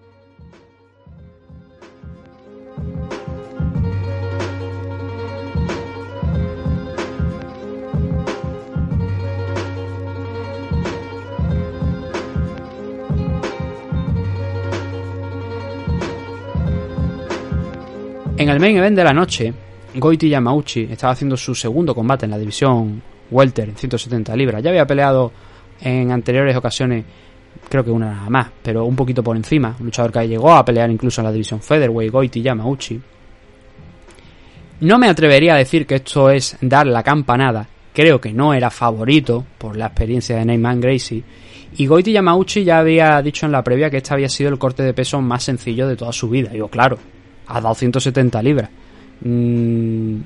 En 18.40 18.48
el 18.48 18.58
main 18.58 18.78
event 18.78 18.96
de 18.96 19.04
la 19.04 19.12
noche, 19.12 19.54
Goiti 19.96 20.30
Yamauchi 20.30 20.88
estaba 20.90 21.12
haciendo 21.12 21.36
su 21.36 21.54
segundo 21.54 21.94
combate 21.94 22.24
en 22.24 22.32
la 22.32 22.38
división 22.38 23.02
Welter 23.30 23.68
en 23.68 23.76
170 23.76 24.34
libras. 24.38 24.64
Ya 24.64 24.70
había 24.70 24.88
peleado 24.88 25.34
en 25.82 26.10
anteriores 26.10 26.56
ocasiones, 26.56 27.04
creo 27.68 27.84
que 27.84 27.92
una 27.92 28.14
nada 28.14 28.30
más, 28.30 28.48
pero 28.64 28.86
un 28.86 28.96
poquito 28.96 29.22
por 29.22 29.36
encima. 29.36 29.76
Un 29.78 29.88
luchador 29.88 30.14
que 30.14 30.26
llegó 30.26 30.54
a 30.54 30.64
pelear 30.64 30.90
incluso 30.90 31.20
en 31.20 31.26
la 31.26 31.34
división 31.34 31.60
Featherweight, 31.60 32.14
Goiti 32.14 32.42
Yamauchi. 32.42 33.02
No 34.80 34.98
me 34.98 35.10
atrevería 35.10 35.56
a 35.56 35.58
decir 35.58 35.86
que 35.86 35.96
esto 35.96 36.30
es 36.30 36.56
dar 36.62 36.88
la 36.88 37.04
campanada. 37.04 37.68
Creo 37.94 38.22
que 38.22 38.32
no 38.32 38.54
era 38.54 38.70
favorito 38.70 39.46
por 39.58 39.76
la 39.76 39.88
experiencia 39.88 40.38
de 40.38 40.46
Neyman 40.46 40.80
Gracie. 40.80 41.22
Y 41.76 41.86
Goiti 41.88 42.14
Yamauchi 42.14 42.64
ya 42.64 42.80
había 42.80 43.22
dicho 43.22 43.46
en 43.46 43.52
la 43.52 43.66
previa 43.66 43.90
que 43.90 43.98
este 43.98 44.14
había 44.14 44.30
sido 44.30 44.50
el 44.50 44.58
corte 44.58 44.82
de 44.82 44.94
peso 44.94 45.20
más 45.20 45.44
sencillo 45.44 45.90
de 45.90 45.98
toda 45.98 46.14
su 46.14 46.30
vida. 46.30 46.52
Digo, 46.52 46.70
claro, 46.70 47.00
has 47.50 47.64
dado 47.64 47.76
170 47.76 48.42
libras. 48.42 48.70
Mm, 49.22 50.18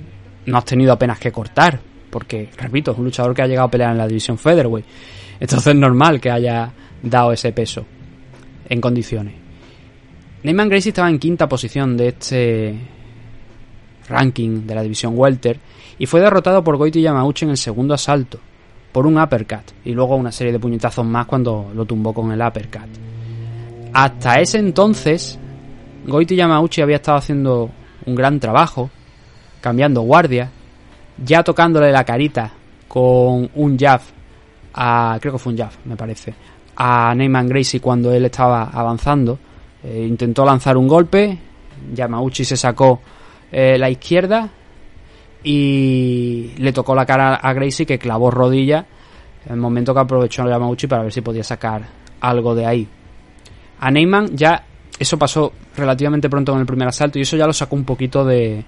no 0.45 0.57
has 0.57 0.65
tenido 0.65 0.93
apenas 0.93 1.19
que 1.19 1.31
cortar, 1.31 1.79
porque, 2.09 2.49
repito, 2.57 2.91
es 2.91 2.97
un 2.97 3.05
luchador 3.05 3.33
que 3.33 3.41
ha 3.41 3.47
llegado 3.47 3.67
a 3.67 3.71
pelear 3.71 3.91
en 3.91 3.97
la 3.97 4.07
división 4.07 4.38
Featherweight. 4.38 4.86
Entonces 5.39 5.67
es 5.73 5.75
normal 5.75 6.21
que 6.21 6.29
haya 6.29 6.71
dado 7.01 7.33
ese 7.33 7.51
peso 7.51 7.86
en 8.69 8.79
condiciones. 8.79 9.33
Neyman 10.43 10.69
Gracie 10.69 10.89
estaba 10.89 11.09
en 11.09 11.19
quinta 11.19 11.47
posición 11.47 11.95
de 11.95 12.09
este 12.09 12.75
ranking 14.09 14.67
de 14.67 14.75
la 14.75 14.83
división 14.83 15.13
welter 15.15 15.57
y 15.97 16.05
fue 16.05 16.19
derrotado 16.19 16.63
por 16.63 16.75
Goiti 16.75 17.01
Yamauchi 17.01 17.45
en 17.45 17.51
el 17.51 17.57
segundo 17.57 17.93
asalto 17.93 18.39
por 18.91 19.07
un 19.07 19.17
uppercut 19.17 19.71
y 19.86 19.93
luego 19.93 20.15
una 20.15 20.31
serie 20.31 20.53
de 20.53 20.59
puñetazos 20.59 21.05
más 21.05 21.25
cuando 21.25 21.71
lo 21.73 21.86
tumbó 21.86 22.13
con 22.13 22.31
el 22.31 22.41
uppercut. 22.41 22.89
Hasta 23.93 24.39
ese 24.39 24.59
entonces, 24.59 25.39
Goiti 26.05 26.35
Yamauchi 26.35 26.81
había 26.81 26.97
estado 26.97 27.17
haciendo 27.17 27.69
un 28.05 28.15
gran 28.15 28.39
trabajo, 28.39 28.89
cambiando 29.61 30.01
guardia, 30.01 30.49
ya 31.23 31.43
tocándole 31.43 31.91
la 31.91 32.03
carita 32.03 32.51
con 32.87 33.49
un 33.55 33.77
jab 33.77 34.01
a, 34.73 35.17
creo 35.21 35.33
que 35.33 35.39
fue 35.39 35.53
un 35.53 35.59
jab, 35.59 35.71
me 35.85 35.95
parece, 35.95 36.33
a 36.75 37.13
Neyman 37.15 37.47
Gracie 37.47 37.79
cuando 37.79 38.11
él 38.11 38.25
estaba 38.25 38.63
avanzando. 38.63 39.37
Eh, 39.83 40.05
intentó 40.07 40.45
lanzar 40.45 40.77
un 40.77 40.87
golpe, 40.87 41.37
Yamauchi 41.93 42.45
se 42.45 42.57
sacó 42.57 43.01
eh, 43.51 43.77
la 43.77 43.89
izquierda 43.89 44.49
y 45.43 46.53
le 46.57 46.71
tocó 46.71 46.95
la 46.95 47.05
cara 47.05 47.35
a 47.35 47.53
Gracie 47.53 47.85
que 47.85 47.99
clavó 47.99 48.31
rodilla 48.31 48.85
en 49.45 49.53
el 49.53 49.59
momento 49.59 49.93
que 49.93 49.99
aprovechó 49.99 50.47
Yamauchi 50.47 50.87
para 50.87 51.03
ver 51.03 51.11
si 51.11 51.21
podía 51.21 51.43
sacar 51.43 51.83
algo 52.21 52.55
de 52.55 52.65
ahí. 52.65 52.87
A 53.79 53.91
Neyman 53.91 54.35
ya 54.35 54.63
eso 54.99 55.17
pasó 55.17 55.53
relativamente 55.75 56.29
pronto 56.29 56.53
en 56.53 56.60
el 56.60 56.65
primer 56.65 56.88
asalto 56.88 57.19
y 57.19 57.23
eso 57.23 57.38
ya 57.38 57.47
lo 57.47 57.53
sacó 57.53 57.75
un 57.75 57.84
poquito 57.84 58.23
de, 58.23 58.63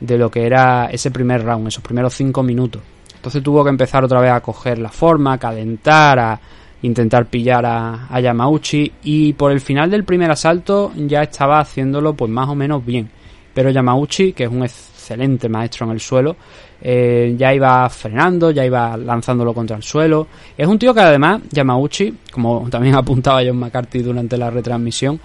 de 0.00 0.18
lo 0.18 0.30
que 0.30 0.44
era 0.44 0.86
ese 0.86 1.10
primer 1.10 1.44
round, 1.44 1.68
esos 1.68 1.82
primeros 1.82 2.14
cinco 2.14 2.42
minutos. 2.42 2.82
Entonces 3.14 3.42
tuvo 3.42 3.62
que 3.62 3.70
empezar 3.70 4.04
otra 4.04 4.20
vez 4.20 4.30
a 4.30 4.40
coger 4.40 4.78
la 4.78 4.88
forma, 4.88 5.34
a 5.34 5.38
calentar, 5.38 6.18
a 6.18 6.40
intentar 6.82 7.26
pillar 7.26 7.66
a, 7.66 8.06
a, 8.08 8.20
Yamauchi 8.20 8.90
y 9.04 9.34
por 9.34 9.52
el 9.52 9.60
final 9.60 9.90
del 9.90 10.04
primer 10.04 10.30
asalto 10.30 10.92
ya 10.96 11.22
estaba 11.22 11.60
haciéndolo 11.60 12.14
pues 12.14 12.30
más 12.30 12.48
o 12.48 12.54
menos 12.54 12.84
bien. 12.84 13.10
Pero 13.52 13.70
Yamauchi, 13.70 14.32
que 14.32 14.44
es 14.44 14.50
un 14.50 14.62
excelente 14.62 15.48
maestro 15.48 15.86
en 15.86 15.92
el 15.92 16.00
suelo, 16.00 16.36
eh, 16.80 17.34
ya 17.36 17.52
iba 17.52 17.88
frenando, 17.90 18.50
ya 18.50 18.64
iba 18.64 18.96
lanzándolo 18.96 19.52
contra 19.52 19.76
el 19.76 19.82
suelo. 19.82 20.28
Es 20.56 20.66
un 20.66 20.78
tío 20.78 20.94
que 20.94 21.00
además, 21.00 21.42
Yamauchi, 21.50 22.14
como 22.32 22.68
también 22.70 22.94
apuntaba 22.96 23.42
John 23.44 23.58
McCarthy 23.58 24.00
durante 24.00 24.38
la 24.38 24.50
retransmisión, 24.50 25.20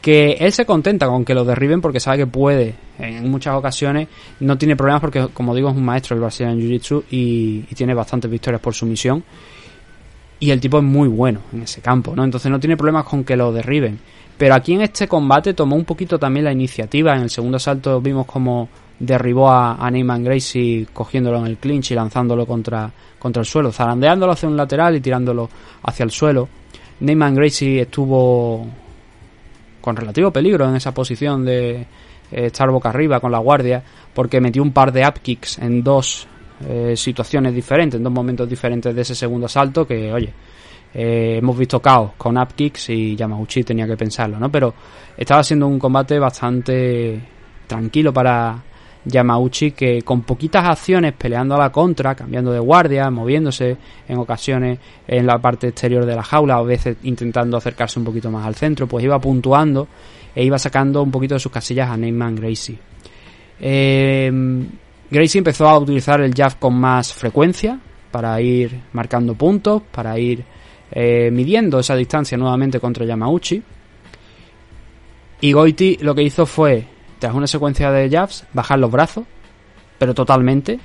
que 0.00 0.32
él 0.32 0.52
se 0.52 0.64
contenta 0.64 1.06
con 1.06 1.24
que 1.24 1.34
lo 1.34 1.44
derriben 1.44 1.80
porque 1.80 2.00
sabe 2.00 2.18
que 2.18 2.26
puede. 2.26 2.74
En 2.98 3.30
muchas 3.30 3.54
ocasiones 3.54 4.08
no 4.40 4.56
tiene 4.56 4.76
problemas 4.76 5.00
porque, 5.00 5.28
como 5.32 5.54
digo, 5.54 5.68
es 5.68 5.76
un 5.76 5.84
maestro 5.84 6.14
del 6.14 6.22
Brazilian 6.22 6.58
Jiu-Jitsu 6.58 7.04
y, 7.10 7.62
tiene 7.74 7.94
bastantes 7.94 8.30
victorias 8.30 8.60
por 8.60 8.74
sumisión. 8.74 9.22
Y 10.38 10.50
el 10.50 10.60
tipo 10.60 10.78
es 10.78 10.84
muy 10.84 11.08
bueno 11.08 11.40
en 11.52 11.62
ese 11.62 11.80
campo, 11.80 12.14
¿no? 12.14 12.22
Entonces 12.22 12.50
no 12.50 12.60
tiene 12.60 12.76
problemas 12.76 13.04
con 13.04 13.24
que 13.24 13.36
lo 13.36 13.52
derriben. 13.52 13.98
Pero 14.36 14.54
aquí 14.54 14.74
en 14.74 14.82
este 14.82 15.08
combate 15.08 15.54
tomó 15.54 15.76
un 15.76 15.84
poquito 15.84 16.18
también 16.18 16.44
la 16.44 16.52
iniciativa. 16.52 17.16
En 17.16 17.22
el 17.22 17.30
segundo 17.30 17.56
asalto 17.56 18.00
vimos 18.00 18.26
como 18.26 18.68
derribó 18.98 19.50
a, 19.50 19.74
a 19.74 19.90
Neyman 19.90 20.24
Gracie 20.24 20.86
cogiéndolo 20.92 21.38
en 21.38 21.46
el 21.46 21.56
clinch 21.56 21.90
y 21.90 21.94
lanzándolo 21.94 22.46
contra, 22.46 22.90
contra 23.18 23.40
el 23.40 23.46
suelo, 23.46 23.72
zarandeándolo 23.72 24.32
hacia 24.32 24.48
un 24.48 24.56
lateral 24.56 24.96
y 24.96 25.00
tirándolo 25.00 25.48
hacia 25.82 26.04
el 26.04 26.10
suelo. 26.10 26.48
Neyman 27.00 27.34
Gracie 27.34 27.82
estuvo 27.82 28.66
con 29.86 29.94
relativo 29.94 30.32
peligro 30.32 30.68
en 30.68 30.74
esa 30.74 30.92
posición 30.92 31.44
de 31.44 31.76
eh, 31.76 31.86
estar 32.32 32.68
boca 32.72 32.88
arriba 32.88 33.20
con 33.20 33.30
la 33.30 33.38
guardia 33.38 33.80
porque 34.12 34.40
metió 34.40 34.60
un 34.60 34.72
par 34.72 34.90
de 34.90 35.06
upkicks 35.06 35.58
en 35.58 35.84
dos 35.84 36.26
eh, 36.68 36.94
situaciones 36.96 37.54
diferentes, 37.54 37.96
en 37.96 38.02
dos 38.02 38.12
momentos 38.12 38.48
diferentes 38.48 38.92
de 38.92 39.00
ese 39.00 39.14
segundo 39.14 39.46
asalto 39.46 39.86
que, 39.86 40.12
oye, 40.12 40.32
eh, 40.92 41.36
hemos 41.38 41.56
visto 41.56 41.80
caos 41.80 42.14
con 42.18 42.36
upkicks 42.36 42.90
y 42.90 43.14
Yamauchi 43.14 43.62
tenía 43.62 43.86
que 43.86 43.96
pensarlo, 43.96 44.40
¿no? 44.40 44.50
Pero 44.50 44.74
estaba 45.16 45.44
siendo 45.44 45.68
un 45.68 45.78
combate 45.78 46.18
bastante 46.18 47.20
tranquilo 47.68 48.12
para 48.12 48.60
Yamauchi 49.06 49.70
que 49.70 50.02
con 50.02 50.22
poquitas 50.22 50.64
acciones 50.64 51.14
peleando 51.14 51.54
a 51.54 51.58
la 51.58 51.70
contra, 51.70 52.14
cambiando 52.14 52.52
de 52.52 52.58
guardia, 52.58 53.08
moviéndose 53.10 53.76
en 54.08 54.18
ocasiones 54.18 54.78
en 55.06 55.26
la 55.26 55.38
parte 55.38 55.68
exterior 55.68 56.04
de 56.04 56.16
la 56.16 56.22
jaula, 56.22 56.56
a 56.56 56.62
veces 56.62 56.96
intentando 57.04 57.56
acercarse 57.56 57.98
un 57.98 58.04
poquito 58.04 58.30
más 58.30 58.44
al 58.46 58.56
centro, 58.56 58.86
pues 58.86 59.04
iba 59.04 59.18
puntuando 59.20 59.86
e 60.34 60.44
iba 60.44 60.58
sacando 60.58 61.02
un 61.02 61.10
poquito 61.10 61.34
de 61.34 61.40
sus 61.40 61.52
casillas 61.52 61.88
a 61.88 61.96
Neyman 61.96 62.34
Gracie. 62.34 62.76
Eh, 63.60 64.30
Gracie 65.10 65.38
empezó 65.38 65.68
a 65.68 65.78
utilizar 65.78 66.20
el 66.20 66.34
jab 66.34 66.58
con 66.58 66.74
más 66.74 67.12
frecuencia 67.12 67.78
para 68.10 68.40
ir 68.40 68.80
marcando 68.92 69.34
puntos, 69.34 69.82
para 69.90 70.18
ir 70.18 70.44
eh, 70.90 71.30
midiendo 71.32 71.78
esa 71.78 71.94
distancia 71.94 72.36
nuevamente 72.36 72.80
contra 72.80 73.06
Yamauchi. 73.06 73.62
Y 75.40 75.52
Goiti 75.52 75.98
lo 76.00 76.14
que 76.14 76.22
hizo 76.22 76.46
fue 76.46 76.86
tras 77.18 77.34
una 77.34 77.46
secuencia 77.46 77.90
de 77.90 78.10
jabs, 78.10 78.44
bajar 78.52 78.78
los 78.78 78.90
brazos, 78.90 79.24
pero 79.98 80.14
totalmente, 80.14 80.78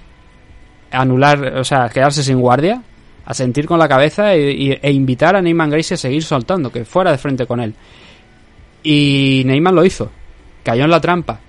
anular, 0.91 1.58
o 1.58 1.63
sea, 1.63 1.89
quedarse 1.89 2.24
sin 2.24 2.39
guardia, 2.39 2.82
a 3.26 3.34
sentir 3.34 3.65
con 3.65 3.80
la 3.80 3.88
cabeza 3.88 4.34
e, 4.34 4.80
e 4.82 4.91
invitar 4.91 5.36
a 5.36 5.41
Neyman 5.41 5.70
Gracie 5.70 5.96
a 5.96 5.98
seguir 5.98 6.24
soltando, 6.24 6.72
que 6.72 6.86
fuera 6.86 7.12
de 7.12 7.17
frente 7.17 7.46
con 7.46 7.60
él. 7.60 7.74
Y 8.84 9.44
Neyman 9.46 9.76
lo 9.76 9.86
hizo, 9.86 10.10
cayó 10.63 10.86
en 10.86 10.89
la 10.89 11.02
trampa, 11.02 11.39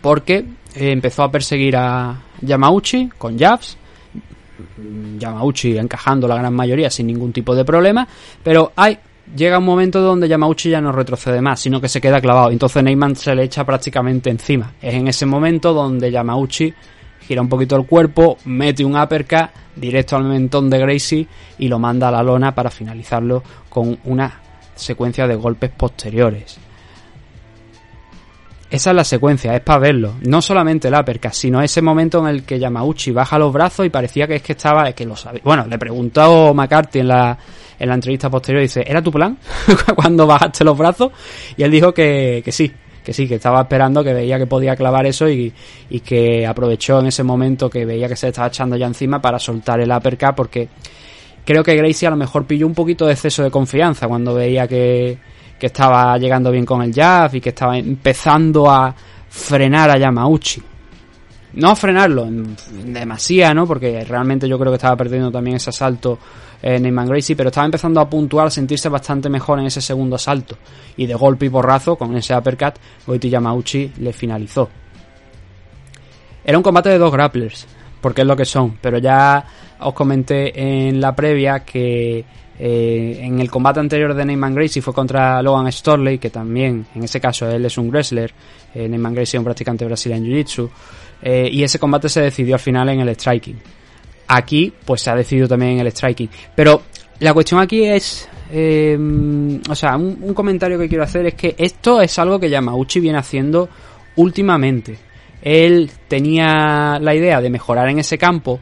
porque 0.00 0.44
eh, 0.74 0.92
empezó 0.92 1.24
a 1.24 1.30
perseguir 1.30 1.76
a 1.76 2.16
Yamauchi 2.40 3.08
con 3.18 3.38
jabs, 3.38 3.76
Yamauchi 5.18 5.76
encajando 5.76 6.28
la 6.28 6.36
gran 6.36 6.54
mayoría 6.54 6.90
sin 6.90 7.06
ningún 7.06 7.32
tipo 7.32 7.54
de 7.54 7.64
problema, 7.64 8.06
pero 8.42 8.72
hay 8.76 8.98
llega 9.36 9.58
un 9.58 9.64
momento 9.64 10.00
donde 10.00 10.28
Yamauchi 10.28 10.70
ya 10.70 10.80
no 10.80 10.92
retrocede 10.92 11.40
más, 11.40 11.60
sino 11.60 11.80
que 11.80 11.88
se 11.88 12.00
queda 12.00 12.20
clavado. 12.20 12.50
Entonces 12.50 12.82
Neyman 12.82 13.16
se 13.16 13.34
le 13.34 13.44
echa 13.44 13.64
prácticamente 13.64 14.30
encima. 14.30 14.72
Es 14.80 14.94
en 14.94 15.08
ese 15.08 15.26
momento 15.26 15.72
donde 15.72 16.10
Yamauchi 16.10 16.72
gira 17.26 17.42
un 17.42 17.48
poquito 17.48 17.76
el 17.76 17.86
cuerpo, 17.86 18.38
mete 18.44 18.84
un 18.84 18.96
uppercut 18.96 19.50
directo 19.76 20.16
al 20.16 20.24
mentón 20.24 20.70
de 20.70 20.78
Gracie 20.78 21.26
y 21.58 21.68
lo 21.68 21.78
manda 21.78 22.08
a 22.08 22.10
la 22.10 22.22
lona 22.22 22.54
para 22.54 22.70
finalizarlo 22.70 23.42
con 23.68 23.98
una 24.04 24.40
secuencia 24.74 25.26
de 25.26 25.34
golpes 25.34 25.70
posteriores. 25.70 26.58
Esa 28.70 28.90
es 28.90 28.96
la 28.96 29.04
secuencia, 29.04 29.54
es 29.54 29.62
para 29.62 29.78
verlo. 29.78 30.14
No 30.22 30.42
solamente 30.42 30.88
el 30.88 30.94
uppercut, 30.94 31.32
sino 31.32 31.62
ese 31.62 31.80
momento 31.80 32.20
en 32.20 32.34
el 32.34 32.42
que 32.44 32.58
Yamauchi 32.58 33.12
baja 33.12 33.38
los 33.38 33.52
brazos 33.52 33.86
y 33.86 33.88
parecía 33.88 34.26
que 34.26 34.36
es 34.36 34.42
que 34.42 34.52
estaba, 34.52 34.88
es 34.88 34.94
que 34.94 35.06
lo 35.06 35.16
sabía. 35.16 35.40
Bueno, 35.42 35.66
le 35.66 35.78
preguntó 35.78 36.52
McCarthy 36.52 36.98
en 36.98 37.08
la, 37.08 37.38
en 37.78 37.88
la 37.88 37.94
entrevista 37.94 38.28
posterior, 38.28 38.60
dice, 38.62 38.84
¿era 38.86 39.00
tu 39.00 39.10
plan 39.10 39.38
cuando 39.96 40.26
bajaste 40.26 40.64
los 40.64 40.76
brazos? 40.76 41.12
Y 41.56 41.62
él 41.62 41.70
dijo 41.70 41.94
que, 41.94 42.42
que 42.44 42.52
sí, 42.52 42.70
que 43.02 43.14
sí, 43.14 43.26
que 43.26 43.36
estaba 43.36 43.62
esperando, 43.62 44.04
que 44.04 44.12
veía 44.12 44.36
que 44.36 44.46
podía 44.46 44.76
clavar 44.76 45.06
eso 45.06 45.30
y, 45.30 45.50
y 45.88 46.00
que 46.00 46.46
aprovechó 46.46 47.00
en 47.00 47.06
ese 47.06 47.22
momento 47.22 47.70
que 47.70 47.86
veía 47.86 48.06
que 48.06 48.16
se 48.16 48.28
estaba 48.28 48.48
echando 48.48 48.76
ya 48.76 48.86
encima 48.86 49.22
para 49.22 49.38
soltar 49.38 49.80
el 49.80 49.90
uppercut 49.90 50.34
porque 50.36 50.68
creo 51.46 51.64
que 51.64 51.74
Gracie 51.74 52.06
a 52.06 52.10
lo 52.10 52.18
mejor 52.18 52.44
pilló 52.44 52.66
un 52.66 52.74
poquito 52.74 53.06
de 53.06 53.14
exceso 53.14 53.42
de 53.42 53.50
confianza 53.50 54.06
cuando 54.06 54.34
veía 54.34 54.68
que 54.68 55.16
que 55.58 55.66
estaba 55.66 56.16
llegando 56.18 56.50
bien 56.50 56.64
con 56.64 56.82
el 56.82 56.94
jab 56.94 57.34
y 57.34 57.40
que 57.40 57.50
estaba 57.50 57.76
empezando 57.76 58.70
a 58.70 58.94
frenar 59.28 59.90
a 59.90 59.98
Yamauchi. 59.98 60.62
No 61.54 61.70
a 61.70 61.76
frenarlo 61.76 62.26
en, 62.26 62.56
demasía, 62.92 63.52
¿no? 63.52 63.66
Porque 63.66 64.04
realmente 64.04 64.48
yo 64.48 64.58
creo 64.58 64.70
que 64.70 64.76
estaba 64.76 64.96
perdiendo 64.96 65.30
también 65.30 65.56
ese 65.56 65.70
asalto 65.70 66.18
en 66.62 66.82
Neyman 66.82 67.08
Gracie, 67.08 67.34
pero 67.34 67.48
estaba 67.48 67.64
empezando 67.64 68.00
a 68.00 68.08
puntuar, 68.08 68.46
a 68.46 68.50
sentirse 68.50 68.88
bastante 68.88 69.28
mejor 69.28 69.58
en 69.58 69.66
ese 69.66 69.80
segundo 69.80 70.16
asalto. 70.16 70.56
Y 70.96 71.06
de 71.06 71.14
golpe 71.14 71.46
y 71.46 71.50
porrazo, 71.50 71.96
con 71.96 72.16
ese 72.16 72.36
uppercut, 72.36 72.74
Goiti 73.06 73.30
Yamauchi 73.30 73.92
le 73.98 74.12
finalizó. 74.12 74.68
Era 76.44 76.56
un 76.56 76.62
combate 76.62 76.90
de 76.90 76.98
dos 76.98 77.12
grapplers, 77.12 77.66
porque 78.00 78.22
es 78.22 78.26
lo 78.26 78.36
que 78.36 78.44
son, 78.44 78.78
pero 78.80 78.98
ya 78.98 79.44
os 79.80 79.94
comenté 79.94 80.88
en 80.88 81.00
la 81.00 81.14
previa 81.14 81.60
que 81.60 82.24
eh, 82.58 83.20
en 83.22 83.38
el 83.38 83.50
combate 83.50 83.78
anterior 83.78 84.14
de 84.14 84.24
Neyman 84.24 84.54
Gracie 84.54 84.82
fue 84.82 84.92
contra 84.92 85.40
Logan 85.42 85.70
Storley, 85.70 86.18
que 86.18 86.30
también, 86.30 86.86
en 86.94 87.04
ese 87.04 87.20
caso, 87.20 87.48
él 87.48 87.64
es 87.64 87.78
un 87.78 87.88
wrestler. 87.88 88.32
Eh, 88.74 88.88
Neyman 88.88 89.14
Gracie 89.14 89.36
es 89.36 89.40
un 89.40 89.44
practicante 89.44 89.84
brasileño 89.84 90.26
en 90.26 90.32
Jiu-Jitsu. 90.32 90.70
Eh, 91.22 91.48
y 91.52 91.62
ese 91.62 91.78
combate 91.78 92.08
se 92.08 92.20
decidió 92.20 92.54
al 92.56 92.60
final 92.60 92.88
en 92.88 93.00
el 93.00 93.10
striking. 93.10 93.58
Aquí, 94.28 94.72
pues 94.84 95.02
se 95.02 95.10
ha 95.10 95.14
decidido 95.14 95.46
también 95.46 95.72
en 95.72 95.80
el 95.80 95.92
striking. 95.92 96.28
Pero 96.54 96.82
la 97.20 97.32
cuestión 97.32 97.60
aquí 97.60 97.84
es. 97.84 98.28
o 98.50 99.74
sea, 99.74 99.96
un, 99.96 100.18
un, 100.20 100.34
comentario 100.34 100.78
que 100.78 100.88
quiero 100.88 101.04
hacer 101.04 101.26
es 101.26 101.34
que 101.34 101.54
esto 101.56 102.00
es 102.00 102.18
algo 102.18 102.40
que 102.40 102.50
Yamauchi 102.50 103.00
viene 103.00 103.18
haciendo 103.18 103.68
últimamente. 104.16 104.98
Él 105.40 105.90
tenía 106.08 106.98
la 107.00 107.14
idea 107.14 107.40
de 107.40 107.50
mejorar 107.50 107.88
en 107.88 108.00
ese 108.00 108.18
campo, 108.18 108.58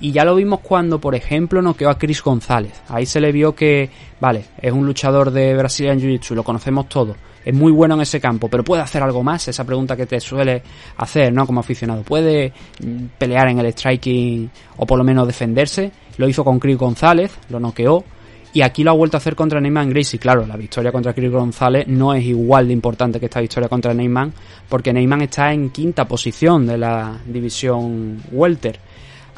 y 0.00 0.12
ya 0.12 0.24
lo 0.24 0.34
vimos 0.34 0.60
cuando, 0.60 1.00
por 1.00 1.14
ejemplo, 1.14 1.60
noqueó 1.60 1.90
a 1.90 1.98
Chris 1.98 2.22
González. 2.22 2.80
Ahí 2.88 3.06
se 3.06 3.20
le 3.20 3.32
vio 3.32 3.54
que, 3.54 3.90
vale, 4.20 4.44
es 4.60 4.72
un 4.72 4.86
luchador 4.86 5.30
de 5.30 5.54
Brazilian 5.56 5.98
Jiu-Jitsu, 5.98 6.34
lo 6.34 6.44
conocemos 6.44 6.88
todos. 6.88 7.16
Es 7.44 7.54
muy 7.54 7.72
bueno 7.72 7.94
en 7.94 8.02
ese 8.02 8.20
campo, 8.20 8.48
pero 8.48 8.62
¿puede 8.62 8.82
hacer 8.82 9.02
algo 9.02 9.22
más? 9.22 9.48
Esa 9.48 9.64
pregunta 9.64 9.96
que 9.96 10.06
te 10.06 10.20
suele 10.20 10.62
hacer, 10.98 11.32
¿no? 11.32 11.46
Como 11.46 11.60
aficionado. 11.60 12.02
¿Puede 12.02 12.52
mm, 12.84 13.04
pelear 13.16 13.48
en 13.48 13.58
el 13.58 13.72
striking 13.72 14.50
o 14.76 14.86
por 14.86 14.98
lo 14.98 15.04
menos 15.04 15.26
defenderse? 15.26 15.90
Lo 16.18 16.28
hizo 16.28 16.44
con 16.44 16.58
Chris 16.58 16.76
González, 16.76 17.32
lo 17.48 17.58
noqueó. 17.58 18.04
Y 18.52 18.62
aquí 18.62 18.82
lo 18.82 18.90
ha 18.90 18.94
vuelto 18.94 19.16
a 19.16 19.18
hacer 19.18 19.34
contra 19.36 19.60
Neyman 19.60 19.90
Gracie. 19.90 20.18
Claro, 20.18 20.46
la 20.46 20.56
victoria 20.56 20.90
contra 20.90 21.12
Chris 21.12 21.30
González 21.30 21.86
no 21.86 22.14
es 22.14 22.24
igual 22.24 22.66
de 22.66 22.72
importante 22.72 23.20
que 23.20 23.26
esta 23.26 23.40
victoria 23.40 23.68
contra 23.68 23.92
Neyman, 23.92 24.32
porque 24.68 24.92
Neyman 24.92 25.22
está 25.22 25.52
en 25.52 25.70
quinta 25.70 26.06
posición 26.06 26.66
de 26.66 26.78
la 26.78 27.18
división 27.26 28.22
Welter. 28.32 28.80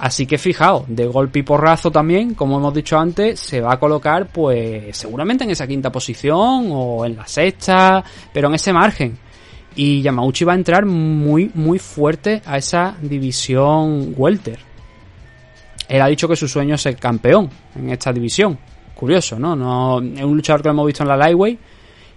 Así 0.00 0.24
que 0.24 0.38
fijaos, 0.38 0.84
de 0.88 1.06
golpe 1.06 1.40
y 1.40 1.42
porrazo 1.42 1.90
también, 1.90 2.32
como 2.32 2.56
hemos 2.56 2.72
dicho 2.72 2.98
antes, 2.98 3.38
se 3.38 3.60
va 3.60 3.74
a 3.74 3.78
colocar 3.78 4.28
pues 4.28 4.96
seguramente 4.96 5.44
en 5.44 5.50
esa 5.50 5.66
quinta 5.66 5.92
posición 5.92 6.68
o 6.70 7.04
en 7.04 7.16
la 7.16 7.26
sexta, 7.26 8.02
pero 8.32 8.48
en 8.48 8.54
ese 8.54 8.72
margen. 8.72 9.18
Y 9.76 10.00
Yamauchi 10.00 10.46
va 10.46 10.54
a 10.54 10.56
entrar 10.56 10.86
muy, 10.86 11.50
muy 11.52 11.78
fuerte 11.78 12.40
a 12.46 12.56
esa 12.56 12.96
división 13.02 14.14
Welter. 14.16 14.58
Él 15.86 16.00
ha 16.00 16.06
dicho 16.06 16.26
que 16.26 16.36
su 16.36 16.48
sueño 16.48 16.76
es 16.76 16.80
ser 16.80 16.96
campeón 16.96 17.50
en 17.76 17.90
esta 17.90 18.10
división. 18.10 18.58
Curioso, 18.94 19.38
¿no? 19.38 19.54
no 19.54 20.00
es 20.00 20.24
un 20.24 20.34
luchador 20.34 20.62
que 20.62 20.70
hemos 20.70 20.86
visto 20.86 21.02
en 21.02 21.10
la 21.10 21.16
Lightweight 21.18 21.60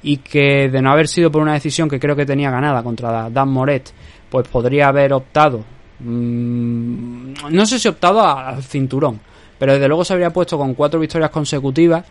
y 0.03 0.17
que 0.17 0.69
de 0.69 0.81
no 0.81 0.89
haber 0.89 1.09
sido 1.09 1.29
por 1.29 1.41
una 1.41 1.53
decisión 1.53 1.89
que 1.89 1.99
creo 1.99 2.15
que 2.15 2.25
tenía 2.25 2.49
ganada 2.49 2.81
contra 2.81 3.29
Dan 3.29 3.49
Moret, 3.49 3.91
pues 4.29 4.47
podría 4.47 4.87
haber 4.87 5.11
optado 5.11 5.65
Mm, 6.03 7.33
no 7.49 7.65
sé 7.65 7.79
si 7.79 7.87
optado 7.87 8.21
al 8.21 8.61
cinturón, 8.61 9.19
pero 9.57 9.73
desde 9.73 9.87
luego 9.87 10.03
se 10.03 10.13
habría 10.13 10.31
puesto 10.31 10.57
con 10.57 10.73
cuatro 10.73 10.99
victorias 10.99 11.29
consecutivas 11.29 12.05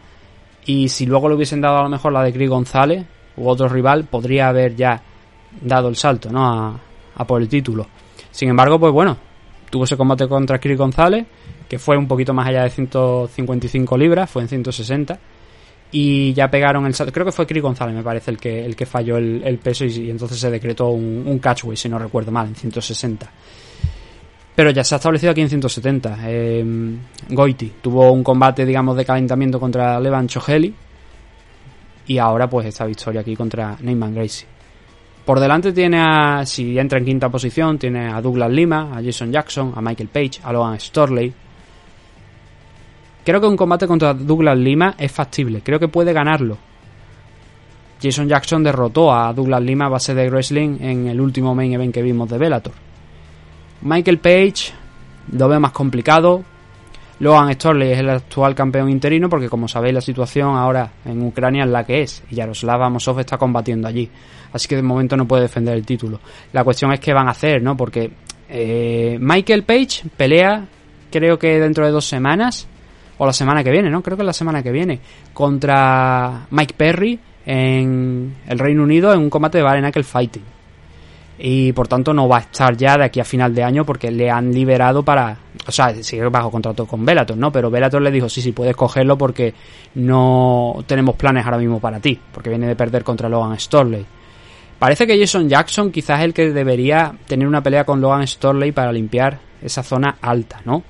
y 0.64 0.88
si 0.88 1.06
luego 1.06 1.28
le 1.28 1.34
hubiesen 1.34 1.60
dado 1.60 1.78
a 1.78 1.82
lo 1.82 1.88
mejor 1.88 2.12
la 2.12 2.22
de 2.22 2.32
Chris 2.32 2.48
González 2.48 3.04
u 3.36 3.48
otro 3.48 3.68
rival, 3.68 4.04
podría 4.04 4.48
haber 4.48 4.74
ya 4.74 5.02
dado 5.60 5.88
el 5.88 5.96
salto, 5.96 6.30
¿no? 6.30 6.80
A, 7.14 7.24
por 7.26 7.40
el 7.40 7.48
título. 7.48 7.86
Sin 8.30 8.48
embargo, 8.48 8.80
pues 8.80 8.92
bueno, 8.92 9.16
tuvo 9.70 9.84
ese 9.84 9.96
combate 9.96 10.26
contra 10.26 10.58
Chris 10.58 10.78
González, 10.78 11.26
que 11.68 11.78
fue 11.78 11.96
un 11.96 12.08
poquito 12.08 12.32
más 12.32 12.48
allá 12.48 12.64
de 12.64 12.70
155 12.70 13.96
libras, 13.96 14.30
fue 14.30 14.42
en 14.42 14.48
160 14.48 15.18
y 15.92 16.32
ya 16.32 16.50
pegaron 16.50 16.86
el 16.86 16.94
salto. 16.94 17.12
Creo 17.12 17.26
que 17.26 17.32
fue 17.32 17.46
Chris 17.46 17.62
González, 17.62 17.94
me 17.94 18.02
parece, 18.02 18.30
el 18.30 18.38
que, 18.38 18.64
el 18.64 18.74
que 18.74 18.86
falló 18.86 19.18
el, 19.18 19.58
peso 19.62 19.84
y, 19.84 20.10
entonces 20.10 20.38
se 20.38 20.50
decretó 20.50 20.88
un, 20.88 21.24
un 21.26 21.38
catchway, 21.38 21.76
si 21.76 21.88
no 21.88 21.98
recuerdo 21.98 22.32
mal, 22.32 22.48
en 22.48 22.54
160. 22.54 23.30
Pero 24.54 24.70
ya 24.70 24.84
se 24.84 24.94
ha 24.94 24.96
establecido 24.96 25.32
aquí 25.32 25.40
en 25.40 25.48
170. 25.48 26.18
Eh, 26.24 26.64
Goiti 27.30 27.72
tuvo 27.80 28.12
un 28.12 28.22
combate, 28.22 28.66
digamos, 28.66 28.96
de 28.96 29.04
calentamiento 29.04 29.58
contra 29.58 29.98
Levan 29.98 30.28
Choheli. 30.28 30.74
Y 32.06 32.18
ahora, 32.18 32.48
pues, 32.50 32.66
esta 32.66 32.84
victoria 32.84 33.22
aquí 33.22 33.34
contra 33.34 33.76
Neyman 33.80 34.14
Gracie. 34.14 34.46
Por 35.24 35.38
delante 35.38 35.72
tiene 35.72 35.98
a, 36.00 36.44
si 36.44 36.76
entra 36.78 36.98
en 36.98 37.04
quinta 37.04 37.28
posición, 37.28 37.78
tiene 37.78 38.08
a 38.08 38.20
Douglas 38.20 38.50
Lima, 38.50 38.90
a 38.92 39.02
Jason 39.02 39.30
Jackson, 39.30 39.72
a 39.74 39.80
Michael 39.80 40.08
Page, 40.08 40.40
a 40.42 40.52
Logan 40.52 40.80
Storley. 40.80 41.32
Creo 43.24 43.40
que 43.40 43.46
un 43.46 43.56
combate 43.56 43.86
contra 43.86 44.14
Douglas 44.14 44.58
Lima 44.58 44.96
es 44.98 45.12
factible, 45.12 45.60
creo 45.62 45.78
que 45.78 45.86
puede 45.86 46.12
ganarlo. 46.12 46.58
Jason 48.02 48.28
Jackson 48.28 48.64
derrotó 48.64 49.14
a 49.14 49.32
Douglas 49.32 49.62
Lima 49.62 49.86
a 49.86 49.90
base 49.90 50.12
de 50.12 50.28
wrestling 50.28 50.78
en 50.80 51.06
el 51.06 51.20
último 51.20 51.54
main 51.54 51.72
event 51.72 51.94
que 51.94 52.02
vimos 52.02 52.28
de 52.28 52.38
Bellator. 52.38 52.91
Michael 53.82 54.18
Page 54.18 54.72
lo 55.32 55.48
veo 55.48 55.60
más 55.60 55.72
complicado. 55.72 56.44
Logan 57.18 57.52
Storley 57.52 57.92
es 57.92 57.98
el 57.98 58.10
actual 58.10 58.54
campeón 58.54 58.90
interino 58.90 59.28
porque 59.28 59.48
como 59.48 59.68
sabéis 59.68 59.94
la 59.94 60.00
situación 60.00 60.56
ahora 60.56 60.90
en 61.04 61.22
Ucrania 61.22 61.64
es 61.64 61.70
la 61.70 61.84
que 61.84 62.02
es 62.02 62.22
y 62.30 62.36
Yaroslav 62.36 62.82
Amosov 62.82 63.20
está 63.20 63.38
combatiendo 63.38 63.86
allí. 63.86 64.10
Así 64.52 64.66
que 64.66 64.76
de 64.76 64.82
momento 64.82 65.16
no 65.16 65.26
puede 65.26 65.42
defender 65.42 65.74
el 65.74 65.86
título. 65.86 66.20
La 66.52 66.64
cuestión 66.64 66.92
es 66.92 67.00
qué 67.00 67.12
van 67.12 67.28
a 67.28 67.32
hacer, 67.32 67.62
¿no? 67.62 67.76
Porque 67.76 68.10
eh, 68.48 69.18
Michael 69.20 69.62
Page 69.62 70.08
pelea 70.16 70.66
creo 71.10 71.38
que 71.38 71.60
dentro 71.60 71.86
de 71.86 71.92
dos 71.92 72.06
semanas 72.06 72.66
o 73.18 73.26
la 73.26 73.32
semana 73.32 73.62
que 73.62 73.70
viene, 73.70 73.88
¿no? 73.88 74.02
Creo 74.02 74.16
que 74.16 74.22
es 74.22 74.26
la 74.26 74.32
semana 74.32 74.62
que 74.62 74.72
viene 74.72 74.98
contra 75.32 76.46
Mike 76.50 76.74
Perry 76.76 77.20
en 77.46 78.34
el 78.48 78.58
Reino 78.58 78.82
Unido 78.82 79.12
en 79.12 79.20
un 79.20 79.30
combate 79.30 79.58
de 79.58 79.64
Bare 79.64 80.02
Fighting 80.02 80.61
y 81.44 81.72
por 81.72 81.88
tanto 81.88 82.14
no 82.14 82.28
va 82.28 82.36
a 82.36 82.40
estar 82.42 82.76
ya 82.76 82.96
de 82.96 83.02
aquí 83.02 83.18
a 83.18 83.24
final 83.24 83.52
de 83.52 83.64
año 83.64 83.84
porque 83.84 84.12
le 84.12 84.30
han 84.30 84.52
liberado 84.52 85.02
para, 85.02 85.36
o 85.66 85.72
sea, 85.72 85.92
sigue 86.00 86.28
bajo 86.28 86.52
contrato 86.52 86.86
con 86.86 87.04
Velator, 87.04 87.36
¿no? 87.36 87.50
Pero 87.50 87.68
Velator 87.68 88.00
le 88.00 88.12
dijo, 88.12 88.28
sí, 88.28 88.40
sí, 88.40 88.52
puedes 88.52 88.76
cogerlo 88.76 89.18
porque 89.18 89.52
no 89.96 90.84
tenemos 90.86 91.16
planes 91.16 91.44
ahora 91.44 91.58
mismo 91.58 91.80
para 91.80 91.98
ti, 91.98 92.16
porque 92.32 92.48
viene 92.48 92.68
de 92.68 92.76
perder 92.76 93.02
contra 93.02 93.28
Logan 93.28 93.58
Storley. 93.58 94.06
Parece 94.78 95.04
que 95.04 95.18
Jason 95.18 95.48
Jackson 95.48 95.90
quizás 95.90 96.20
es 96.20 96.26
el 96.26 96.32
que 96.32 96.52
debería 96.52 97.12
tener 97.26 97.48
una 97.48 97.60
pelea 97.60 97.82
con 97.82 98.00
Logan 98.00 98.24
Storley 98.24 98.70
para 98.70 98.92
limpiar 98.92 99.40
esa 99.60 99.82
zona 99.82 100.18
alta, 100.20 100.60
¿no? 100.64 100.84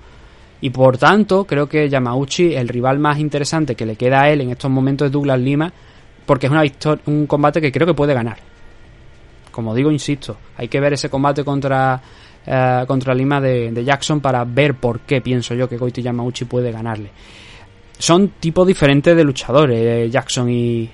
Y 0.61 0.69
por 0.69 0.99
tanto, 0.99 1.47
creo 1.47 1.67
que 1.67 1.89
Yamauchi, 1.89 2.55
el 2.55 2.69
rival 2.69 2.99
más 2.99 3.19
interesante 3.19 3.75
que 3.75 3.87
le 3.87 3.97
queda 3.97 4.21
a 4.21 4.29
él 4.29 4.43
en 4.43 4.51
estos 4.51 4.71
momentos 4.71 5.07
es 5.07 5.13
Douglas 5.13 5.41
Lima, 5.41 5.73
porque 6.27 6.45
es 6.45 6.53
una 6.53 6.63
un 7.07 7.27
combate 7.27 7.63
que 7.63 7.73
creo 7.73 7.87
que 7.87 7.95
puede 7.95 8.13
ganar 8.13 8.52
como 9.53 9.75
digo, 9.75 9.91
insisto, 9.91 10.37
hay 10.57 10.67
que 10.67 10.81
ver 10.81 10.95
ese 10.95 11.09
combate 11.09 11.45
contra, 11.45 12.01
eh, 12.45 12.85
contra 12.87 13.15
Lima 13.15 13.41
de, 13.41 13.85
Jackson 13.85 14.21
para 14.21 14.45
ver 14.45 14.75
por 14.75 15.01
qué 15.01 15.21
pienso 15.21 15.55
yo 15.55 15.69
que 15.69 15.77
Goiti 15.77 16.03
Yamauchi 16.03 16.47
puede 16.47 16.73
ganarle. 16.73 17.11
Son 17.99 18.31
tipos 18.41 18.67
diferentes 18.67 19.15
de 19.15 19.23
luchadores, 19.23 19.79
eh, 19.79 20.11
Jackson 20.11 20.51
y, 20.51 20.91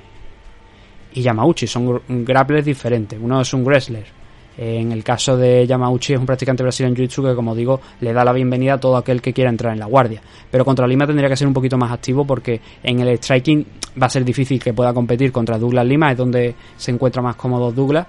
y 1.15 1.23
Yamauchi, 1.23 1.67
son 1.67 2.03
grapplers 2.07 2.67
diferentes. 2.67 3.19
Uno 3.21 3.41
es 3.41 3.55
un 3.55 3.65
wrestler. 3.65 4.19
En 4.61 4.91
el 4.91 5.05
caso 5.05 5.37
de 5.37 5.65
Yamauchi 5.69 6.15
es 6.15 6.19
un 6.19 6.27
practicante 6.27 6.65
brasileño 6.65 6.97
Jiu-Jitsu 6.97 7.29
que, 7.29 7.35
como 7.37 7.55
digo, 7.55 7.81
le 8.01 8.13
da 8.13 8.25
la 8.25 8.33
bienvenida 8.33 8.75
a 8.75 8.81
todo 8.81 8.97
aquel 8.97 9.23
que 9.23 9.33
quiera 9.33 9.51
entrar 9.51 9.73
en 9.73 9.79
la 9.79 9.87
guardia. 9.87 10.21
Pero 10.51 10.65
contra 10.65 10.85
Lima 10.85 11.07
tendría 11.07 11.29
que 11.29 11.37
ser 11.37 11.47
un 11.47 11.55
poquito 11.55 11.79
más 11.79 11.93
activo 11.93 12.27
porque 12.27 12.61
en 12.83 12.99
el 12.99 13.19
striking 13.19 13.65
va 14.03 14.07
a 14.07 14.11
ser 14.11 14.25
difícil 14.25 14.61
que 14.61 14.73
pueda 14.73 14.93
competir 14.93 15.31
contra 15.31 15.59
Douglas 15.59 15.87
Lima, 15.87 16.11
es 16.11 16.19
donde 16.19 16.57
se 16.77 16.91
encuentra 16.91 17.23
más 17.23 17.37
cómodo 17.37 17.71
Douglas. 17.71 18.09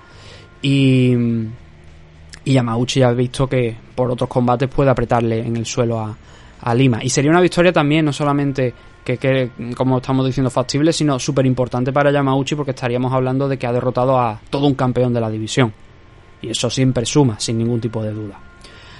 Y, 0.62 1.14
y 2.43 2.53
Yamauchi 2.53 2.99
ya 2.99 3.10
ha 3.10 3.14
visto 3.14 3.47
que 3.47 3.76
por 3.95 4.12
otros 4.12 4.30
combates 4.30 4.70
puede 4.70 4.89
apretarle 4.89 5.39
en 5.39 5.57
el 5.57 5.66
suelo 5.66 5.99
a, 5.99 6.16
Lima. 6.76 6.99
Y 7.01 7.10
sería 7.10 7.32
una 7.32 7.39
victoria 7.39 7.72
también, 7.72 8.03
no 8.03 8.12
solamente 8.12 8.74
que, 9.03 9.51
como 9.78 9.97
estamos 9.97 10.26
diciendo, 10.26 10.49
factible, 10.49 10.91
sino 10.91 11.18
súper 11.18 11.45
importante 11.45 11.93
para 11.93 12.12
Yamauchi 12.12 12.55
porque 12.55 12.72
estaríamos 12.72 13.14
hablando 13.14 13.47
de 13.47 13.57
que 13.57 13.66
ha 13.66 13.72
derrotado 13.72 14.20
a 14.20 14.39
todo 14.49 14.68
un 14.68 14.76
campeón 14.76 15.14
de 15.14 15.22
la 15.22 15.30
división. 15.30 15.74
Y 16.41 16.49
eso 16.49 16.70
siempre 16.70 17.05
suma, 17.05 17.39
sin 17.39 17.57
ningún 17.57 17.80
tipo 17.80 18.03
de 18.03 18.12
duda. 18.12 18.39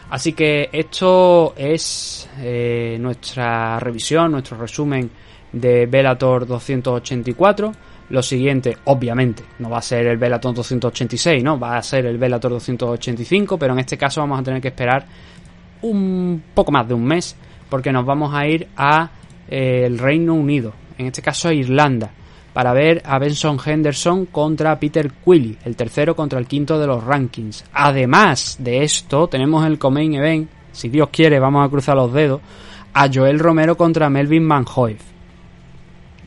Así 0.10 0.34
que 0.34 0.70
esto 0.72 1.54
es 1.56 2.28
eh, 2.40 2.98
nuestra 3.00 3.80
revisión, 3.80 4.32
nuestro 4.32 4.58
resumen 4.58 5.10
de 5.52 5.86
Velator 5.86 6.48
284. 6.48 7.72
Lo 8.10 8.24
siguiente, 8.24 8.76
obviamente, 8.86 9.44
no 9.60 9.70
va 9.70 9.78
a 9.78 9.82
ser 9.84 10.08
el 10.08 10.18
Velator 10.18 10.56
286, 10.56 11.44
¿no? 11.44 11.60
Va 11.60 11.78
a 11.78 11.84
ser 11.84 12.08
el 12.08 12.18
Velator 12.18 12.52
285, 12.52 13.58
pero 13.60 13.74
en 13.74 13.80
este 13.80 13.98
caso 13.98 14.22
vamos 14.22 14.40
a 14.40 14.44
tener 14.44 14.62
que 14.62 14.70
esperar 14.70 15.06
un 15.84 16.44
poco 16.54 16.72
más 16.72 16.88
de 16.88 16.96
un 16.96 17.06
mes, 17.06 17.36
porque 17.70 17.92
nos 17.92 18.06
vamos 18.06 18.34
a 18.34 18.48
ir 18.48 18.68
a 18.76 19.12
eh, 19.48 19.84
el 19.86 20.00
Reino 20.00 20.34
Unido, 20.34 20.74
en 20.98 21.06
este 21.06 21.22
caso 21.22 21.50
a 21.50 21.54
Irlanda, 21.54 22.10
para 22.52 22.74
ver 22.74 23.04
a 23.06 23.20
Benson 23.20 23.60
Henderson 23.64 24.26
contra 24.26 24.80
Peter 24.80 25.12
Quilly, 25.12 25.58
el 25.64 25.76
tercero 25.76 26.16
contra 26.16 26.40
el 26.40 26.48
quinto 26.48 26.80
de 26.80 26.88
los 26.88 27.04
rankings. 27.04 27.64
Además 27.74 28.58
de 28.60 28.84
esto, 28.84 29.28
tenemos 29.28 29.66
el 29.68 29.78
Comain 29.78 30.16
Event, 30.16 30.50
si 30.72 30.90
Dios 30.90 31.10
quiere, 31.12 31.40
vamos 31.40 31.66
a 31.66 31.70
cruzar 31.70 31.96
los 31.96 32.12
dedos, 32.12 32.42
a 32.94 33.08
Joel 33.14 33.38
Romero 33.38 33.78
contra 33.78 34.10
Melvin 34.10 34.44
Manhoef. 34.44 35.19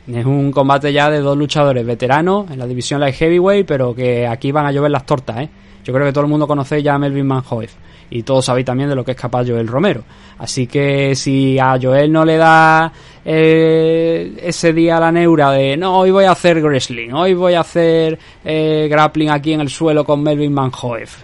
Es 0.07 0.25
un 0.25 0.51
combate 0.51 0.91
ya 0.91 1.09
de 1.09 1.19
dos 1.19 1.37
luchadores 1.37 1.85
veteranos 1.85 2.51
en 2.51 2.59
la 2.59 2.67
división 2.67 2.99
light 2.99 3.15
heavyweight, 3.15 3.65
pero 3.65 3.95
que 3.95 4.27
aquí 4.27 4.51
van 4.51 4.65
a 4.65 4.71
llover 4.71 4.91
las 4.91 5.05
tortas, 5.05 5.37
¿eh? 5.37 5.49
Yo 5.83 5.93
creo 5.93 6.05
que 6.05 6.13
todo 6.13 6.23
el 6.23 6.29
mundo 6.29 6.47
conoce 6.47 6.81
ya 6.81 6.95
a 6.95 6.99
Melvin 6.99 7.27
Manhoef 7.27 7.73
y 8.09 8.23
todos 8.23 8.45
sabéis 8.45 8.65
también 8.65 8.89
de 8.89 8.95
lo 8.95 9.03
que 9.03 9.11
es 9.11 9.17
capaz 9.17 9.45
Joel 9.45 9.67
Romero. 9.67 10.03
Así 10.37 10.67
que 10.67 11.15
si 11.15 11.57
a 11.57 11.79
Joel 11.81 12.11
no 12.11 12.23
le 12.23 12.37
da 12.37 12.91
eh, 13.25 14.35
ese 14.41 14.71
día 14.71 14.99
la 14.99 15.11
neura 15.11 15.51
de 15.51 15.75
no, 15.77 15.97
hoy 15.97 16.11
voy 16.11 16.25
a 16.25 16.31
hacer 16.31 16.61
wrestling, 16.61 17.11
hoy 17.11 17.33
voy 17.33 17.53
a 17.53 17.61
hacer 17.61 18.19
eh, 18.45 18.87
grappling 18.89 19.29
aquí 19.29 19.53
en 19.53 19.61
el 19.61 19.69
suelo 19.69 20.05
con 20.05 20.21
Melvin 20.21 20.53
Manhoef. 20.53 21.17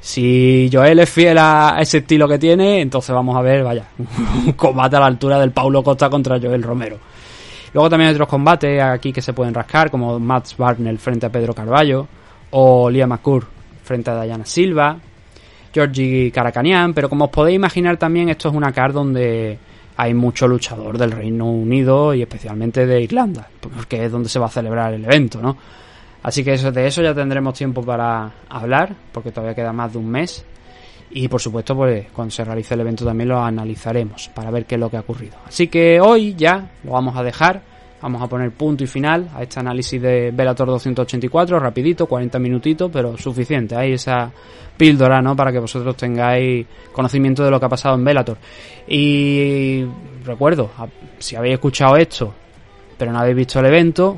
Si 0.00 0.68
Joel 0.72 0.98
es 0.98 1.10
fiel 1.10 1.38
a 1.38 1.76
ese 1.78 1.98
estilo 1.98 2.26
que 2.26 2.38
tiene, 2.38 2.80
entonces 2.80 3.14
vamos 3.14 3.36
a 3.36 3.42
ver, 3.42 3.62
vaya, 3.62 3.84
un 4.46 4.52
combate 4.52 4.96
a 4.96 5.00
la 5.00 5.06
altura 5.06 5.38
del 5.38 5.52
Paulo 5.52 5.82
Costa 5.82 6.10
contra 6.10 6.40
Joel 6.40 6.62
Romero. 6.62 6.98
Luego 7.72 7.88
también 7.88 8.08
hay 8.08 8.14
otros 8.14 8.28
combates 8.28 8.82
aquí 8.82 9.12
que 9.12 9.22
se 9.22 9.32
pueden 9.32 9.54
rascar, 9.54 9.90
como 9.90 10.18
Matt 10.18 10.56
Barnell 10.56 10.98
frente 10.98 11.26
a 11.26 11.30
Pedro 11.30 11.54
Carballo, 11.54 12.06
o 12.50 12.90
Liam 12.90 13.08
McCourt 13.08 13.48
frente 13.84 14.10
a 14.10 14.22
Diana 14.22 14.44
Silva, 14.44 14.96
Georgie 15.72 16.30
Caracanian, 16.32 16.92
pero 16.92 17.08
como 17.08 17.26
os 17.26 17.30
podéis 17.30 17.56
imaginar 17.56 17.96
también 17.96 18.28
esto 18.28 18.48
es 18.48 18.54
una 18.54 18.72
card 18.72 18.94
donde 18.94 19.58
hay 19.96 20.14
mucho 20.14 20.48
luchador 20.48 20.98
del 20.98 21.12
Reino 21.12 21.46
Unido 21.46 22.14
y 22.14 22.22
especialmente 22.22 22.86
de 22.86 23.02
Irlanda, 23.02 23.46
porque 23.60 24.04
es 24.04 24.10
donde 24.10 24.28
se 24.28 24.38
va 24.38 24.46
a 24.46 24.50
celebrar 24.50 24.94
el 24.94 25.04
evento, 25.04 25.40
¿no? 25.40 25.56
Así 26.22 26.44
que 26.44 26.56
de 26.56 26.86
eso 26.86 27.02
ya 27.02 27.14
tendremos 27.14 27.54
tiempo 27.54 27.82
para 27.82 28.30
hablar, 28.48 28.94
porque 29.12 29.30
todavía 29.30 29.54
queda 29.54 29.72
más 29.72 29.92
de 29.92 29.98
un 29.98 30.10
mes. 30.10 30.44
Y 31.10 31.28
por 31.28 31.40
supuesto, 31.40 31.74
pues 31.74 32.06
cuando 32.12 32.30
se 32.30 32.44
realice 32.44 32.74
el 32.74 32.80
evento 32.80 33.04
también 33.04 33.28
lo 33.28 33.40
analizaremos 33.42 34.28
para 34.34 34.50
ver 34.50 34.64
qué 34.66 34.76
es 34.76 34.80
lo 34.80 34.90
que 34.90 34.96
ha 34.96 35.00
ocurrido. 35.00 35.36
Así 35.46 35.68
que 35.68 36.00
hoy 36.00 36.34
ya 36.34 36.70
lo 36.84 36.92
vamos 36.92 37.16
a 37.16 37.22
dejar. 37.22 37.62
Vamos 38.02 38.22
a 38.22 38.28
poner 38.28 38.50
punto 38.52 38.82
y 38.82 38.86
final 38.86 39.28
a 39.34 39.42
este 39.42 39.60
análisis 39.60 40.00
de 40.00 40.30
Velator 40.30 40.68
284, 40.68 41.60
rapidito, 41.60 42.06
40 42.06 42.38
minutitos, 42.38 42.90
pero 42.90 43.18
suficiente. 43.18 43.76
Hay 43.76 43.92
esa 43.92 44.32
píldora, 44.74 45.20
¿no? 45.20 45.36
Para 45.36 45.52
que 45.52 45.58
vosotros 45.58 45.94
tengáis 45.96 46.66
conocimiento 46.92 47.44
de 47.44 47.50
lo 47.50 47.60
que 47.60 47.66
ha 47.66 47.68
pasado 47.68 47.96
en 47.96 48.04
Velator. 48.04 48.38
Y 48.88 49.84
recuerdo, 50.24 50.70
si 51.18 51.36
habéis 51.36 51.54
escuchado 51.54 51.96
esto, 51.96 52.32
pero 52.96 53.12
no 53.12 53.18
habéis 53.18 53.36
visto 53.36 53.60
el 53.60 53.66
evento, 53.66 54.16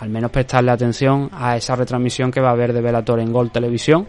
al 0.00 0.08
menos 0.10 0.32
prestarle 0.32 0.72
atención 0.72 1.30
a 1.32 1.56
esa 1.56 1.76
retransmisión 1.76 2.32
que 2.32 2.40
va 2.40 2.48
a 2.48 2.52
haber 2.52 2.72
de 2.72 2.80
Velator 2.80 3.20
en 3.20 3.32
Gold 3.32 3.52
Televisión, 3.52 4.08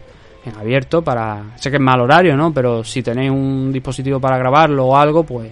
abierto, 0.56 1.02
para... 1.02 1.44
Sé 1.56 1.70
que 1.70 1.78
es 1.78 1.82
mal 1.82 2.00
horario, 2.00 2.38
¿no? 2.38 2.54
Pero 2.54 2.84
si 2.84 3.02
tenéis 3.02 3.32
un 3.32 3.72
dispositivo 3.72 4.20
para 4.20 4.38
grabarlo 4.38 4.86
o 4.86 4.96
algo, 4.96 5.24
pues 5.24 5.50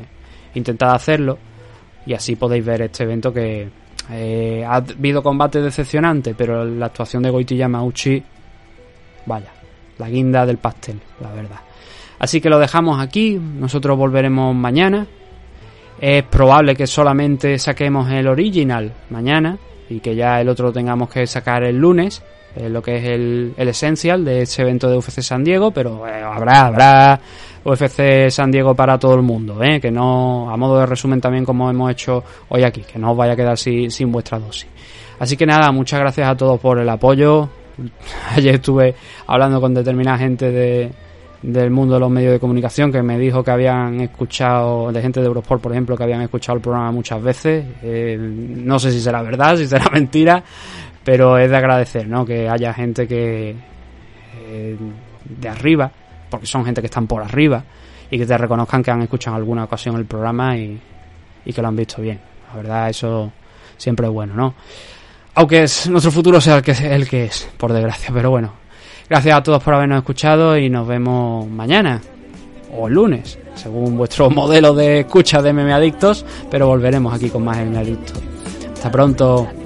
intentad 0.53 0.93
hacerlo 0.93 1.37
y 2.05 2.13
así 2.13 2.35
podéis 2.35 2.65
ver 2.65 2.83
este 2.83 3.03
evento 3.03 3.33
que 3.33 3.67
eh, 4.11 4.63
ha 4.65 4.75
habido 4.75 5.23
combates 5.23 5.63
decepcionantes, 5.63 6.35
pero 6.37 6.63
la 6.63 6.87
actuación 6.87 7.23
de 7.23 7.31
Goiti 7.31 7.57
Yamauchi, 7.57 8.21
vaya, 9.25 9.51
la 9.97 10.09
guinda 10.09 10.45
del 10.45 10.57
pastel, 10.57 10.99
la 11.19 11.31
verdad. 11.31 11.59
Así 12.19 12.39
que 12.39 12.49
lo 12.49 12.59
dejamos 12.59 12.99
aquí, 12.99 13.39
nosotros 13.39 13.97
volveremos 13.97 14.55
mañana. 14.55 15.05
Es 15.99 16.23
probable 16.23 16.75
que 16.75 16.87
solamente 16.87 17.57
saquemos 17.57 18.09
el 18.11 18.27
original 18.27 18.93
mañana 19.09 19.57
y 19.89 19.99
que 19.99 20.15
ya 20.15 20.41
el 20.41 20.49
otro 20.49 20.67
lo 20.67 20.73
tengamos 20.73 21.09
que 21.09 21.25
sacar 21.25 21.63
el 21.63 21.77
lunes, 21.77 22.21
eh, 22.55 22.69
lo 22.69 22.81
que 22.81 22.97
es 22.97 23.03
el, 23.03 23.53
el 23.57 23.67
esencial 23.67 24.23
de 24.23 24.43
este 24.43 24.61
evento 24.61 24.89
de 24.89 24.97
UFC 24.97 25.21
San 25.21 25.43
Diego, 25.43 25.71
pero 25.71 26.07
eh, 26.07 26.23
habrá, 26.23 26.67
habrá 26.67 27.19
UFC 27.65 28.29
San 28.29 28.49
Diego 28.49 28.73
para 28.73 28.97
todo 28.97 29.15
el 29.15 29.23
mundo, 29.23 29.61
¿eh? 29.61 29.81
que 29.81 29.91
no, 29.91 30.49
a 30.49 30.55
modo 30.55 30.79
de 30.79 30.85
resumen 30.85 31.19
también 31.19 31.43
como 31.43 31.69
hemos 31.69 31.91
hecho 31.91 32.23
hoy 32.49 32.63
aquí, 32.63 32.81
que 32.81 32.97
no 32.97 33.11
os 33.11 33.17
vaya 33.17 33.33
a 33.33 33.35
quedar 33.35 33.57
sin, 33.57 33.91
sin 33.91 34.11
vuestra 34.11 34.39
dosis. 34.39 34.67
Así 35.19 35.35
que 35.35 35.45
nada, 35.45 35.71
muchas 35.71 35.99
gracias 35.99 36.29
a 36.29 36.35
todos 36.35 36.59
por 36.59 36.79
el 36.79 36.87
apoyo. 36.87 37.49
Ayer 38.35 38.55
estuve 38.55 38.95
hablando 39.27 39.59
con 39.59 39.73
determinada 39.73 40.17
gente 40.17 40.49
de, 40.49 40.91
del 41.41 41.71
mundo 41.71 41.95
de 41.95 41.99
los 41.99 42.09
medios 42.09 42.31
de 42.31 42.39
comunicación 42.39 42.91
que 42.91 43.01
me 43.01 43.19
dijo 43.19 43.43
que 43.43 43.51
habían 43.51 43.99
escuchado, 43.99 44.91
de 44.93 45.01
gente 45.01 45.19
de 45.19 45.27
Eurosport, 45.27 45.61
por 45.61 45.71
ejemplo, 45.73 45.97
que 45.97 46.03
habían 46.03 46.21
escuchado 46.21 46.55
el 46.55 46.61
programa 46.61 46.91
muchas 46.91 47.21
veces. 47.21 47.65
No 47.83 48.79
sé 48.79 48.91
si 48.91 49.01
será 49.01 49.21
verdad, 49.21 49.57
si 49.57 49.67
será 49.67 49.89
mentira, 49.93 50.43
pero 51.05 51.37
es 51.37 51.49
de 51.49 51.55
agradecer, 51.55 52.07
¿no? 52.07 52.25
Que 52.25 52.49
haya 52.49 52.73
gente 52.73 53.07
que 53.07 53.55
eh, 54.37 54.75
de 55.23 55.47
arriba 55.47 55.91
porque 56.29 56.47
son 56.47 56.65
gente 56.65 56.81
que 56.81 56.87
están 56.87 57.07
por 57.07 57.21
arriba 57.21 57.63
y 58.09 58.17
que 58.17 58.25
te 58.25 58.37
reconozcan 58.37 58.83
que 58.83 58.91
han 58.91 59.03
escuchado 59.03 59.37
en 59.37 59.41
alguna 59.41 59.63
ocasión 59.63 59.95
el 59.95 60.05
programa 60.05 60.57
y, 60.57 60.81
que 61.45 61.61
lo 61.61 61.67
han 61.67 61.75
visto 61.75 62.01
bien. 62.01 62.19
La 62.49 62.55
verdad, 62.55 62.89
eso 62.89 63.31
siempre 63.77 64.07
es 64.07 64.11
bueno, 64.11 64.33
¿no? 64.33 64.55
Aunque 65.35 65.63
es, 65.63 65.87
nuestro 65.89 66.11
futuro 66.11 66.41
sea 66.41 66.57
el 66.57 66.63
que, 66.63 66.71
el 66.71 67.07
que 67.07 67.25
es, 67.25 67.47
por 67.57 67.71
desgracia, 67.71 68.09
pero 68.13 68.31
bueno. 68.31 68.51
Gracias 69.07 69.37
a 69.37 69.43
todos 69.43 69.61
por 69.61 69.75
habernos 69.75 69.99
escuchado 69.99 70.57
y 70.57 70.69
nos 70.69 70.87
vemos 70.87 71.47
mañana 71.47 72.01
o 72.75 72.87
el 72.87 72.95
lunes, 72.95 73.37
según 73.53 73.95
vuestro 73.95 74.29
modelo 74.31 74.73
de 74.73 75.01
escucha 75.01 75.41
de 75.41 75.53
Meme 75.53 75.73
Adictos, 75.73 76.25
pero 76.49 76.67
volveremos 76.67 77.13
aquí 77.13 77.29
con 77.29 77.43
más 77.43 77.57
Meme 77.57 77.77
Adictos. 77.77 78.19
Hasta 78.73 78.89
pronto. 78.89 79.64